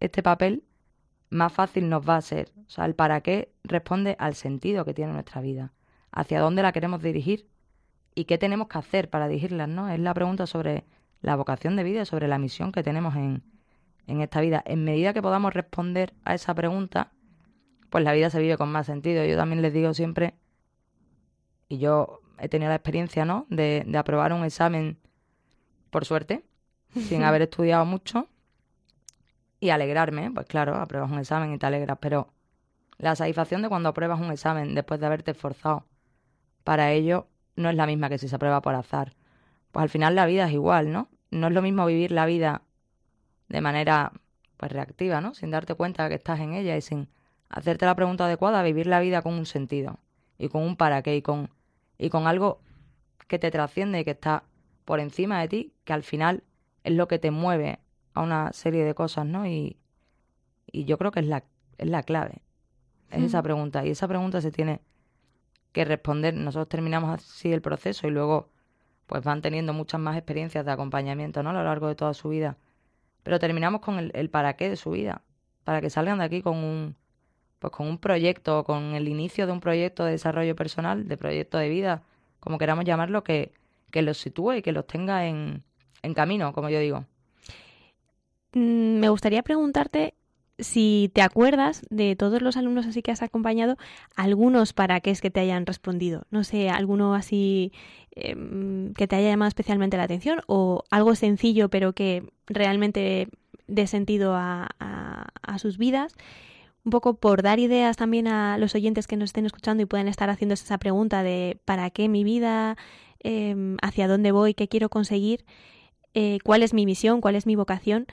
este 0.00 0.22
papel, 0.22 0.64
más 1.36 1.52
fácil 1.52 1.88
nos 1.88 2.08
va 2.08 2.16
a 2.16 2.22
ser. 2.22 2.52
O 2.66 2.70
sea, 2.70 2.84
el 2.86 2.94
para 2.94 3.20
qué 3.20 3.52
responde 3.64 4.16
al 4.18 4.34
sentido 4.34 4.84
que 4.84 4.94
tiene 4.94 5.12
nuestra 5.12 5.40
vida, 5.40 5.72
hacia 6.10 6.40
dónde 6.40 6.62
la 6.62 6.72
queremos 6.72 7.02
dirigir 7.02 7.48
y 8.14 8.24
qué 8.24 8.38
tenemos 8.38 8.68
que 8.68 8.78
hacer 8.78 9.10
para 9.10 9.28
dirigirlas, 9.28 9.68
¿no? 9.68 9.88
Es 9.88 10.00
la 10.00 10.14
pregunta 10.14 10.46
sobre 10.46 10.84
la 11.20 11.36
vocación 11.36 11.76
de 11.76 11.84
vida, 11.84 12.04
sobre 12.04 12.28
la 12.28 12.38
misión 12.38 12.72
que 12.72 12.82
tenemos 12.82 13.14
en, 13.16 13.42
en 14.06 14.20
esta 14.20 14.40
vida. 14.40 14.62
En 14.66 14.84
medida 14.84 15.12
que 15.12 15.22
podamos 15.22 15.52
responder 15.52 16.14
a 16.24 16.34
esa 16.34 16.54
pregunta, 16.54 17.12
pues 17.90 18.02
la 18.04 18.12
vida 18.12 18.30
se 18.30 18.40
vive 18.40 18.56
con 18.56 18.72
más 18.72 18.86
sentido. 18.86 19.24
Yo 19.24 19.36
también 19.36 19.62
les 19.62 19.72
digo 19.72 19.94
siempre, 19.94 20.34
y 21.68 21.78
yo 21.78 22.20
he 22.38 22.48
tenido 22.48 22.68
la 22.70 22.76
experiencia, 22.76 23.24
¿no? 23.24 23.46
De, 23.48 23.84
de 23.86 23.98
aprobar 23.98 24.32
un 24.32 24.44
examen 24.44 24.98
por 25.90 26.04
suerte, 26.04 26.44
sin 26.94 27.22
haber 27.24 27.42
estudiado 27.42 27.84
mucho, 27.84 28.28
y 29.60 29.70
alegrarme, 29.70 30.30
pues 30.30 30.46
claro, 30.46 30.76
apruebas 30.76 31.10
un 31.10 31.18
examen 31.18 31.52
y 31.52 31.58
te 31.58 31.66
alegras, 31.66 31.98
pero 32.00 32.28
la 32.98 33.14
satisfacción 33.14 33.62
de 33.62 33.68
cuando 33.68 33.88
apruebas 33.88 34.20
un 34.20 34.30
examen 34.30 34.74
después 34.74 35.00
de 35.00 35.06
haberte 35.06 35.32
esforzado 35.32 35.84
para 36.64 36.92
ello 36.92 37.28
no 37.54 37.70
es 37.70 37.76
la 37.76 37.86
misma 37.86 38.08
que 38.08 38.18
si 38.18 38.28
se 38.28 38.36
aprueba 38.36 38.60
por 38.60 38.74
azar. 38.74 39.14
Pues 39.72 39.82
al 39.82 39.88
final 39.88 40.14
la 40.14 40.26
vida 40.26 40.46
es 40.46 40.52
igual, 40.52 40.92
¿no? 40.92 41.08
No 41.30 41.48
es 41.48 41.52
lo 41.52 41.62
mismo 41.62 41.86
vivir 41.86 42.12
la 42.12 42.26
vida 42.26 42.62
de 43.48 43.60
manera 43.60 44.12
pues 44.56 44.72
reactiva, 44.72 45.20
¿no? 45.20 45.34
Sin 45.34 45.50
darte 45.50 45.74
cuenta 45.74 46.08
que 46.08 46.14
estás 46.14 46.40
en 46.40 46.54
ella 46.54 46.76
y 46.76 46.80
sin 46.80 47.08
hacerte 47.48 47.86
la 47.86 47.94
pregunta 47.94 48.26
adecuada, 48.26 48.62
vivir 48.62 48.86
la 48.86 49.00
vida 49.00 49.22
con 49.22 49.34
un 49.34 49.46
sentido 49.46 49.98
y 50.38 50.48
con 50.48 50.62
un 50.62 50.76
para 50.76 51.02
qué 51.02 51.16
y 51.16 51.22
con 51.22 51.50
y 51.98 52.10
con 52.10 52.26
algo 52.26 52.60
que 53.28 53.38
te 53.38 53.50
trasciende 53.50 54.00
y 54.00 54.04
que 54.04 54.10
está 54.12 54.44
por 54.84 55.00
encima 55.00 55.40
de 55.40 55.48
ti, 55.48 55.72
que 55.84 55.92
al 55.92 56.02
final 56.02 56.44
es 56.84 56.94
lo 56.94 57.08
que 57.08 57.18
te 57.18 57.30
mueve 57.30 57.80
a 58.16 58.22
una 58.22 58.50
serie 58.54 58.82
de 58.84 58.94
cosas, 58.94 59.26
¿no? 59.26 59.46
Y, 59.46 59.76
y 60.72 60.86
yo 60.86 60.96
creo 60.96 61.10
que 61.10 61.20
es 61.20 61.26
la, 61.26 61.44
es 61.76 61.86
la 61.86 62.02
clave. 62.02 62.40
Es 63.10 63.22
esa 63.22 63.42
pregunta. 63.42 63.84
Y 63.84 63.90
esa 63.90 64.08
pregunta 64.08 64.40
se 64.40 64.50
tiene 64.50 64.80
que 65.72 65.84
responder. 65.84 66.32
Nosotros 66.32 66.70
terminamos 66.70 67.10
así 67.10 67.52
el 67.52 67.60
proceso 67.60 68.08
y 68.08 68.10
luego 68.10 68.48
pues 69.06 69.22
van 69.22 69.42
teniendo 69.42 69.74
muchas 69.74 70.00
más 70.00 70.16
experiencias 70.16 70.64
de 70.64 70.72
acompañamiento 70.72 71.42
¿no? 71.42 71.50
a 71.50 71.52
lo 71.52 71.62
largo 71.62 71.88
de 71.88 71.94
toda 71.94 72.14
su 72.14 72.30
vida. 72.30 72.56
Pero 73.22 73.38
terminamos 73.38 73.82
con 73.82 73.98
el, 73.98 74.10
el 74.14 74.30
para 74.30 74.56
qué 74.56 74.70
de 74.70 74.76
su 74.76 74.92
vida, 74.92 75.20
para 75.64 75.82
que 75.82 75.90
salgan 75.90 76.18
de 76.18 76.24
aquí 76.24 76.40
con 76.40 76.56
un, 76.56 76.96
pues 77.58 77.70
con 77.70 77.86
un 77.86 77.98
proyecto, 77.98 78.64
con 78.64 78.94
el 78.94 79.08
inicio 79.08 79.46
de 79.46 79.52
un 79.52 79.60
proyecto 79.60 80.06
de 80.06 80.12
desarrollo 80.12 80.56
personal, 80.56 81.06
de 81.06 81.18
proyecto 81.18 81.58
de 81.58 81.68
vida, 81.68 82.02
como 82.40 82.56
queramos 82.56 82.86
llamarlo, 82.86 83.22
que, 83.22 83.52
que 83.90 84.00
los 84.00 84.16
sitúe 84.16 84.54
y 84.54 84.62
que 84.62 84.72
los 84.72 84.86
tenga 84.86 85.26
en, 85.26 85.62
en 86.02 86.14
camino, 86.14 86.54
como 86.54 86.70
yo 86.70 86.80
digo. 86.80 87.04
Mm, 88.56 89.00
me 89.00 89.10
gustaría 89.10 89.42
preguntarte 89.42 90.14
si 90.58 91.10
te 91.12 91.20
acuerdas 91.20 91.82
de 91.90 92.16
todos 92.16 92.40
los 92.40 92.56
alumnos 92.56 92.86
así 92.86 93.02
que 93.02 93.10
has 93.10 93.20
acompañado, 93.20 93.76
algunos 94.16 94.72
para 94.72 95.00
qué 95.00 95.10
es 95.10 95.20
que 95.20 95.30
te 95.30 95.40
hayan 95.40 95.66
respondido. 95.66 96.22
No 96.30 96.42
sé, 96.42 96.70
alguno 96.70 97.14
así 97.14 97.72
eh, 98.12 98.34
que 98.96 99.06
te 99.06 99.16
haya 99.16 99.28
llamado 99.28 99.48
especialmente 99.48 99.98
la 99.98 100.04
atención 100.04 100.40
o 100.46 100.84
algo 100.90 101.14
sencillo 101.14 101.68
pero 101.68 101.92
que 101.92 102.32
realmente 102.46 103.28
dé 103.66 103.86
sentido 103.86 104.32
a, 104.34 104.68
sus 105.58 105.76
vidas. 105.76 106.14
Un 106.84 106.90
poco 106.90 107.14
por 107.14 107.42
dar 107.42 107.58
ideas 107.58 107.96
también 107.96 108.26
a 108.28 108.58
los 108.58 108.74
oyentes 108.74 109.06
que 109.06 109.16
nos 109.16 109.30
estén 109.30 109.46
escuchando 109.46 109.82
y 109.82 109.86
puedan 109.86 110.08
estar 110.08 110.30
haciéndose 110.30 110.64
esa 110.64 110.78
pregunta 110.78 111.22
de 111.22 111.58
¿para 111.66 111.90
qué 111.90 112.08
mi 112.08 112.24
vida? 112.24 112.76
Eh, 113.22 113.76
¿Hacia 113.82 114.08
dónde 114.08 114.32
voy? 114.32 114.54
¿Qué 114.54 114.68
quiero 114.68 114.88
conseguir? 114.88 115.44
Eh, 116.18 116.38
¿Cuál 116.42 116.62
es 116.62 116.72
mi 116.72 116.86
misión? 116.86 117.20
¿Cuál 117.20 117.36
es 117.36 117.44
mi 117.44 117.56
vocación? 117.56 118.06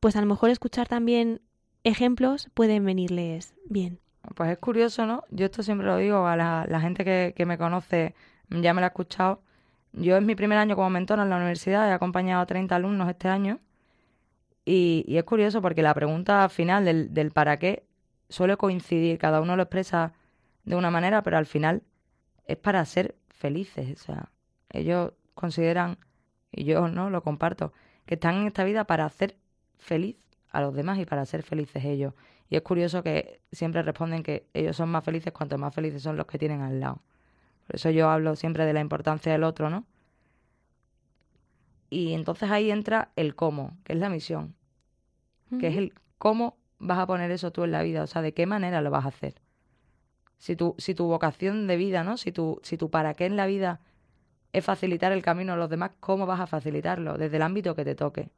Pues 0.00 0.16
a 0.16 0.20
lo 0.20 0.26
mejor 0.26 0.50
escuchar 0.50 0.88
también 0.88 1.42
ejemplos 1.84 2.48
pueden 2.54 2.84
venirles 2.84 3.54
bien. 3.66 4.00
Pues 4.34 4.50
es 4.50 4.58
curioso, 4.58 5.06
¿no? 5.06 5.24
Yo 5.30 5.46
esto 5.46 5.62
siempre 5.62 5.86
lo 5.86 5.96
digo 5.96 6.26
a 6.26 6.36
la, 6.36 6.80
gente 6.80 7.04
que, 7.04 7.46
me 7.46 7.58
conoce, 7.58 8.14
ya 8.48 8.74
me 8.74 8.80
lo 8.80 8.86
ha 8.86 8.88
escuchado. 8.88 9.42
Yo 9.92 10.16
es 10.16 10.22
mi 10.22 10.34
primer 10.34 10.58
año 10.58 10.76
como 10.76 10.90
mentora 10.90 11.22
en 11.22 11.30
la 11.30 11.36
universidad, 11.36 11.88
he 11.88 11.92
acompañado 11.92 12.42
a 12.42 12.46
30 12.46 12.76
alumnos 12.76 13.08
este 13.08 13.28
año. 13.28 13.60
Y, 14.64 15.04
y 15.06 15.16
es 15.16 15.24
curioso 15.24 15.62
porque 15.62 15.82
la 15.82 15.94
pregunta 15.94 16.48
final 16.48 16.84
del, 16.84 17.12
del 17.12 17.30
para 17.32 17.58
qué 17.58 17.84
suele 18.28 18.56
coincidir, 18.56 19.18
cada 19.18 19.40
uno 19.40 19.56
lo 19.56 19.64
expresa 19.64 20.12
de 20.64 20.76
una 20.76 20.90
manera, 20.90 21.22
pero 21.22 21.36
al 21.36 21.46
final 21.46 21.82
es 22.46 22.56
para 22.56 22.84
ser 22.84 23.16
felices. 23.28 24.00
O 24.00 24.04
sea, 24.04 24.30
ellos 24.70 25.12
consideran, 25.34 25.98
y 26.52 26.64
yo 26.64 26.88
no 26.88 27.10
lo 27.10 27.22
comparto, 27.22 27.72
que 28.06 28.14
están 28.14 28.36
en 28.36 28.46
esta 28.46 28.64
vida 28.64 28.84
para 28.84 29.04
hacer 29.04 29.36
feliz 29.80 30.16
a 30.50 30.60
los 30.60 30.74
demás 30.74 30.98
y 30.98 31.06
para 31.06 31.24
ser 31.26 31.42
felices 31.42 31.84
ellos. 31.84 32.14
Y 32.48 32.56
es 32.56 32.62
curioso 32.62 33.02
que 33.02 33.40
siempre 33.52 33.82
responden 33.82 34.22
que 34.22 34.46
ellos 34.54 34.76
son 34.76 34.88
más 34.90 35.04
felices 35.04 35.32
cuanto 35.32 35.56
más 35.56 35.74
felices 35.74 36.02
son 36.02 36.16
los 36.16 36.26
que 36.26 36.38
tienen 36.38 36.60
al 36.62 36.80
lado. 36.80 37.00
Por 37.66 37.76
eso 37.76 37.90
yo 37.90 38.10
hablo 38.10 38.34
siempre 38.34 38.64
de 38.64 38.72
la 38.72 38.80
importancia 38.80 39.30
del 39.32 39.44
otro, 39.44 39.70
¿no? 39.70 39.86
Y 41.88 42.12
entonces 42.14 42.50
ahí 42.50 42.70
entra 42.70 43.10
el 43.16 43.34
cómo, 43.34 43.76
que 43.84 43.92
es 43.92 43.98
la 43.98 44.08
misión, 44.08 44.54
que 45.58 45.68
es 45.68 45.76
el 45.76 45.92
cómo 46.18 46.56
vas 46.78 46.98
a 46.98 47.06
poner 47.06 47.30
eso 47.32 47.50
tú 47.50 47.64
en 47.64 47.72
la 47.72 47.82
vida, 47.82 48.04
o 48.04 48.06
sea, 48.06 48.22
de 48.22 48.32
qué 48.32 48.46
manera 48.46 48.80
lo 48.80 48.90
vas 48.90 49.04
a 49.04 49.08
hacer. 49.08 49.34
Si 50.38 50.56
tu, 50.56 50.74
si 50.78 50.94
tu 50.94 51.06
vocación 51.06 51.66
de 51.66 51.76
vida, 51.76 52.04
¿no? 52.04 52.16
Si 52.16 52.32
tu, 52.32 52.60
si 52.62 52.76
tu 52.76 52.90
para 52.90 53.14
qué 53.14 53.26
en 53.26 53.36
la 53.36 53.46
vida 53.46 53.80
es 54.52 54.64
facilitar 54.64 55.12
el 55.12 55.22
camino 55.22 55.52
a 55.52 55.56
los 55.56 55.68
demás, 55.68 55.92
¿cómo 56.00 56.26
vas 56.26 56.40
a 56.40 56.46
facilitarlo? 56.46 57.18
Desde 57.18 57.36
el 57.36 57.42
ámbito 57.42 57.74
que 57.74 57.84
te 57.84 57.94
toque. 57.94 58.30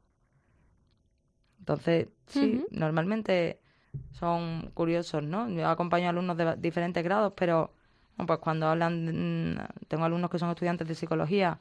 Entonces, 1.63 2.07
sí, 2.27 2.39
uh 2.59 2.73
-huh. 2.73 2.77
normalmente 2.79 3.59
son 4.11 4.71
curiosos, 4.73 5.23
¿no? 5.23 5.47
Yo 5.49 5.67
acompaño 5.69 6.07
a 6.07 6.09
alumnos 6.09 6.35
de 6.37 6.55
diferentes 6.57 7.01
grados, 7.03 7.33
pero 7.37 7.71
bueno, 8.17 8.27
pues 8.27 8.39
cuando 8.39 8.67
hablan, 8.67 9.67
tengo 9.87 10.03
alumnos 10.03 10.29
que 10.29 10.39
son 10.39 10.49
estudiantes 10.49 10.87
de 10.87 10.95
psicología, 10.95 11.57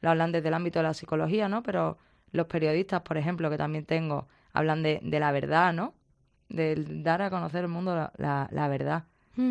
lo 0.00 0.10
hablan 0.10 0.32
desde 0.32 0.48
el 0.48 0.54
ámbito 0.54 0.78
de 0.80 0.82
la 0.84 0.94
psicología, 0.94 1.48
¿no? 1.48 1.62
Pero 1.62 1.96
los 2.32 2.46
periodistas, 2.46 3.02
por 3.02 3.16
ejemplo, 3.18 3.48
que 3.50 3.56
también 3.56 3.84
tengo, 3.86 4.26
hablan 4.52 4.82
de, 4.82 5.00
de 5.02 5.20
la 5.20 5.30
verdad, 5.32 5.72
¿no? 5.72 5.94
del 6.48 7.02
dar 7.02 7.22
a 7.22 7.30
conocer 7.30 7.64
al 7.64 7.68
mundo 7.68 7.94
la, 7.96 8.12
la, 8.18 8.48
la 8.52 8.68
verdad 8.68 9.04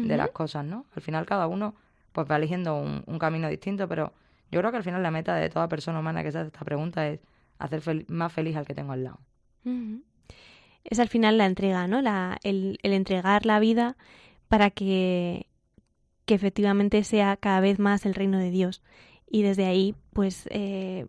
de 0.08 0.18
las 0.18 0.30
cosas, 0.30 0.64
¿no? 0.66 0.86
Al 0.96 1.02
final 1.02 1.26
cada 1.26 1.46
uno 1.48 1.76
pues 2.14 2.26
va 2.30 2.38
eligiendo 2.38 2.76
un, 2.76 3.04
un 3.06 3.20
camino 3.20 3.50
distinto, 3.50 3.88
pero 3.88 4.14
yo 4.52 4.60
creo 4.62 4.72
que 4.72 4.78
al 4.78 4.84
final 4.84 5.04
la 5.04 5.12
meta 5.12 5.36
de 5.36 5.50
toda 5.50 5.68
persona 5.68 6.00
humana 6.00 6.24
que 6.24 6.32
se 6.32 6.38
hace 6.40 6.48
esta 6.48 6.64
pregunta 6.66 7.06
es 7.08 7.20
hacer 7.60 7.82
fel- 7.82 8.06
más 8.08 8.32
feliz 8.32 8.56
al 8.56 8.66
que 8.66 8.74
tengo 8.74 8.94
al 8.94 9.04
lado. 9.04 9.20
Es 10.84 11.00
al 11.00 11.10
final 11.10 11.38
la 11.38 11.46
entrega, 11.46 11.88
¿no? 11.88 12.02
La, 12.02 12.38
el, 12.44 12.78
el 12.84 12.94
entregar 12.94 13.46
la 13.46 13.60
vida 13.60 13.98
para 14.48 14.70
que, 14.70 15.48
que 16.26 16.36
efectivamente 16.36 17.04
sea 17.04 17.38
cada 17.38 17.60
vez 17.60 17.80
más 17.80 18.06
el 18.06 18.14
reino 18.14 18.38
de 18.38 18.52
Dios. 18.52 18.82
Y 19.30 19.42
desde 19.42 19.66
ahí, 19.66 19.96
pues, 20.14 20.48
eh, 20.52 21.06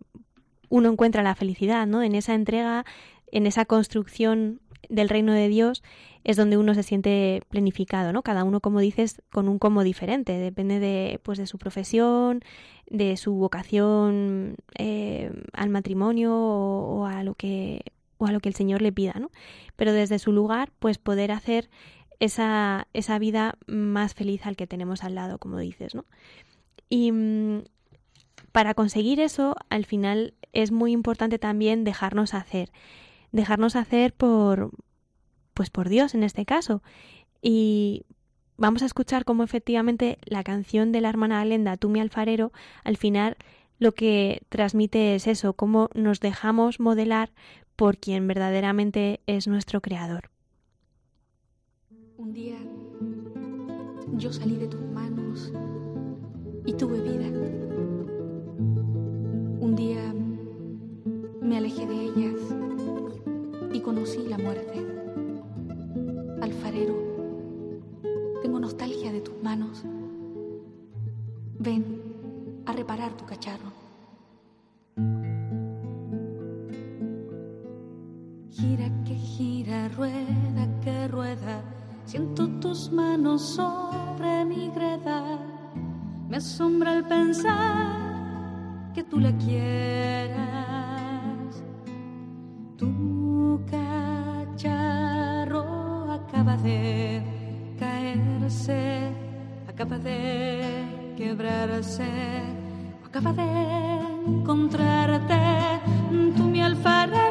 uno 0.69 0.89
encuentra 0.89 1.23
la 1.23 1.35
felicidad, 1.35 1.85
¿no? 1.87 2.01
En 2.01 2.15
esa 2.15 2.33
entrega, 2.33 2.85
en 3.31 3.45
esa 3.45 3.65
construcción 3.65 4.59
del 4.89 5.09
reino 5.09 5.33
de 5.33 5.47
Dios 5.49 5.83
es 6.23 6.37
donde 6.37 6.57
uno 6.57 6.73
se 6.73 6.83
siente 6.83 7.41
planificado, 7.49 8.11
¿no? 8.11 8.21
Cada 8.21 8.43
uno, 8.43 8.59
como 8.59 8.79
dices, 8.79 9.21
con 9.31 9.47
un 9.47 9.59
cómo 9.59 9.83
diferente, 9.83 10.33
depende 10.33 10.79
de, 10.79 11.19
pues, 11.23 11.37
de 11.37 11.47
su 11.47 11.57
profesión, 11.57 12.41
de 12.89 13.15
su 13.17 13.33
vocación 13.33 14.55
eh, 14.77 15.31
al 15.53 15.69
matrimonio 15.69 16.35
o 16.35 17.05
a 17.05 17.23
lo 17.23 17.35
que 17.35 17.81
o 18.17 18.25
a 18.25 18.31
lo 18.31 18.39
que 18.39 18.49
el 18.49 18.55
Señor 18.55 18.81
le 18.81 18.91
pida, 18.91 19.13
¿no? 19.19 19.31
Pero 19.75 19.93
desde 19.93 20.19
su 20.19 20.31
lugar, 20.31 20.71
pues 20.79 20.97
poder 20.97 21.31
hacer 21.31 21.69
esa, 22.19 22.87
esa 22.93 23.19
vida 23.19 23.57
más 23.67 24.13
feliz 24.13 24.45
al 24.45 24.55
que 24.55 24.67
tenemos 24.67 25.03
al 25.03 25.15
lado, 25.15 25.37
como 25.37 25.57
dices, 25.57 25.95
¿no? 25.95 26.05
Y 26.89 27.11
mm, 27.11 27.63
para 28.51 28.73
conseguir 28.73 29.19
eso, 29.19 29.55
al 29.69 29.85
final 29.85 30.33
es 30.53 30.71
muy 30.71 30.91
importante 30.91 31.37
también 31.39 31.83
dejarnos 31.83 32.33
hacer. 32.33 32.71
Dejarnos 33.31 33.75
hacer 33.75 34.13
por, 34.13 34.71
pues 35.53 35.69
por 35.69 35.89
Dios 35.89 36.15
en 36.15 36.23
este 36.23 36.45
caso. 36.45 36.81
Y 37.41 38.05
vamos 38.57 38.81
a 38.81 38.85
escuchar 38.85 39.25
cómo 39.25 39.43
efectivamente 39.43 40.17
la 40.25 40.43
canción 40.43 40.91
de 40.91 41.01
la 41.01 41.09
hermana 41.09 41.41
Alenda, 41.41 41.77
Tú 41.77 41.89
mi 41.89 41.99
alfarero, 41.99 42.51
al 42.83 42.97
final 42.97 43.37
lo 43.79 43.91
que 43.93 44.41
transmite 44.49 45.15
es 45.15 45.27
eso, 45.27 45.53
cómo 45.53 45.89
nos 45.93 46.19
dejamos 46.19 46.79
modelar 46.79 47.31
por 47.77 47.97
quien 47.97 48.27
verdaderamente 48.27 49.21
es 49.27 49.47
nuestro 49.47 49.81
creador. 49.81 50.31
Un 52.17 52.33
día 52.33 52.57
yo 54.13 54.33
salí 54.33 54.55
de 54.55 54.67
tus 54.67 54.81
manos 54.81 55.53
y 56.65 56.73
tuve 56.73 56.99
vida. 57.01 57.27
Un 59.59 59.75
día 59.75 60.11
me 61.39 61.57
alejé 61.57 61.85
de 61.85 62.05
ellas 62.05 62.41
y 63.71 63.79
conocí 63.79 64.23
la 64.27 64.39
muerte. 64.39 64.83
Alfarero, 66.41 66.95
tengo 68.41 68.59
nostalgia 68.59 69.11
de 69.11 69.21
tus 69.21 69.41
manos. 69.43 69.83
Ven 71.59 72.01
a 72.65 72.73
reparar 72.73 73.15
tu 73.15 73.25
cacharro. 73.25 73.76
Gira 78.57 78.89
que 79.05 79.13
gira, 79.13 79.87
rueda 79.89 80.67
que 80.81 81.07
rueda. 81.07 81.61
Siento 82.05 82.47
tus 82.59 82.91
manos 82.91 83.41
sobre 83.55 84.45
mi 84.45 84.71
greda. 84.71 85.37
Me 86.27 86.37
asombra 86.37 86.93
el 86.93 87.03
pensar 87.05 88.91
que 88.95 89.03
tú 89.03 89.19
la 89.19 89.31
quieras. 89.37 90.41
Tu 92.77 93.61
cacharro 94.55 95.61
acaba 96.11 96.57
de 96.57 97.21
caerse, 97.77 99.11
acaba 99.67 99.99
de 99.99 101.13
quebrarse, 101.15 102.09
acaba 103.05 103.33
de 103.33 103.99
encontrarte. 104.25 105.37
Tú 106.35 106.43
mi 106.45 106.61
alfarero, 106.61 107.26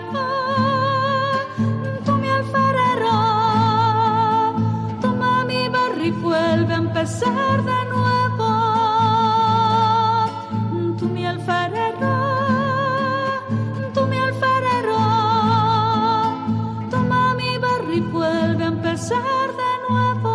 empezar 7.17 7.65
de 7.65 7.85
nuevo. 7.89 8.51
Tú 10.99 11.09
mi 11.09 11.25
alfarero, 11.25 12.15
tú 13.95 14.07
mi 14.07 14.19
alfarero. 14.19 14.99
Toma 16.91 17.35
mi 17.35 17.57
barro 17.59 17.93
y 17.93 18.01
vuelve 18.01 18.65
a 18.65 18.67
empezar 18.67 19.49
de 19.63 19.73
nuevo. 19.89 20.35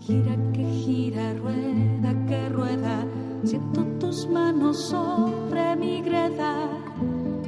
Gira 0.00 0.36
que 0.52 0.64
gira, 0.64 1.32
rueda 1.34 2.26
que 2.26 2.48
rueda. 2.50 3.06
Siento 3.44 3.84
tus 4.00 4.28
manos 4.28 4.88
sobre 4.88 5.76
mi 5.76 6.02
greda. 6.02 6.68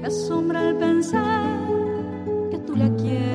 Me 0.01 0.07
asombra 0.07 0.71
el 0.71 0.77
pensar 0.77 1.45
que 2.51 2.59
tú 2.61 2.77
la 2.77 2.89
quieras. 2.97 3.26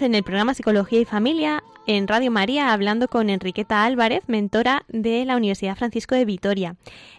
En 0.00 0.14
el 0.14 0.22
programa 0.22 0.54
Psicología 0.54 1.00
y 1.00 1.04
Familia 1.04 1.62
en 1.86 2.08
Radio 2.08 2.30
María 2.30 2.72
hablando 2.72 3.06
con 3.06 3.28
Enriqueta 3.28 3.84
Álvarez, 3.84 4.22
mentora 4.28 4.84
de 4.88 5.26
la 5.26 5.36
Universidad 5.36 5.76
Francisco 5.76 6.14
de 6.14 6.24
Vitoria. 6.24 6.76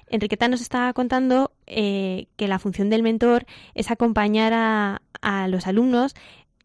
Enriqueta 0.08 0.48
nos 0.48 0.62
estaba 0.62 0.92
contando 0.94 1.52
eh, 1.68 2.26
que 2.38 2.48
la 2.48 2.58
función 2.58 2.90
del 2.90 3.04
mentor 3.04 3.46
es 3.76 3.92
acompañar 3.92 4.54
a 4.54 5.48
los 5.48 5.68
alumnos 5.68 6.16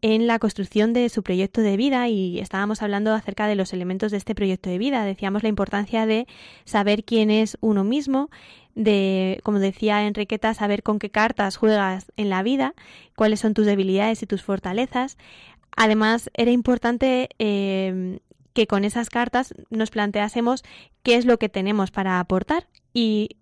en 0.01 0.27
la 0.27 0.39
construcción 0.39 0.93
de 0.93 1.09
su 1.09 1.23
proyecto 1.23 1.61
de 1.61 1.77
vida 1.77 2.07
y 2.07 2.39
estábamos 2.39 2.81
hablando 2.81 3.13
acerca 3.13 3.47
de 3.47 3.55
los 3.55 3.73
elementos 3.73 4.11
de 4.11 4.17
este 4.17 4.35
proyecto 4.35 4.69
de 4.69 4.77
vida. 4.77 5.03
Decíamos 5.03 5.43
la 5.43 5.49
importancia 5.49 6.05
de 6.05 6.27
saber 6.65 7.03
quién 7.03 7.31
es 7.31 7.57
uno 7.61 7.83
mismo, 7.83 8.29
de, 8.75 9.39
como 9.43 9.59
decía 9.59 10.05
Enriqueta, 10.05 10.53
saber 10.53 10.83
con 10.83 10.99
qué 10.99 11.09
cartas 11.09 11.57
juegas 11.57 12.11
en 12.15 12.29
la 12.29 12.43
vida, 12.43 12.75
cuáles 13.15 13.39
son 13.39 13.53
tus 13.53 13.65
debilidades 13.65 14.21
y 14.21 14.27
tus 14.27 14.43
fortalezas. 14.43 15.17
Además, 15.75 16.29
era 16.33 16.51
importante 16.51 17.29
eh, 17.39 18.19
que 18.53 18.67
con 18.67 18.85
esas 18.85 19.09
cartas 19.09 19.53
nos 19.69 19.91
planteásemos 19.91 20.63
qué 21.03 21.15
es 21.15 21.25
lo 21.25 21.37
que 21.37 21.49
tenemos 21.49 21.91
para 21.91 22.19
aportar 22.19 22.67
y 22.93 23.37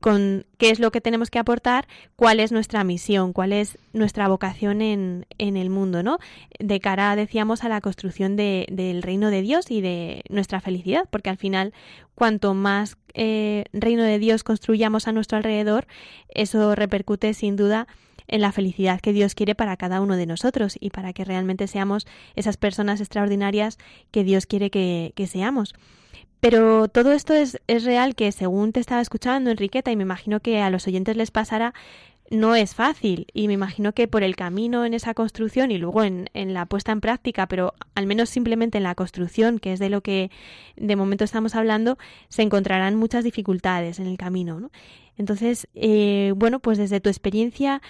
con 0.00 0.46
qué 0.58 0.70
es 0.70 0.78
lo 0.78 0.92
que 0.92 1.00
tenemos 1.00 1.30
que 1.30 1.40
aportar, 1.40 1.88
cuál 2.14 2.38
es 2.38 2.52
nuestra 2.52 2.84
misión, 2.84 3.32
cuál 3.32 3.52
es 3.52 3.76
nuestra 3.92 4.28
vocación 4.28 4.82
en, 4.82 5.26
en 5.38 5.56
el 5.56 5.68
mundo, 5.68 6.04
¿no? 6.04 6.18
De 6.60 6.78
cara, 6.78 7.16
decíamos, 7.16 7.64
a 7.64 7.68
la 7.68 7.80
construcción 7.80 8.36
de, 8.36 8.66
del 8.70 9.02
reino 9.02 9.30
de 9.30 9.42
Dios 9.42 9.68
y 9.70 9.80
de 9.80 10.22
nuestra 10.28 10.60
felicidad, 10.60 11.08
porque 11.10 11.30
al 11.30 11.38
final, 11.38 11.72
cuanto 12.14 12.54
más 12.54 12.98
eh, 13.14 13.64
reino 13.72 14.04
de 14.04 14.20
Dios 14.20 14.44
construyamos 14.44 15.08
a 15.08 15.12
nuestro 15.12 15.38
alrededor, 15.38 15.88
eso 16.28 16.76
repercute 16.76 17.34
sin 17.34 17.56
duda 17.56 17.88
en 18.28 18.40
la 18.40 18.52
felicidad 18.52 19.00
que 19.00 19.12
Dios 19.12 19.34
quiere 19.34 19.54
para 19.54 19.76
cada 19.76 20.00
uno 20.00 20.16
de 20.16 20.26
nosotros 20.26 20.76
y 20.80 20.90
para 20.90 21.12
que 21.12 21.24
realmente 21.24 21.66
seamos 21.66 22.06
esas 22.34 22.56
personas 22.56 23.00
extraordinarias 23.00 23.78
que 24.10 24.24
Dios 24.24 24.46
quiere 24.46 24.70
que, 24.70 25.12
que 25.14 25.26
seamos. 25.26 25.74
Pero 26.40 26.88
todo 26.88 27.12
esto 27.12 27.34
es, 27.34 27.60
es 27.66 27.84
real 27.84 28.14
que 28.14 28.30
según 28.32 28.72
te 28.72 28.80
estaba 28.80 29.00
escuchando, 29.00 29.50
Enriqueta, 29.50 29.90
y 29.90 29.96
me 29.96 30.02
imagino 30.02 30.40
que 30.40 30.60
a 30.60 30.70
los 30.70 30.86
oyentes 30.86 31.16
les 31.16 31.30
pasará, 31.30 31.72
no 32.30 32.54
es 32.54 32.74
fácil 32.74 33.26
y 33.32 33.46
me 33.46 33.54
imagino 33.54 33.92
que 33.92 34.08
por 34.08 34.22
el 34.22 34.36
camino 34.36 34.84
en 34.84 34.94
esa 34.94 35.14
construcción 35.14 35.70
y 35.70 35.78
luego 35.78 36.02
en, 36.02 36.28
en, 36.34 36.54
la 36.54 36.66
puesta 36.66 36.92
en 36.92 37.00
práctica, 37.00 37.46
pero 37.46 37.74
al 37.94 38.06
menos 38.06 38.30
simplemente 38.30 38.78
en 38.78 38.84
la 38.84 38.94
construcción, 38.94 39.58
que 39.58 39.72
es 39.72 39.78
de 39.78 39.90
lo 39.90 40.00
que 40.00 40.30
de 40.76 40.96
momento 40.96 41.24
estamos 41.24 41.54
hablando, 41.54 41.98
se 42.28 42.42
encontrarán 42.42 42.96
muchas 42.96 43.24
dificultades 43.24 44.00
en 44.00 44.06
el 44.06 44.18
camino. 44.18 44.60
¿no? 44.60 44.70
Entonces, 45.18 45.68
eh, 45.74 46.32
bueno, 46.36 46.60
pues 46.60 46.78
desde 46.78 47.00
tu 47.00 47.08
experiencia, 47.08 47.80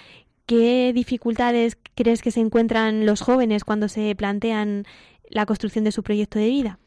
¿qué 0.47 0.91
dificultades 0.93 1.77
crees 1.93 2.23
que 2.23 2.31
se 2.31 2.39
encuentran 2.39 3.05
los 3.05 3.21
jóvenes 3.21 3.63
cuando 3.63 3.87
se 3.89 4.15
plantean 4.15 4.85
la 5.29 5.45
construcción 5.45 5.83
de 5.83 5.91
su 5.91 6.01
proyecto 6.01 6.39
de 6.39 6.47
vida? 6.47 6.79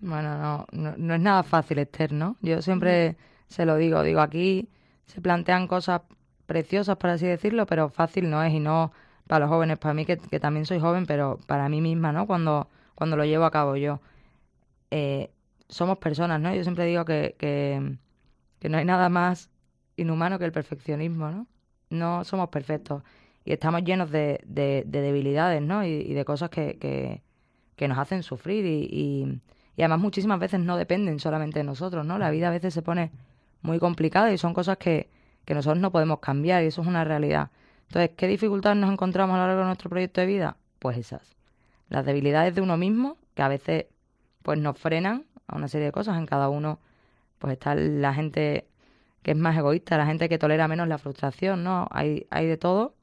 Bueno, 0.00 0.38
no, 0.38 0.66
no, 0.72 0.94
no 0.96 1.14
es 1.14 1.20
nada 1.20 1.42
fácil, 1.42 1.78
Esther, 1.78 2.12
¿no? 2.12 2.36
Yo 2.40 2.62
siempre 2.62 3.16
se 3.48 3.66
lo 3.66 3.76
digo, 3.76 4.02
digo, 4.02 4.20
aquí 4.20 4.70
se 5.04 5.20
plantean 5.20 5.66
cosas 5.66 6.02
preciosas, 6.46 6.96
por 6.96 7.10
así 7.10 7.26
decirlo, 7.26 7.66
pero 7.66 7.90
fácil 7.90 8.30
no 8.30 8.42
es 8.42 8.54
y 8.54 8.60
no 8.60 8.92
para 9.26 9.40
los 9.40 9.50
jóvenes, 9.50 9.78
para 9.78 9.92
mí 9.94 10.06
que, 10.06 10.16
que 10.16 10.40
también 10.40 10.64
soy 10.64 10.80
joven, 10.80 11.04
pero 11.06 11.38
para 11.46 11.68
mí 11.68 11.80
misma, 11.80 12.12
¿no? 12.12 12.26
Cuando, 12.26 12.68
cuando 12.94 13.16
lo 13.16 13.24
llevo 13.24 13.44
a 13.44 13.50
cabo 13.50 13.76
yo. 13.76 14.00
Eh, 14.90 15.30
somos 15.68 15.98
personas, 15.98 16.40
¿no? 16.40 16.54
Yo 16.54 16.62
siempre 16.62 16.84
digo 16.86 17.04
que, 17.04 17.36
que, 17.38 17.96
que 18.58 18.68
no 18.68 18.78
hay 18.78 18.84
nada 18.84 19.08
más 19.08 19.50
inhumano 19.96 20.38
que 20.38 20.44
el 20.46 20.52
perfeccionismo, 20.52 21.30
¿no? 21.30 21.46
No 21.90 22.24
somos 22.24 22.48
perfectos 22.48 23.02
y 23.44 23.52
estamos 23.52 23.82
llenos 23.84 24.10
de, 24.10 24.40
de, 24.46 24.84
de 24.86 25.00
debilidades, 25.00 25.62
¿no? 25.62 25.84
Y, 25.84 26.12
de 26.12 26.24
cosas 26.24 26.50
que, 26.50 26.78
que, 26.78 27.22
que 27.76 27.88
nos 27.88 27.98
hacen 27.98 28.22
sufrir 28.22 28.64
y, 28.64 28.88
y, 28.90 29.40
y, 29.76 29.82
además 29.82 30.00
muchísimas 30.00 30.38
veces 30.38 30.60
no 30.60 30.76
dependen 30.76 31.18
solamente 31.18 31.58
de 31.58 31.64
nosotros, 31.64 32.06
¿no? 32.06 32.18
La 32.18 32.30
vida 32.30 32.48
a 32.48 32.50
veces 32.50 32.72
se 32.74 32.82
pone 32.82 33.10
muy 33.62 33.78
complicada 33.78 34.32
y 34.32 34.38
son 34.38 34.54
cosas 34.54 34.78
que, 34.78 35.08
que 35.44 35.54
nosotros 35.54 35.80
no 35.80 35.90
podemos 35.90 36.20
cambiar 36.20 36.62
y 36.62 36.66
eso 36.66 36.82
es 36.82 36.88
una 36.88 37.04
realidad. 37.04 37.50
Entonces, 37.88 38.10
¿qué 38.16 38.28
dificultades 38.28 38.78
nos 38.78 38.92
encontramos 38.92 39.34
a 39.34 39.38
lo 39.38 39.46
largo 39.46 39.60
de 39.62 39.66
nuestro 39.66 39.90
proyecto 39.90 40.20
de 40.20 40.26
vida? 40.26 40.56
Pues 40.78 40.96
esas. 40.96 41.36
Las 41.88 42.06
debilidades 42.06 42.54
de 42.54 42.60
uno 42.60 42.76
mismo, 42.76 43.16
que 43.34 43.42
a 43.42 43.48
veces 43.48 43.86
pues 44.42 44.58
nos 44.58 44.78
frenan 44.78 45.24
a 45.48 45.56
una 45.56 45.66
serie 45.66 45.86
de 45.86 45.92
cosas. 45.92 46.16
En 46.18 46.26
cada 46.26 46.48
uno 46.48 46.78
pues 47.38 47.54
está 47.54 47.74
la 47.74 48.14
gente 48.14 48.69
que 49.22 49.32
es 49.32 49.36
más 49.36 49.56
egoísta, 49.56 49.98
la 49.98 50.06
gente 50.06 50.28
que 50.28 50.38
tolera 50.38 50.68
menos 50.68 50.88
la 50.88 50.98
frustración, 50.98 51.62
¿no? 51.62 51.88
Hay, 51.90 52.26
hay 52.30 52.46
de 52.46 52.56
todo 52.56 52.94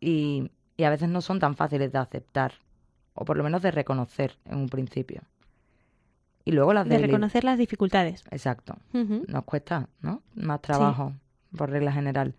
y, 0.00 0.50
y 0.76 0.84
a 0.84 0.90
veces 0.90 1.08
no 1.08 1.20
son 1.20 1.38
tan 1.38 1.54
fáciles 1.56 1.92
de 1.92 1.98
aceptar 1.98 2.54
o 3.14 3.24
por 3.24 3.36
lo 3.36 3.44
menos 3.44 3.62
de 3.62 3.70
reconocer 3.70 4.38
en 4.44 4.58
un 4.58 4.68
principio. 4.68 5.22
Y 6.44 6.52
luego 6.52 6.72
las 6.72 6.88
de 6.88 6.98
reconocer 6.98 7.44
las 7.44 7.58
dificultades. 7.58 8.24
Exacto. 8.30 8.76
Uh 8.94 8.98
-huh. 8.98 9.26
Nos 9.28 9.44
cuesta, 9.44 9.88
¿no? 10.00 10.22
Más 10.34 10.62
trabajo, 10.62 11.12
sí. 11.50 11.56
por 11.58 11.68
regla 11.68 11.92
general. 11.92 12.34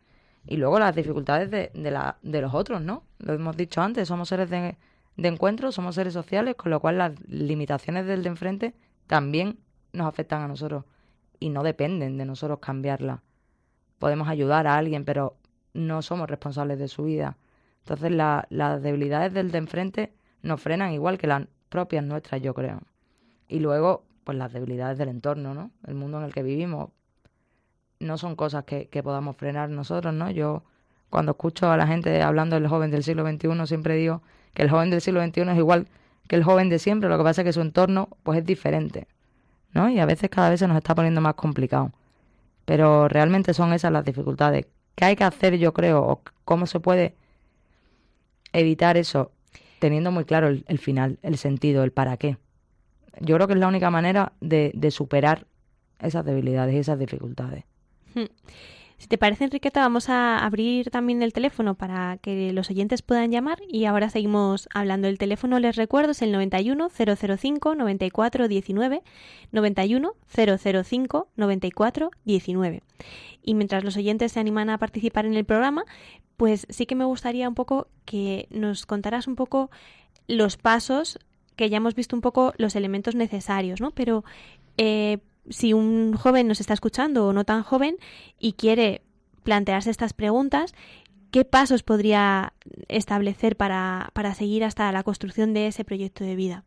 Y 0.48 0.58
luego 0.58 0.80
las 0.80 0.96
dificultades 0.96 1.52
de, 1.52 1.70
de, 1.76 1.92
la, 1.92 2.18
de 2.24 2.42
los 2.42 2.56
otros, 2.56 2.82
¿no? 2.82 3.04
Lo 3.20 3.34
hemos 3.34 3.56
dicho 3.56 3.82
antes, 3.82 4.08
somos 4.08 4.30
seres 4.30 4.50
de, 4.50 4.78
de 5.16 5.28
encuentro, 5.28 5.72
somos 5.72 5.94
seres 5.94 6.14
sociales, 6.14 6.56
con 6.56 6.72
lo 6.72 6.80
cual 6.80 6.98
las 6.98 7.12
limitaciones 7.28 8.08
del 8.08 8.24
de 8.24 8.30
enfrente 8.30 8.74
también 9.06 9.60
nos 9.94 10.08
afectan 10.08 10.42
a 10.42 10.48
nosotros 10.48 10.86
y 11.40 11.50
no 11.50 11.64
dependen 11.64 12.18
de 12.18 12.26
nosotros 12.26 12.60
cambiarlas. 12.60 13.20
Podemos 13.98 14.28
ayudar 14.28 14.68
a 14.68 14.78
alguien, 14.78 15.06
pero 15.06 15.36
no 15.74 16.02
somos 16.02 16.30
responsables 16.30 16.80
de 16.80 16.88
su 16.88 17.04
vida. 17.04 17.38
Entonces 17.80 18.12
la, 18.12 18.48
las 18.50 18.82
debilidades 18.82 19.34
del 19.34 19.52
de 19.52 19.58
enfrente 19.58 20.14
nos 20.42 20.62
frenan 20.62 20.92
igual 20.92 21.18
que 21.18 21.28
las 21.28 21.48
propias 21.70 22.04
nuestras, 22.04 22.42
yo 22.42 22.54
creo. 22.54 22.82
Y 23.48 23.60
luego, 23.60 24.04
pues 24.24 24.38
las 24.38 24.54
debilidades 24.54 24.98
del 24.98 25.10
entorno, 25.10 25.54
¿no? 25.54 25.72
El 25.86 25.96
mundo 25.96 26.20
en 26.20 26.26
el 26.26 26.34
que 26.34 26.44
vivimos 26.44 26.90
no 28.00 28.18
son 28.18 28.36
cosas 28.36 28.64
que, 28.64 28.88
que 28.88 29.04
podamos 29.04 29.36
frenar 29.36 29.70
nosotros, 29.70 30.14
¿no? 30.14 30.32
Yo 30.32 30.64
cuando 31.10 31.32
escucho 31.32 31.72
a 31.72 31.78
la 31.78 31.88
gente 31.88 32.22
hablando 32.22 32.56
del 32.56 32.68
joven 32.68 32.92
del 32.92 33.04
siglo 33.04 33.28
XXI 33.28 33.66
siempre 33.66 33.96
digo 33.96 34.22
que 34.54 34.62
el 34.62 34.70
joven 34.70 34.90
del 34.90 35.02
siglo 35.02 35.26
XXI 35.26 35.42
es 35.42 35.58
igual 35.58 35.88
que 36.28 36.36
el 36.36 36.44
joven 36.44 36.70
de 36.70 36.78
siempre, 36.78 37.10
lo 37.10 37.18
que 37.18 37.24
pasa 37.24 37.42
es 37.42 37.46
que 37.46 37.54
su 37.54 37.62
entorno 37.62 38.10
pues 38.24 38.40
es 38.40 38.46
diferente, 38.46 39.08
¿no? 39.74 39.90
Y 39.90 40.00
a 40.00 40.06
veces 40.06 40.30
cada 40.30 40.50
vez 40.50 40.60
se 40.60 40.68
nos 40.68 40.78
está 40.78 40.96
poniendo 40.96 41.22
más 41.22 41.36
complicado. 41.36 41.92
Pero 42.66 43.08
realmente 43.08 43.54
son 43.54 43.74
esas 43.74 43.92
las 43.92 44.06
dificultades. 44.06 44.68
¿Qué 44.96 45.06
hay 45.06 45.16
que 45.16 45.24
hacer, 45.24 45.58
yo 45.58 45.74
creo? 45.74 46.02
¿O 46.04 46.22
cómo 46.46 46.66
se 46.66 46.80
puede 46.80 47.16
evitar 48.54 48.98
eso? 48.98 49.32
Teniendo 49.80 50.12
muy 50.12 50.26
claro 50.26 50.48
el, 50.48 50.66
el 50.68 50.78
final, 50.78 51.20
el 51.22 51.38
sentido, 51.38 51.84
el 51.84 51.92
para 51.92 52.18
qué. 52.18 52.38
Yo 53.22 53.36
creo 53.36 53.48
que 53.48 53.54
es 53.54 53.60
la 53.60 53.68
única 53.68 53.90
manera 53.90 54.34
de, 54.42 54.72
de 54.76 54.92
superar 54.92 55.46
esas 56.00 56.26
debilidades 56.26 56.76
y 56.76 56.80
esas 56.80 57.00
dificultades. 57.00 57.64
Si 59.00 59.08
te 59.08 59.18
parece, 59.18 59.46
Enriqueta, 59.46 59.80
vamos 59.80 60.10
a 60.10 60.46
abrir 60.46 60.92
también 60.92 61.24
el 61.24 61.32
teléfono 61.32 61.76
para 61.76 62.18
que 62.18 62.52
los 62.52 62.70
oyentes 62.70 63.02
puedan 63.02 63.32
llamar 63.32 63.60
y 63.66 63.86
ahora 63.86 64.10
seguimos 64.10 64.68
hablando. 64.74 65.08
El 65.08 65.18
teléfono, 65.18 65.58
les 65.58 65.78
recuerdo, 65.78 66.12
es 66.12 66.22
el 66.22 66.34
91 66.34 66.90
005 66.90 67.76
94 67.76 68.48
19, 68.50 69.02
91 69.54 70.14
005 70.84 71.28
94 71.38 72.12
19. 72.26 72.84
Y 73.42 73.54
mientras 73.54 73.86
los 73.86 73.96
oyentes 73.96 74.34
se 74.34 74.42
animan 74.42 74.70
a 74.70 74.78
participar 74.78 75.26
en 75.26 75.36
el 75.36 75.46
programa, 75.46 75.86
pues 76.36 76.68
sí 76.70 76.86
que 76.86 76.96
me 76.96 77.06
gustaría 77.06 77.48
un 77.48 77.56
poco 77.56 77.88
que 78.04 78.48
nos 78.50 78.86
contaras 78.86 79.28
un 79.28 79.38
poco 79.38 79.72
los 80.28 80.58
pasos 80.58 81.20
que 81.56 81.70
ya 81.70 81.78
hemos 81.78 81.96
visto 81.96 82.18
un 82.18 82.22
poco 82.22 82.54
los 82.58 82.76
elementos 82.76 83.16
necesarios, 83.16 83.80
¿no? 83.80 83.92
Pero 83.92 84.26
eh, 84.78 85.20
si 85.50 85.74
un 85.74 86.14
joven 86.14 86.48
nos 86.48 86.60
está 86.60 86.74
escuchando 86.74 87.28
o 87.28 87.34
no 87.34 87.44
tan 87.44 87.64
joven 87.64 87.98
y 88.40 88.54
quiere 88.54 89.02
plantearse 89.44 89.90
estas 89.90 90.14
preguntas, 90.14 90.74
¿qué 91.32 91.46
pasos 91.46 91.84
podría 91.84 92.54
establecer 92.88 93.56
para, 93.56 94.10
para 94.14 94.34
seguir 94.34 94.64
hasta 94.64 94.92
la 94.92 95.04
construcción 95.04 95.54
de 95.54 95.68
ese 95.68 95.84
proyecto 95.84 96.24
de 96.24 96.36
vida? 96.36 96.64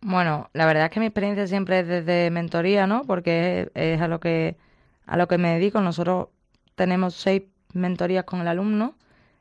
Bueno, 0.00 0.48
la 0.52 0.66
verdad 0.66 0.84
es 0.84 0.90
que 0.90 1.00
mi 1.00 1.06
experiencia 1.06 1.46
siempre 1.46 1.80
es 1.80 1.88
desde 1.88 2.30
mentoría, 2.30 2.86
¿no? 2.86 3.02
Porque 3.04 3.70
es, 3.74 4.00
a 4.00 4.08
lo 4.08 4.20
que 4.20 4.56
a 5.06 5.16
lo 5.16 5.26
que 5.26 5.38
me 5.38 5.54
dedico. 5.54 5.80
Nosotros 5.80 6.28
tenemos 6.74 7.14
seis 7.14 7.42
mentorías 7.72 8.24
con 8.24 8.40
el 8.40 8.48
alumno, 8.48 8.94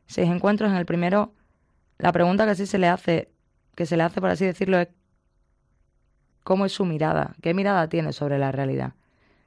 seis 0.08 0.30
encuentros. 0.30 0.72
En 0.72 0.78
el 0.78 0.86
primero, 0.86 1.34
la 2.00 2.12
pregunta 2.12 2.48
que 2.48 2.56
sí 2.56 2.66
se 2.66 2.80
le 2.80 2.88
hace 2.88 3.30
que 3.76 3.86
se 3.86 3.96
le 3.96 4.04
hace, 4.04 4.20
por 4.20 4.32
así 4.32 4.44
decirlo, 4.44 4.80
es 4.80 4.88
cómo 6.48 6.66
es 6.66 6.72
su 6.72 6.86
mirada, 6.86 7.36
qué 7.42 7.54
mirada 7.54 7.90
tiene 7.90 8.14
sobre 8.14 8.40
la 8.40 8.54
realidad. 8.54 8.94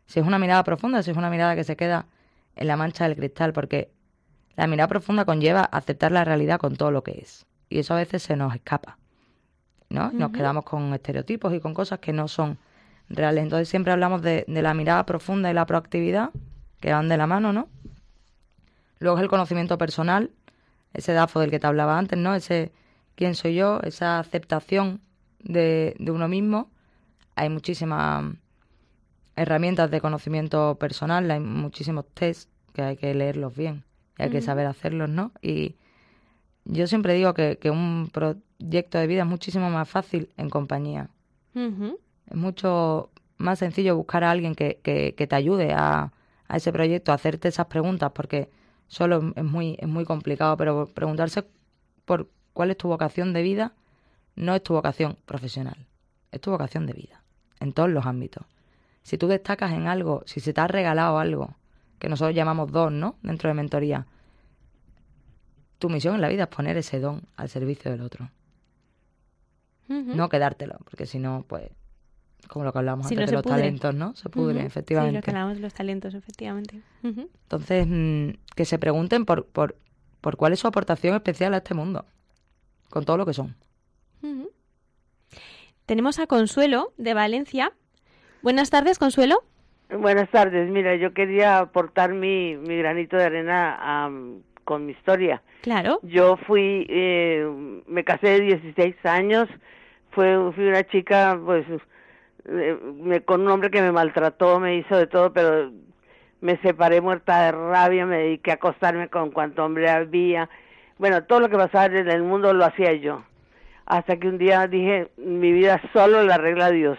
Si 0.04 0.20
es 0.20 0.26
una 0.26 0.38
mirada 0.38 0.62
profunda, 0.64 1.02
si 1.02 1.10
es 1.10 1.16
una 1.16 1.30
mirada 1.30 1.56
que 1.56 1.64
se 1.64 1.74
queda 1.74 2.04
en 2.56 2.66
la 2.66 2.76
mancha 2.76 3.08
del 3.08 3.16
cristal, 3.16 3.54
porque 3.54 3.90
la 4.54 4.66
mirada 4.66 4.86
profunda 4.88 5.24
conlleva 5.24 5.62
aceptar 5.62 6.12
la 6.12 6.24
realidad 6.24 6.58
con 6.58 6.76
todo 6.76 6.90
lo 6.90 7.02
que 7.02 7.12
es. 7.12 7.46
Y 7.70 7.78
eso 7.78 7.94
a 7.94 7.96
veces 7.96 8.22
se 8.22 8.36
nos 8.36 8.54
escapa, 8.54 8.98
¿no? 9.88 10.08
Uh 10.08 10.10
-huh. 10.10 10.12
Nos 10.12 10.32
quedamos 10.32 10.62
con 10.64 10.92
estereotipos 10.92 11.54
y 11.54 11.60
con 11.60 11.72
cosas 11.72 12.00
que 12.00 12.12
no 12.12 12.28
son 12.28 12.58
reales. 13.08 13.44
Entonces 13.44 13.70
siempre 13.70 13.94
hablamos 13.94 14.20
de, 14.20 14.44
de 14.46 14.60
la 14.60 14.74
mirada 14.74 15.06
profunda 15.06 15.50
y 15.50 15.54
la 15.54 15.64
proactividad, 15.64 16.28
que 16.82 16.92
van 16.92 17.08
de 17.08 17.16
la 17.16 17.26
mano, 17.26 17.50
¿no? 17.54 17.68
Luego 18.98 19.16
es 19.16 19.22
el 19.22 19.30
conocimiento 19.30 19.78
personal, 19.78 20.32
ese 20.92 21.14
DAFO 21.14 21.40
del 21.40 21.50
que 21.50 21.60
te 21.60 21.66
hablaba 21.66 21.96
antes, 21.96 22.18
¿no? 22.18 22.34
Ese 22.34 22.72
quién 23.14 23.34
soy 23.34 23.54
yo, 23.54 23.80
esa 23.84 24.18
aceptación 24.18 25.00
de, 25.38 25.96
de 25.98 26.10
uno 26.10 26.28
mismo. 26.28 26.68
Hay 27.40 27.48
muchísimas 27.48 28.34
herramientas 29.34 29.90
de 29.90 30.00
conocimiento 30.00 30.76
personal, 30.78 31.30
hay 31.30 31.40
muchísimos 31.40 32.04
test 32.12 32.50
que 32.74 32.82
hay 32.82 32.96
que 32.96 33.14
leerlos 33.14 33.56
bien 33.56 33.84
y 34.18 34.22
hay 34.22 34.28
uh 34.28 34.30
-huh. 34.30 34.34
que 34.34 34.42
saber 34.42 34.66
hacerlos, 34.66 35.08
¿no? 35.08 35.32
Y 35.40 35.76
yo 36.66 36.86
siempre 36.86 37.14
digo 37.14 37.32
que, 37.32 37.56
que, 37.58 37.70
un 37.70 38.10
proyecto 38.12 38.98
de 38.98 39.06
vida 39.06 39.22
es 39.22 39.26
muchísimo 39.26 39.70
más 39.70 39.88
fácil 39.88 40.28
en 40.36 40.50
compañía. 40.50 41.08
Uh 41.54 41.60
-huh. 41.60 41.96
Es 42.30 42.36
mucho 42.36 43.10
más 43.38 43.58
sencillo 43.58 43.96
buscar 43.96 44.22
a 44.22 44.30
alguien 44.30 44.54
que, 44.54 44.78
que, 44.82 45.14
que 45.16 45.26
te 45.26 45.34
ayude 45.34 45.72
a, 45.72 46.12
a, 46.46 46.56
ese 46.56 46.72
proyecto, 46.72 47.10
a 47.10 47.14
hacerte 47.14 47.48
esas 47.48 47.66
preguntas, 47.66 48.12
porque 48.12 48.50
solo 48.86 49.32
es 49.34 49.44
muy, 49.44 49.76
es 49.80 49.88
muy 49.88 50.04
complicado, 50.04 50.56
pero 50.58 50.86
preguntarse 50.86 51.44
por 52.04 52.28
cuál 52.52 52.70
es 52.70 52.76
tu 52.76 52.88
vocación 52.88 53.32
de 53.32 53.42
vida, 53.42 53.72
no 54.36 54.54
es 54.54 54.62
tu 54.62 54.74
vocación 54.74 55.16
profesional, 55.24 55.86
es 56.30 56.40
tu 56.40 56.50
vocación 56.50 56.86
de 56.86 56.92
vida, 56.92 57.19
en 57.60 57.72
todos 57.72 57.88
los 57.90 58.06
ámbitos. 58.06 58.44
Si 59.02 59.16
tú 59.18 59.28
destacas 59.28 59.72
en 59.72 59.86
algo, 59.86 60.22
si 60.26 60.40
se 60.40 60.52
te 60.52 60.60
ha 60.60 60.66
regalado 60.66 61.18
algo, 61.18 61.54
que 61.98 62.08
nosotros 62.08 62.34
llamamos 62.34 62.72
don, 62.72 63.00
¿no? 63.00 63.16
Dentro 63.22 63.48
de 63.48 63.54
mentoría, 63.54 64.06
tu 65.78 65.88
misión 65.88 66.14
en 66.14 66.20
la 66.20 66.28
vida 66.28 66.44
es 66.44 66.48
poner 66.48 66.76
ese 66.76 67.00
don 67.00 67.22
al 67.36 67.48
servicio 67.48 67.90
del 67.90 68.02
otro. 68.02 68.30
Uh 69.88 69.94
-huh. 69.94 70.14
No 70.14 70.28
quedártelo, 70.28 70.78
porque 70.84 71.06
si 71.06 71.18
no, 71.18 71.44
pues, 71.48 71.70
como 72.48 72.64
lo 72.64 72.72
que 72.72 72.78
hablábamos 72.78 73.06
si 73.08 73.14
antes 73.14 73.26
no 73.26 73.30
de 73.30 73.36
los 73.36 73.42
pudre. 73.42 73.56
talentos, 73.56 73.94
¿no? 73.94 74.14
Se 74.14 74.28
pudre, 74.28 74.60
uh 74.60 74.62
-huh. 74.62 74.66
efectivamente. 74.66 75.12
Sí, 75.12 75.16
lo 75.16 75.22
que 75.22 75.30
hablábamos 75.30 75.56
de 75.56 75.62
los 75.62 75.74
talentos, 75.74 76.14
efectivamente. 76.14 76.82
Uh 77.02 77.08
-huh. 77.08 77.28
Entonces, 77.42 77.86
mmm, 77.88 78.30
que 78.54 78.64
se 78.64 78.78
pregunten 78.78 79.24
por, 79.24 79.46
por, 79.46 79.76
por 80.20 80.36
cuál 80.36 80.52
es 80.52 80.60
su 80.60 80.66
aportación 80.66 81.14
especial 81.14 81.54
a 81.54 81.58
este 81.58 81.74
mundo 81.74 82.04
con 82.88 83.04
todo 83.04 83.16
lo 83.16 83.26
que 83.26 83.34
son. 83.34 83.56
Tenemos 85.90 86.20
a 86.20 86.28
Consuelo 86.28 86.92
de 86.98 87.14
Valencia. 87.14 87.72
Buenas 88.42 88.70
tardes, 88.70 88.96
Consuelo. 88.96 89.42
Buenas 89.88 90.30
tardes. 90.30 90.70
Mira, 90.70 90.94
yo 90.94 91.12
quería 91.12 91.58
aportar 91.58 92.14
mi, 92.14 92.54
mi 92.54 92.76
granito 92.78 93.16
de 93.16 93.24
arena 93.24 94.08
con 94.62 94.86
mi 94.86 94.92
historia. 94.92 95.42
Claro. 95.62 95.98
Yo 96.04 96.36
fui, 96.46 96.86
eh, 96.88 97.44
me 97.88 98.04
casé 98.04 98.28
de 98.28 98.40
16 98.42 99.04
años, 99.04 99.48
fue, 100.12 100.52
fui 100.52 100.68
una 100.68 100.84
chica, 100.86 101.36
pues, 101.44 101.66
eh, 102.44 102.78
me- 102.94 103.22
con 103.22 103.40
un 103.40 103.48
hombre 103.50 103.72
que 103.72 103.82
me 103.82 103.90
maltrató, 103.90 104.60
me 104.60 104.76
hizo 104.76 104.96
de 104.96 105.08
todo, 105.08 105.32
pero 105.32 105.72
me 106.40 106.56
separé 106.58 107.00
muerta 107.00 107.46
de 107.46 107.50
rabia, 107.50 108.06
me 108.06 108.18
dediqué 108.18 108.52
a 108.52 108.54
acostarme 108.54 109.08
con 109.08 109.32
cuanto 109.32 109.64
hombre 109.64 109.90
había. 109.90 110.48
Bueno, 110.98 111.24
todo 111.24 111.40
lo 111.40 111.48
que 111.48 111.56
pasaba 111.56 111.86
en 111.86 112.08
el 112.08 112.22
mundo 112.22 112.52
lo 112.54 112.64
hacía 112.64 112.92
yo. 112.92 113.24
Hasta 113.86 114.16
que 114.18 114.28
un 114.28 114.38
día 114.38 114.66
dije, 114.66 115.10
mi 115.16 115.52
vida 115.52 115.80
solo 115.92 116.22
la 116.22 116.36
arregla 116.36 116.70
Dios 116.70 116.98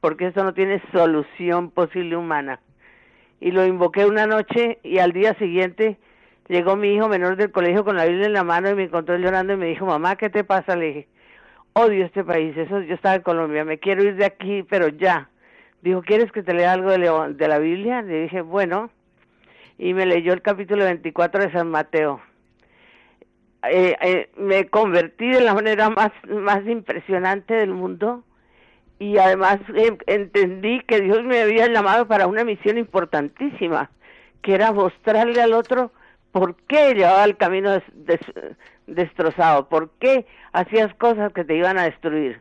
porque 0.00 0.28
eso 0.28 0.42
no 0.42 0.54
tiene 0.54 0.82
solución 0.92 1.70
posible 1.70 2.16
humana. 2.16 2.60
Y 3.40 3.52
lo 3.52 3.64
invoqué 3.64 4.06
una 4.06 4.26
noche 4.26 4.78
y 4.82 4.98
al 4.98 5.12
día 5.12 5.34
siguiente 5.34 5.98
llegó 6.48 6.76
mi 6.76 6.94
hijo 6.94 7.08
menor 7.08 7.36
del 7.36 7.52
colegio 7.52 7.84
con 7.84 7.96
la 7.96 8.06
Biblia 8.06 8.26
en 8.26 8.32
la 8.32 8.44
mano 8.44 8.70
y 8.70 8.74
me 8.74 8.84
encontró 8.84 9.16
llorando 9.16 9.52
y 9.52 9.56
me 9.56 9.66
dijo, 9.66 9.86
mamá, 9.86 10.16
¿qué 10.16 10.28
te 10.28 10.44
pasa? 10.44 10.76
Le 10.76 10.86
dije, 10.86 11.08
odio 11.74 12.04
este 12.04 12.24
país, 12.24 12.56
eso 12.56 12.80
yo 12.80 12.94
estaba 12.94 13.14
en 13.14 13.22
Colombia, 13.22 13.64
me 13.64 13.78
quiero 13.78 14.02
ir 14.02 14.16
de 14.16 14.24
aquí, 14.24 14.62
pero 14.62 14.88
ya. 14.88 15.30
Dijo, 15.82 16.02
¿quieres 16.02 16.30
que 16.32 16.42
te 16.42 16.52
lea 16.52 16.72
algo 16.72 16.90
de 16.90 17.48
la 17.48 17.58
Biblia? 17.58 18.02
Le 18.02 18.22
dije, 18.22 18.42
bueno, 18.42 18.90
y 19.78 19.94
me 19.94 20.04
leyó 20.04 20.34
el 20.34 20.42
capítulo 20.42 20.84
24 20.84 21.44
de 21.44 21.52
San 21.52 21.70
Mateo. 21.70 22.20
Eh, 23.68 23.94
eh, 24.00 24.30
me 24.36 24.68
convertí 24.68 25.28
de 25.28 25.42
la 25.42 25.52
manera 25.54 25.90
más, 25.90 26.12
más 26.28 26.66
impresionante 26.66 27.52
del 27.54 27.72
mundo 27.74 28.24
y 28.98 29.18
además 29.18 29.58
eh, 29.74 29.96
entendí 30.06 30.80
que 30.80 31.00
Dios 31.02 31.22
me 31.24 31.40
había 31.42 31.66
llamado 31.68 32.06
para 32.08 32.26
una 32.26 32.42
misión 32.44 32.78
importantísima, 32.78 33.90
que 34.42 34.54
era 34.54 34.72
mostrarle 34.72 35.42
al 35.42 35.52
otro 35.52 35.92
por 36.32 36.54
qué 36.68 36.94
llevaba 36.94 37.24
el 37.24 37.36
camino 37.36 37.72
des- 37.72 37.82
des- 37.94 38.54
destrozado, 38.86 39.68
por 39.68 39.90
qué 40.00 40.26
hacías 40.52 40.94
cosas 40.94 41.32
que 41.32 41.44
te 41.44 41.56
iban 41.56 41.76
a 41.78 41.84
destruir. 41.84 42.40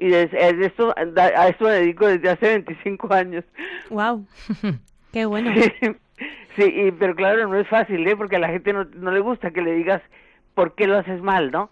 Y 0.00 0.08
des- 0.08 0.30
de 0.32 0.66
esto, 0.66 0.94
a 0.96 1.48
esto 1.48 1.64
me 1.64 1.70
dedico 1.72 2.06
desde 2.06 2.30
hace 2.30 2.48
25 2.48 3.12
años. 3.12 3.44
Wow. 3.90 4.26
Qué 5.12 5.26
bueno. 5.26 5.52
Sí, 5.54 5.70
y, 6.56 6.90
pero 6.92 7.14
claro, 7.14 7.48
no 7.48 7.58
es 7.58 7.68
fácil, 7.68 8.06
¿eh? 8.06 8.16
porque 8.16 8.36
a 8.36 8.40
la 8.40 8.48
gente 8.48 8.72
no, 8.72 8.84
no 8.84 9.10
le 9.10 9.20
gusta 9.20 9.50
que 9.50 9.62
le 9.62 9.74
digas 9.74 10.02
por 10.54 10.74
qué 10.74 10.86
lo 10.86 10.98
haces 10.98 11.22
mal, 11.22 11.50
¿no? 11.50 11.70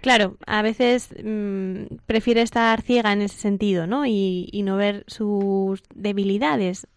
Claro, 0.00 0.36
a 0.46 0.62
veces 0.62 1.14
mm, 1.22 1.96
prefiere 2.06 2.42
estar 2.42 2.82
ciega 2.82 3.12
en 3.12 3.22
ese 3.22 3.36
sentido, 3.36 3.86
¿no? 3.86 4.04
Y, 4.04 4.48
y 4.50 4.62
no 4.62 4.76
ver 4.76 5.04
sus 5.06 5.82
debilidades 5.94 6.88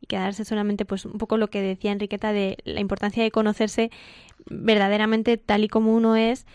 y 0.00 0.06
quedarse 0.06 0.44
solamente, 0.44 0.84
pues, 0.84 1.04
un 1.04 1.18
poco 1.18 1.36
lo 1.36 1.48
que 1.48 1.60
decía 1.60 1.92
Enriqueta 1.92 2.32
de 2.32 2.58
la 2.64 2.80
importancia 2.80 3.22
de 3.22 3.30
conocerse 3.30 3.90
verdaderamente 4.46 5.36
tal 5.38 5.64
y 5.64 5.68
como 5.68 5.94
uno 5.94 6.16
es 6.16 6.46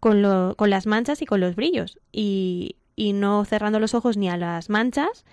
con, 0.00 0.22
lo, 0.22 0.54
con 0.56 0.70
las 0.70 0.86
manchas 0.86 1.22
y 1.22 1.26
con 1.26 1.40
los 1.40 1.56
brillos 1.56 1.98
y, 2.12 2.76
y 2.96 3.12
no 3.12 3.44
cerrando 3.44 3.80
los 3.80 3.94
ojos 3.94 4.16
ni 4.16 4.28
a 4.28 4.36
las 4.36 4.70
manchas 4.70 5.24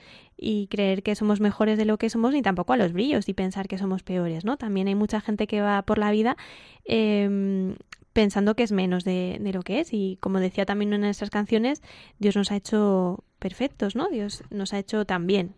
y 0.43 0.67
creer 0.67 1.03
que 1.03 1.15
somos 1.15 1.39
mejores 1.39 1.77
de 1.77 1.85
lo 1.85 1.97
que 1.97 2.09
somos 2.09 2.33
ni 2.33 2.41
tampoco 2.41 2.73
a 2.73 2.77
los 2.77 2.91
brillos 2.91 3.29
y 3.29 3.33
pensar 3.33 3.67
que 3.67 3.77
somos 3.77 4.01
peores, 4.01 4.43
¿no? 4.43 4.57
También 4.57 4.87
hay 4.87 4.95
mucha 4.95 5.21
gente 5.21 5.45
que 5.45 5.61
va 5.61 5.83
por 5.83 5.99
la 5.99 6.09
vida 6.09 6.35
em, 6.83 7.75
pensando 8.11 8.55
que 8.55 8.63
es 8.63 8.71
menos 8.71 9.03
de, 9.03 9.37
de 9.39 9.53
lo 9.53 9.61
que 9.61 9.79
es 9.79 9.93
y 9.93 10.17
como 10.19 10.39
decía 10.39 10.65
también 10.65 10.91
en 10.93 11.01
nuestras 11.01 11.29
canciones, 11.29 11.83
Dios 12.17 12.35
nos 12.35 12.51
ha 12.51 12.55
hecho 12.55 13.23
perfectos, 13.37 13.95
¿no? 13.95 14.09
Dios 14.09 14.43
nos 14.49 14.73
ha 14.73 14.79
hecho 14.79 15.05
tan 15.05 15.27
bien. 15.27 15.53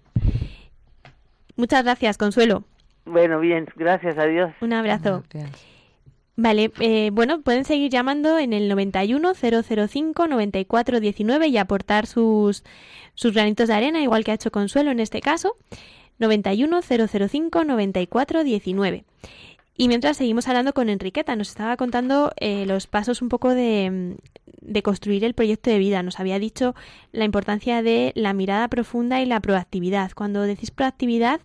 Muchas 1.56 1.84
gracias, 1.84 2.18
Consuelo. 2.18 2.66
Bueno, 3.06 3.40
bien, 3.40 3.68
gracias 3.78 4.18
a 4.18 4.26
Dios. 4.26 4.52
Un 4.62 4.74
abrazo. 4.74 5.24
Gracias. 5.30 5.73
Vale, 6.36 6.72
eh, 6.80 7.12
bueno, 7.14 7.42
pueden 7.42 7.64
seguir 7.64 7.92
llamando 7.92 8.40
en 8.40 8.54
el 8.54 8.68
91 8.68 9.34
005 9.36 10.28
94 10.28 11.00
19 11.00 11.48
y 11.48 11.58
aportar 11.58 12.08
sus, 12.08 12.64
sus 13.14 13.34
granitos 13.34 13.68
de 13.68 13.76
arena, 13.76 14.02
igual 14.02 14.24
que 14.24 14.32
ha 14.32 14.36
hecho 14.36 14.52
Consuelo 14.52 14.92
en 14.92 15.00
este 15.00 15.22
caso. 15.22 15.56
91 16.18 16.82
005 16.82 17.64
94 17.66 18.44
19. 18.44 19.06
Y 19.76 19.88
mientras 19.88 20.18
seguimos 20.18 20.48
hablando 20.48 20.74
con 20.74 20.90
Enriqueta, 20.90 21.36
nos 21.36 21.50
estaba 21.50 21.78
contando 21.78 22.32
eh, 22.40 22.66
los 22.66 22.88
pasos 22.88 23.22
un 23.22 23.30
poco 23.30 23.54
de, 23.54 24.18
de 24.62 24.84
construir 24.84 25.24
el 25.24 25.34
proyecto 25.34 25.70
de 25.70 25.80
vida. 25.80 26.04
Nos 26.04 26.20
había 26.20 26.40
dicho 26.40 26.76
la 27.12 27.26
importancia 27.26 27.82
de 27.84 28.12
la 28.16 28.34
mirada 28.34 28.68
profunda 28.68 29.22
y 29.22 29.26
la 29.26 29.40
proactividad. 29.40 30.12
Cuando 30.14 30.42
decís 30.44 30.72
proactividad, 30.72 31.42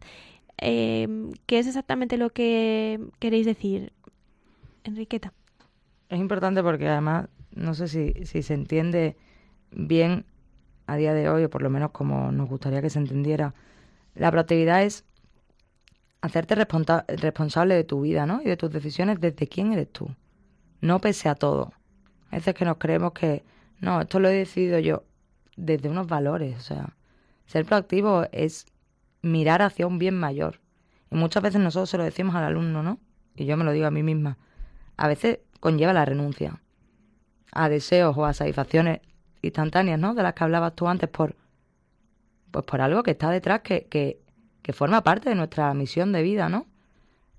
eh, 0.60 1.08
¿qué 1.46 1.58
es 1.58 1.66
exactamente 1.66 2.16
lo 2.16 2.30
que 2.30 3.00
queréis 3.18 3.46
decir, 3.46 3.92
Enriqueta? 4.84 5.32
Es 6.08 6.18
importante 6.18 6.62
porque 6.62 6.88
además, 6.88 7.28
no 7.54 7.74
sé 7.74 7.88
si, 7.88 8.12
se 8.24 8.54
entiende 8.54 9.16
bien 9.70 10.24
a 10.86 10.96
día 10.96 11.12
de 11.12 11.28
hoy, 11.28 11.44
o 11.44 11.50
por 11.50 11.62
lo 11.62 11.70
menos 11.70 11.90
como 11.90 12.32
nos 12.32 12.48
gustaría 12.48 12.80
que 12.80 12.90
se 12.90 12.98
entendiera, 12.98 13.54
la 14.14 14.30
proactividad 14.30 14.82
es 14.82 15.04
hacerte 16.20 16.54
responsa- 16.54 17.04
responsable 17.08 17.74
de 17.74 17.84
tu 17.84 18.00
vida, 18.00 18.26
¿no? 18.26 18.40
Y 18.42 18.46
de 18.46 18.56
tus 18.56 18.70
decisiones 18.70 19.20
desde 19.20 19.46
quién 19.46 19.72
eres 19.72 19.92
tú, 19.92 20.08
no 20.80 21.00
pese 21.00 21.28
a 21.28 21.34
todo. 21.34 21.72
A 22.30 22.36
veces 22.36 22.54
que 22.54 22.64
nos 22.64 22.78
creemos 22.78 23.12
que, 23.12 23.44
no, 23.80 24.00
esto 24.00 24.18
lo 24.18 24.28
he 24.28 24.34
decidido 24.34 24.78
yo, 24.78 25.04
desde 25.56 25.88
unos 25.88 26.06
valores, 26.06 26.56
o 26.56 26.60
sea, 26.60 26.96
ser 27.46 27.64
proactivo 27.64 28.26
es 28.32 28.66
mirar 29.22 29.62
hacia 29.62 29.86
un 29.86 29.98
bien 29.98 30.14
mayor. 30.14 30.60
Y 31.10 31.16
muchas 31.16 31.42
veces 31.42 31.60
nosotros 31.60 31.90
se 31.90 31.98
lo 31.98 32.04
decimos 32.04 32.34
al 32.34 32.44
alumno, 32.44 32.82
¿no? 32.82 32.98
Y 33.34 33.44
yo 33.46 33.56
me 33.56 33.64
lo 33.64 33.72
digo 33.72 33.86
a 33.86 33.90
mí 33.90 34.02
misma. 34.02 34.38
A 34.98 35.08
veces 35.08 35.38
conlleva 35.60 35.94
la 35.94 36.04
renuncia 36.04 36.60
a 37.52 37.68
deseos 37.70 38.16
o 38.16 38.26
a 38.26 38.34
satisfacciones 38.34 39.00
instantáneas, 39.40 39.98
¿no? 39.98 40.14
De 40.14 40.22
las 40.22 40.34
que 40.34 40.44
hablabas 40.44 40.74
tú 40.74 40.86
antes 40.86 41.08
por, 41.08 41.34
pues 42.50 42.64
por 42.66 42.82
algo 42.82 43.02
que 43.02 43.12
está 43.12 43.30
detrás 43.30 43.60
que, 43.62 43.86
que, 43.86 44.20
que 44.60 44.72
forma 44.74 45.02
parte 45.02 45.30
de 45.30 45.34
nuestra 45.34 45.72
misión 45.72 46.12
de 46.12 46.22
vida, 46.22 46.50
¿no? 46.50 46.66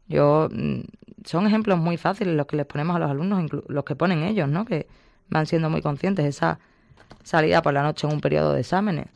Yo, 0.07 0.49
mm, 0.51 0.79
son 1.25 1.47
ejemplos 1.47 1.77
muy 1.77 1.97
fáciles 1.97 2.35
los 2.35 2.47
que 2.47 2.55
les 2.55 2.65
ponemos 2.65 2.95
a 2.95 2.99
los 2.99 3.11
alumnos, 3.11 3.49
los 3.67 3.83
que 3.83 3.95
ponen 3.95 4.23
ellos, 4.23 4.49
¿no? 4.49 4.65
Que 4.65 4.87
van 5.29 5.45
siendo 5.45 5.69
muy 5.69 5.81
conscientes. 5.81 6.25
Esa 6.25 6.59
salida 7.23 7.61
por 7.61 7.73
la 7.73 7.83
noche 7.83 8.07
en 8.07 8.13
un 8.13 8.21
periodo 8.21 8.53
de 8.53 8.61
exámenes. 8.61 9.07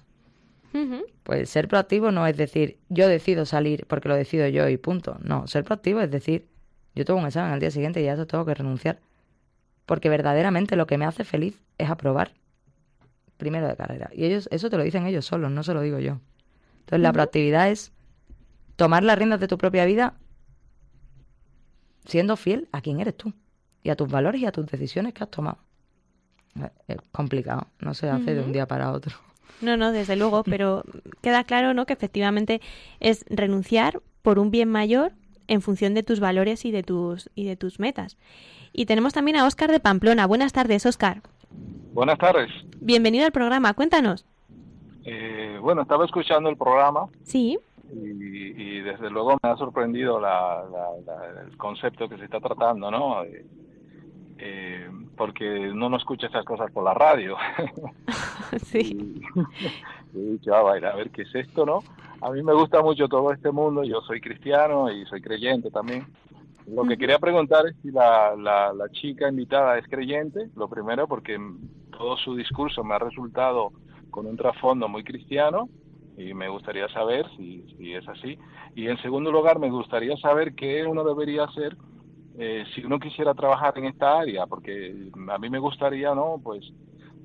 Pues 1.23 1.49
ser 1.51 1.67
proactivo 1.67 2.11
no 2.11 2.25
es 2.25 2.35
decir, 2.35 2.79
yo 2.89 3.07
decido 3.07 3.45
salir 3.45 3.85
porque 3.87 4.09
lo 4.09 4.15
decido 4.15 4.47
yo 4.47 4.67
y 4.67 4.77
punto. 4.77 5.17
No, 5.21 5.47
ser 5.47 5.63
proactivo 5.63 6.01
es 6.01 6.09
decir, 6.09 6.47
yo 6.95 7.05
tengo 7.05 7.19
un 7.19 7.25
examen 7.25 7.51
al 7.51 7.59
día 7.59 7.71
siguiente 7.71 8.01
y 8.01 8.07
a 8.07 8.13
eso 8.13 8.27
tengo 8.27 8.45
que 8.45 8.53
renunciar. 8.53 8.99
Porque 9.85 10.09
verdaderamente 10.09 10.75
lo 10.75 10.87
que 10.87 10.97
me 10.97 11.05
hace 11.05 11.23
feliz 11.23 11.61
es 11.77 11.89
aprobar 11.89 12.33
primero 13.37 13.67
de 13.67 13.75
carrera. 13.75 14.09
Y 14.13 14.25
ellos, 14.25 14.47
eso 14.51 14.69
te 14.69 14.77
lo 14.77 14.83
dicen 14.83 15.05
ellos 15.05 15.25
solos, 15.25 15.51
no 15.51 15.63
se 15.63 15.73
lo 15.73 15.81
digo 15.81 15.99
yo. 15.99 16.19
Entonces 16.79 17.01
la 17.01 17.11
proactividad 17.11 17.69
es 17.69 17.91
tomar 18.75 19.03
las 19.03 19.17
riendas 19.17 19.39
de 19.39 19.47
tu 19.47 19.57
propia 19.57 19.85
vida 19.85 20.15
siendo 22.05 22.35
fiel 22.35 22.67
a 22.71 22.81
quién 22.81 22.99
eres 22.99 23.15
tú 23.15 23.33
y 23.81 23.89
a 23.89 23.95
tus 23.95 24.09
valores 24.09 24.41
y 24.41 24.45
a 24.45 24.51
tus 24.51 24.65
decisiones 24.65 25.13
que 25.13 25.23
has 25.23 25.29
tomado. 25.29 25.57
Es 26.87 26.97
complicado, 27.11 27.67
no 27.79 27.93
se 27.93 28.09
hace 28.09 28.35
de 28.35 28.41
un 28.41 28.51
día 28.51 28.67
para 28.67 28.91
otro. 28.91 29.15
No, 29.61 29.77
no, 29.77 29.91
desde 29.91 30.15
luego, 30.15 30.43
pero 30.43 30.83
queda 31.21 31.43
claro, 31.43 31.73
¿no? 31.73 31.85
Que 31.85 31.93
efectivamente 31.93 32.61
es 32.99 33.25
renunciar 33.29 34.01
por 34.21 34.39
un 34.39 34.51
bien 34.51 34.69
mayor 34.69 35.13
en 35.47 35.61
función 35.61 35.93
de 35.93 36.03
tus 36.03 36.19
valores 36.19 36.65
y 36.65 36.71
de 36.71 36.83
tus 36.83 37.29
y 37.35 37.45
de 37.45 37.55
tus 37.55 37.79
metas. 37.79 38.17
Y 38.71 38.85
tenemos 38.85 39.13
también 39.13 39.37
a 39.37 39.45
Óscar 39.45 39.71
de 39.71 39.79
Pamplona. 39.79 40.25
Buenas 40.27 40.53
tardes, 40.53 40.85
Óscar. 40.85 41.21
Buenas 41.93 42.17
tardes. 42.17 42.49
Bienvenido 42.79 43.25
al 43.25 43.31
programa. 43.31 43.73
Cuéntanos. 43.73 44.25
Eh, 45.05 45.57
bueno, 45.61 45.81
estaba 45.83 46.05
escuchando 46.05 46.49
el 46.49 46.57
programa 46.57 47.07
Sí. 47.23 47.59
y, 47.93 47.99
y 47.99 48.79
desde 48.81 49.09
luego 49.09 49.37
me 49.43 49.49
ha 49.49 49.57
sorprendido 49.57 50.19
la- 50.19 50.63
la- 50.71 51.13
la- 51.35 51.41
el 51.43 51.57
concepto 51.57 52.07
que 52.09 52.17
se 52.17 52.25
está 52.25 52.39
tratando, 52.39 52.89
¿no? 52.89 53.23
Eh, 53.23 53.45
eh, 54.39 54.89
porque 55.15 55.71
no 55.73 55.89
no 55.89 55.97
escucha 55.97 56.27
esas 56.27 56.43
cosas 56.45 56.71
por 56.71 56.83
la 56.83 56.93
radio. 56.93 57.35
sí. 58.65 59.21
Y 60.15 60.37
vaya, 60.47 60.89
a 60.91 60.95
ver 60.95 61.09
qué 61.09 61.23
es 61.23 61.33
esto, 61.33 61.65
¿no? 61.65 61.79
A 62.23 62.31
mí 62.31 62.41
me 62.41 62.53
gusta 62.53 62.81
mucho 62.81 63.09
todo 63.09 63.33
este 63.33 63.51
mundo, 63.51 63.83
yo 63.83 63.99
soy 64.01 64.21
cristiano 64.21 64.89
y 64.89 65.05
soy 65.07 65.21
creyente 65.21 65.69
también. 65.69 66.07
Lo 66.65 66.83
que 66.83 66.97
quería 66.97 67.19
preguntar 67.19 67.67
es 67.67 67.75
si 67.81 67.91
la, 67.91 68.33
la, 68.37 68.71
la 68.71 68.87
chica 68.89 69.27
invitada 69.27 69.77
es 69.77 69.85
creyente, 69.89 70.49
lo 70.55 70.69
primero 70.69 71.05
porque 71.05 71.37
todo 71.91 72.15
su 72.15 72.33
discurso 72.35 72.81
me 72.81 72.95
ha 72.95 72.99
resultado 72.99 73.73
con 74.09 74.25
un 74.25 74.37
trasfondo 74.37 74.87
muy 74.87 75.03
cristiano 75.03 75.67
y 76.15 76.33
me 76.33 76.47
gustaría 76.47 76.87
saber 76.89 77.25
si, 77.35 77.65
si 77.77 77.93
es 77.93 78.07
así. 78.07 78.39
Y 78.73 78.87
en 78.87 78.97
segundo 79.01 79.29
lugar, 79.29 79.59
me 79.59 79.69
gustaría 79.69 80.15
saber 80.15 80.55
qué 80.55 80.85
uno 80.85 81.03
debería 81.03 81.43
hacer 81.43 81.75
eh, 82.37 82.63
si 82.73 82.85
uno 82.85 82.99
quisiera 82.99 83.33
trabajar 83.33 83.77
en 83.77 83.85
esta 83.85 84.19
área, 84.19 84.47
porque 84.47 85.09
a 85.29 85.37
mí 85.37 85.49
me 85.49 85.59
gustaría, 85.59 86.15
¿no? 86.15 86.39
Pues 86.41 86.63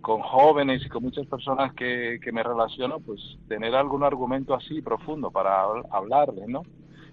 con 0.01 0.22
jóvenes 0.22 0.84
y 0.86 0.88
con 0.88 1.03
muchas 1.03 1.26
personas 1.26 1.74
que, 1.74 2.18
que 2.22 2.32
me 2.32 2.42
relaciono, 2.42 3.01
pues 3.01 3.20
tener 3.49 3.74
algún 3.74 4.05
argumento 4.05 4.55
así 4.55 4.82
profundo 4.82 5.30
para 5.30 5.64
habl- 5.64 5.86
hablarles, 5.90 6.49
¿no? 6.49 6.62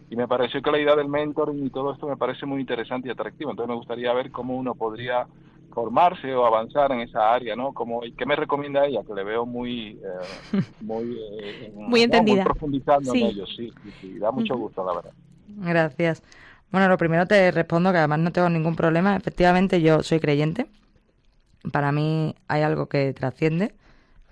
Y 0.09 0.15
me 0.15 0.27
pareció 0.27 0.61
que 0.61 0.71
la 0.71 0.79
idea 0.79 0.95
del 0.95 1.07
mentoring 1.09 1.65
y 1.65 1.69
todo 1.71 1.93
esto 1.93 2.07
me 2.07 2.17
parece 2.17 2.45
muy 2.45 2.61
interesante 2.61 3.07
y 3.07 3.11
atractivo. 3.11 3.51
Entonces 3.51 3.69
me 3.69 3.75
gustaría 3.75 4.13
ver 4.13 4.31
cómo 4.31 4.55
uno 4.55 4.75
podría 4.75 5.27
formarse 5.71 6.33
o 6.35 6.45
avanzar 6.45 6.91
en 6.91 7.01
esa 7.01 7.33
área, 7.33 7.55
¿no? 7.55 7.73
Como, 7.73 8.05
¿y 8.05 8.13
¿Qué 8.13 8.25
me 8.25 8.35
recomienda 8.35 8.85
ella? 8.85 9.03
Que 9.05 9.13
le 9.13 9.23
veo 9.23 9.45
muy... 9.45 9.99
eh, 10.03 10.39
muy, 10.79 11.17
eh, 11.17 11.71
Muy 11.87 12.03
entendida. 12.03 12.43
Muy 12.43 12.51
profundizando 12.51 13.13
Sí. 13.13 13.21
en 13.23 13.29
ello, 13.31 13.45
sí, 13.47 13.71
sí, 13.81 13.91
sí. 13.99 14.19
Da 14.19 14.31
mucho 14.31 14.55
gusto, 14.57 14.85
la 14.85 14.93
verdad. 14.93 15.11
Gracias. 15.47 16.23
Bueno, 16.71 16.87
lo 16.89 16.97
primero 16.97 17.25
te 17.27 17.51
respondo 17.51 17.91
que 17.91 17.97
además 17.99 18.19
no 18.19 18.31
tengo 18.31 18.49
ningún 18.49 18.75
problema. 18.75 19.15
Efectivamente, 19.15 19.81
yo 19.81 20.03
soy 20.03 20.19
creyente. 20.19 20.67
Para 21.71 21.91
mí 21.91 22.35
hay 22.47 22.61
algo 22.61 22.87
que 22.87 23.13
trasciende 23.13 23.75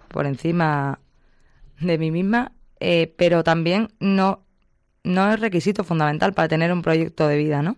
por 0.09 0.25
encima 0.25 0.99
de 1.79 1.97
mí 1.97 2.11
misma, 2.11 2.51
eh, 2.79 3.13
pero 3.17 3.43
también 3.43 3.89
no, 3.99 4.43
no 5.03 5.31
es 5.31 5.39
requisito 5.39 5.83
fundamental 5.83 6.33
para 6.33 6.47
tener 6.47 6.71
un 6.71 6.81
proyecto 6.81 7.27
de 7.27 7.37
vida, 7.37 7.61
¿no? 7.61 7.77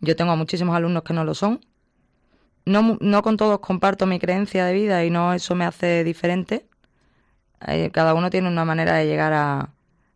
Yo 0.00 0.16
tengo 0.16 0.32
a 0.32 0.36
muchísimos 0.36 0.76
alumnos 0.76 1.02
que 1.02 1.12
no 1.12 1.24
lo 1.24 1.34
son. 1.34 1.60
No, 2.64 2.98
no 3.00 3.22
con 3.22 3.36
todos 3.36 3.60
comparto 3.60 4.06
mi 4.06 4.18
creencia 4.18 4.64
de 4.64 4.74
vida 4.74 5.04
y 5.04 5.10
no 5.10 5.32
eso 5.32 5.54
me 5.54 5.64
hace 5.64 6.04
diferente. 6.04 6.66
Eh, 7.66 7.90
cada 7.92 8.14
uno 8.14 8.30
tiene 8.30 8.48
una 8.48 8.64
manera 8.64 8.94
de 8.94 9.06
llegar 9.06 9.32
a, 9.32 9.70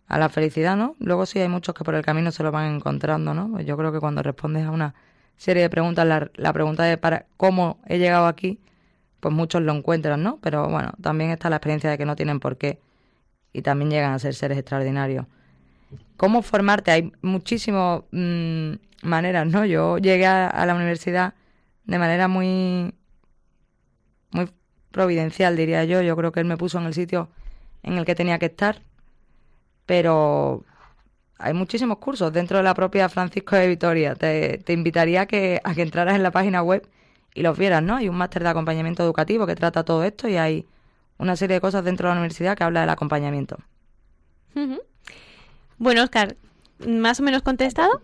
a 0.07 0.19
la 0.19 0.29
felicidad, 0.29 0.77
¿no? 0.77 0.95
Luego 0.99 1.27
sí 1.27 1.39
hay 1.39 1.49
muchos 1.49 1.75
que 1.75 1.85
por 1.85 1.95
el 1.95 2.05
camino 2.05 2.31
se 2.31 2.43
lo 2.43 2.53
van 2.53 2.75
encontrando, 2.75 3.35
¿no? 3.35 3.51
Pues 3.51 3.67
yo 3.67 3.77
creo 3.77 3.93
que 3.93 4.01
cuando 4.01 4.23
respondes 4.23 4.67
a 4.67 4.71
una 4.71 4.95
serie 5.37 5.63
de 5.63 5.71
preguntas, 5.71 6.07
la, 6.07 6.31
la 6.35 6.53
pregunta 6.53 6.85
de 6.85 6.99
para 6.99 7.27
cómo 7.37 7.79
he 7.87 7.99
llegado 7.99 8.27
aquí, 8.27 8.61
pues 9.21 9.35
muchos 9.35 9.63
lo 9.63 9.73
encuentran, 9.73 10.23
¿no? 10.23 10.39
Pero 10.41 10.69
bueno, 10.69 10.93
también 11.01 11.31
está 11.31 11.51
la 11.51 11.57
experiencia 11.57 11.91
de 11.91 11.99
que 11.99 12.07
no 12.07 12.17
tienen 12.17 12.41
por 12.41 12.57
qué 12.57 12.81
y 13.53 13.63
también 13.63 13.91
llegan 13.91 14.13
a 14.13 14.19
ser 14.19 14.35
seres 14.35 14.59
extraordinarios. 14.59 15.27
¿Cómo 16.17 16.43
formarte? 16.43 16.91
Hay 16.91 17.13
muchísimas 17.23 18.03
mm, 18.13 18.73
maneras, 19.03 19.47
¿no? 19.47 19.65
Yo 19.65 19.99
llegué 19.99 20.27
a, 20.27 20.47
a 20.49 20.67
la 20.67 20.75
universidad 20.75 21.35
de 21.85 21.99
manera 21.99 22.29
muy, 22.29 22.95
muy 24.31 24.51
providencial, 24.91 25.57
diría 25.57 25.85
yo. 25.85 26.03
Yo 26.03 26.17
creo 26.17 26.33
que 26.33 26.41
él 26.41 26.47
me 26.47 26.57
puso 26.57 26.79
en 26.79 26.87
el 26.87 26.95
sitio 26.95 27.29
en 27.83 27.95
el 27.95 28.05
que 28.05 28.15
tenía 28.15 28.39
que 28.39 28.47
estar 28.47 28.81
pero 29.87 30.65
hay 31.43 31.55
muchísimos 31.55 31.99
cursos 31.99 32.33
dentro 32.33 32.59
de 32.59 32.63
la 32.63 32.75
propia 32.75 33.09
Francisco 33.09 33.57
de 33.57 33.69
Vitoria. 33.69 34.15
Te, 34.15 34.59
te 34.59 34.73
invitaría 34.73 35.23
a 35.23 35.27
que, 35.27 35.61
a 35.65 35.75
que 35.75 35.83
entraras 35.83 36.15
en 36.15 36.23
la 36.23 36.31
página 36.31 36.63
web 36.63 36.89
y 37.35 37.43
los 37.43 37.59
vieras, 37.59 37.83
¿no? 37.83 37.97
Hay 37.97 38.09
un 38.09 38.17
máster 38.17 38.43
de 38.43 38.49
acompañamiento 38.49 39.03
educativo 39.03 39.47
que 39.47 39.55
trata 39.55 39.85
todo 39.85 40.05
esto 40.05 40.29
y 40.29 40.37
hay 40.37 40.67
una 41.19 41.37
serie 41.37 41.55
de 41.55 41.61
cosas 41.61 41.85
dentro 41.85 42.09
de 42.09 42.15
la 42.15 42.21
universidad 42.21 42.57
que 42.57 42.65
habla 42.65 42.81
del 42.81 42.91
acompañamiento. 42.91 43.59
Bueno, 45.79 46.03
Oscar, 46.03 46.37
¿más 46.87 47.21
o 47.21 47.23
menos 47.23 47.43
contestado? 47.43 48.01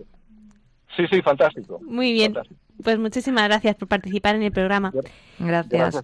Sí, 0.97 1.07
sí, 1.11 1.23
fantástico. 1.23 1.81
Muy 1.83 2.13
bien. 2.13 2.35
Fantástico. 2.35 2.61
Pues 2.83 2.99
muchísimas 2.99 3.45
gracias 3.45 3.77
por 3.77 3.89
participar 3.89 4.37
en 4.37 4.43
el 4.43 4.53
programa. 4.53 4.93
Gracias. 5.39 6.03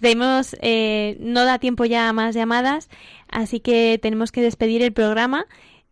Tenemos, 0.00 0.56
eh, 0.60 1.16
no 1.20 1.44
da 1.44 1.58
tiempo 1.58 1.84
ya 1.84 2.08
a 2.08 2.12
más 2.12 2.34
llamadas, 2.34 2.88
así 3.28 3.58
que 3.60 3.98
tenemos 4.00 4.30
que 4.30 4.42
despedir 4.42 4.82
el 4.82 4.92
programa. 4.92 5.46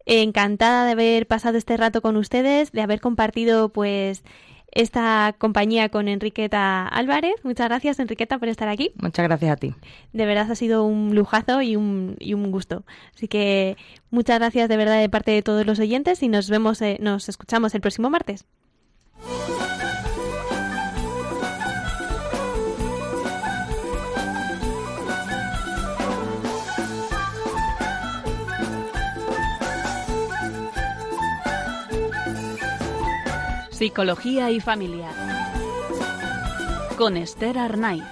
Encantada 0.07 0.87
de 0.87 0.93
haber 0.93 1.27
pasado 1.27 1.59
este 1.59 1.77
rato 1.77 2.01
con 2.01 2.17
ustedes, 2.17 2.73
de 2.73 2.81
haber 2.81 3.01
compartido 3.01 3.71
pues 3.71 4.23
esta 4.71 5.35
compañía 5.39 5.89
con 5.89 6.07
Enriqueta 6.07 6.87
Álvarez. 6.87 7.35
Muchas 7.43 7.69
gracias 7.69 7.99
Enriqueta 7.99 8.39
por 8.39 8.49
estar 8.49 8.69
aquí. 8.69 8.93
Muchas 8.97 9.25
gracias 9.25 9.51
a 9.51 9.57
ti. 9.57 9.75
De 10.13 10.27
verdad 10.27 10.51
ha 10.51 10.55
sido 10.55 10.85
un 10.85 11.15
lujazo 11.15 11.61
y 11.63 11.77
un, 11.77 12.17
y 12.21 12.35
un 12.35 12.53
gusto. 12.53 12.85
Así 13.15 13.27
que 13.27 13.77
muchas 14.11 14.39
gracias 14.39 14.69
de 14.69 14.77
verdad 14.77 15.01
de 15.01 15.09
parte 15.09 15.33
de 15.33 15.43
todos 15.43 15.67
los 15.67 15.81
oyentes 15.81 16.23
y 16.23 16.29
nos 16.29 16.51
vemos, 16.51 16.81
eh, 16.83 16.99
nos 17.01 17.29
escuchamos 17.29 17.75
el 17.75 17.81
próximo 17.81 18.11
martes. 18.11 18.45
Psicología 33.77 34.51
y 34.51 34.59
familia. 34.59 35.11
Con 36.97 37.19
Esther 37.19 37.59
Arnaiz. 37.59 38.03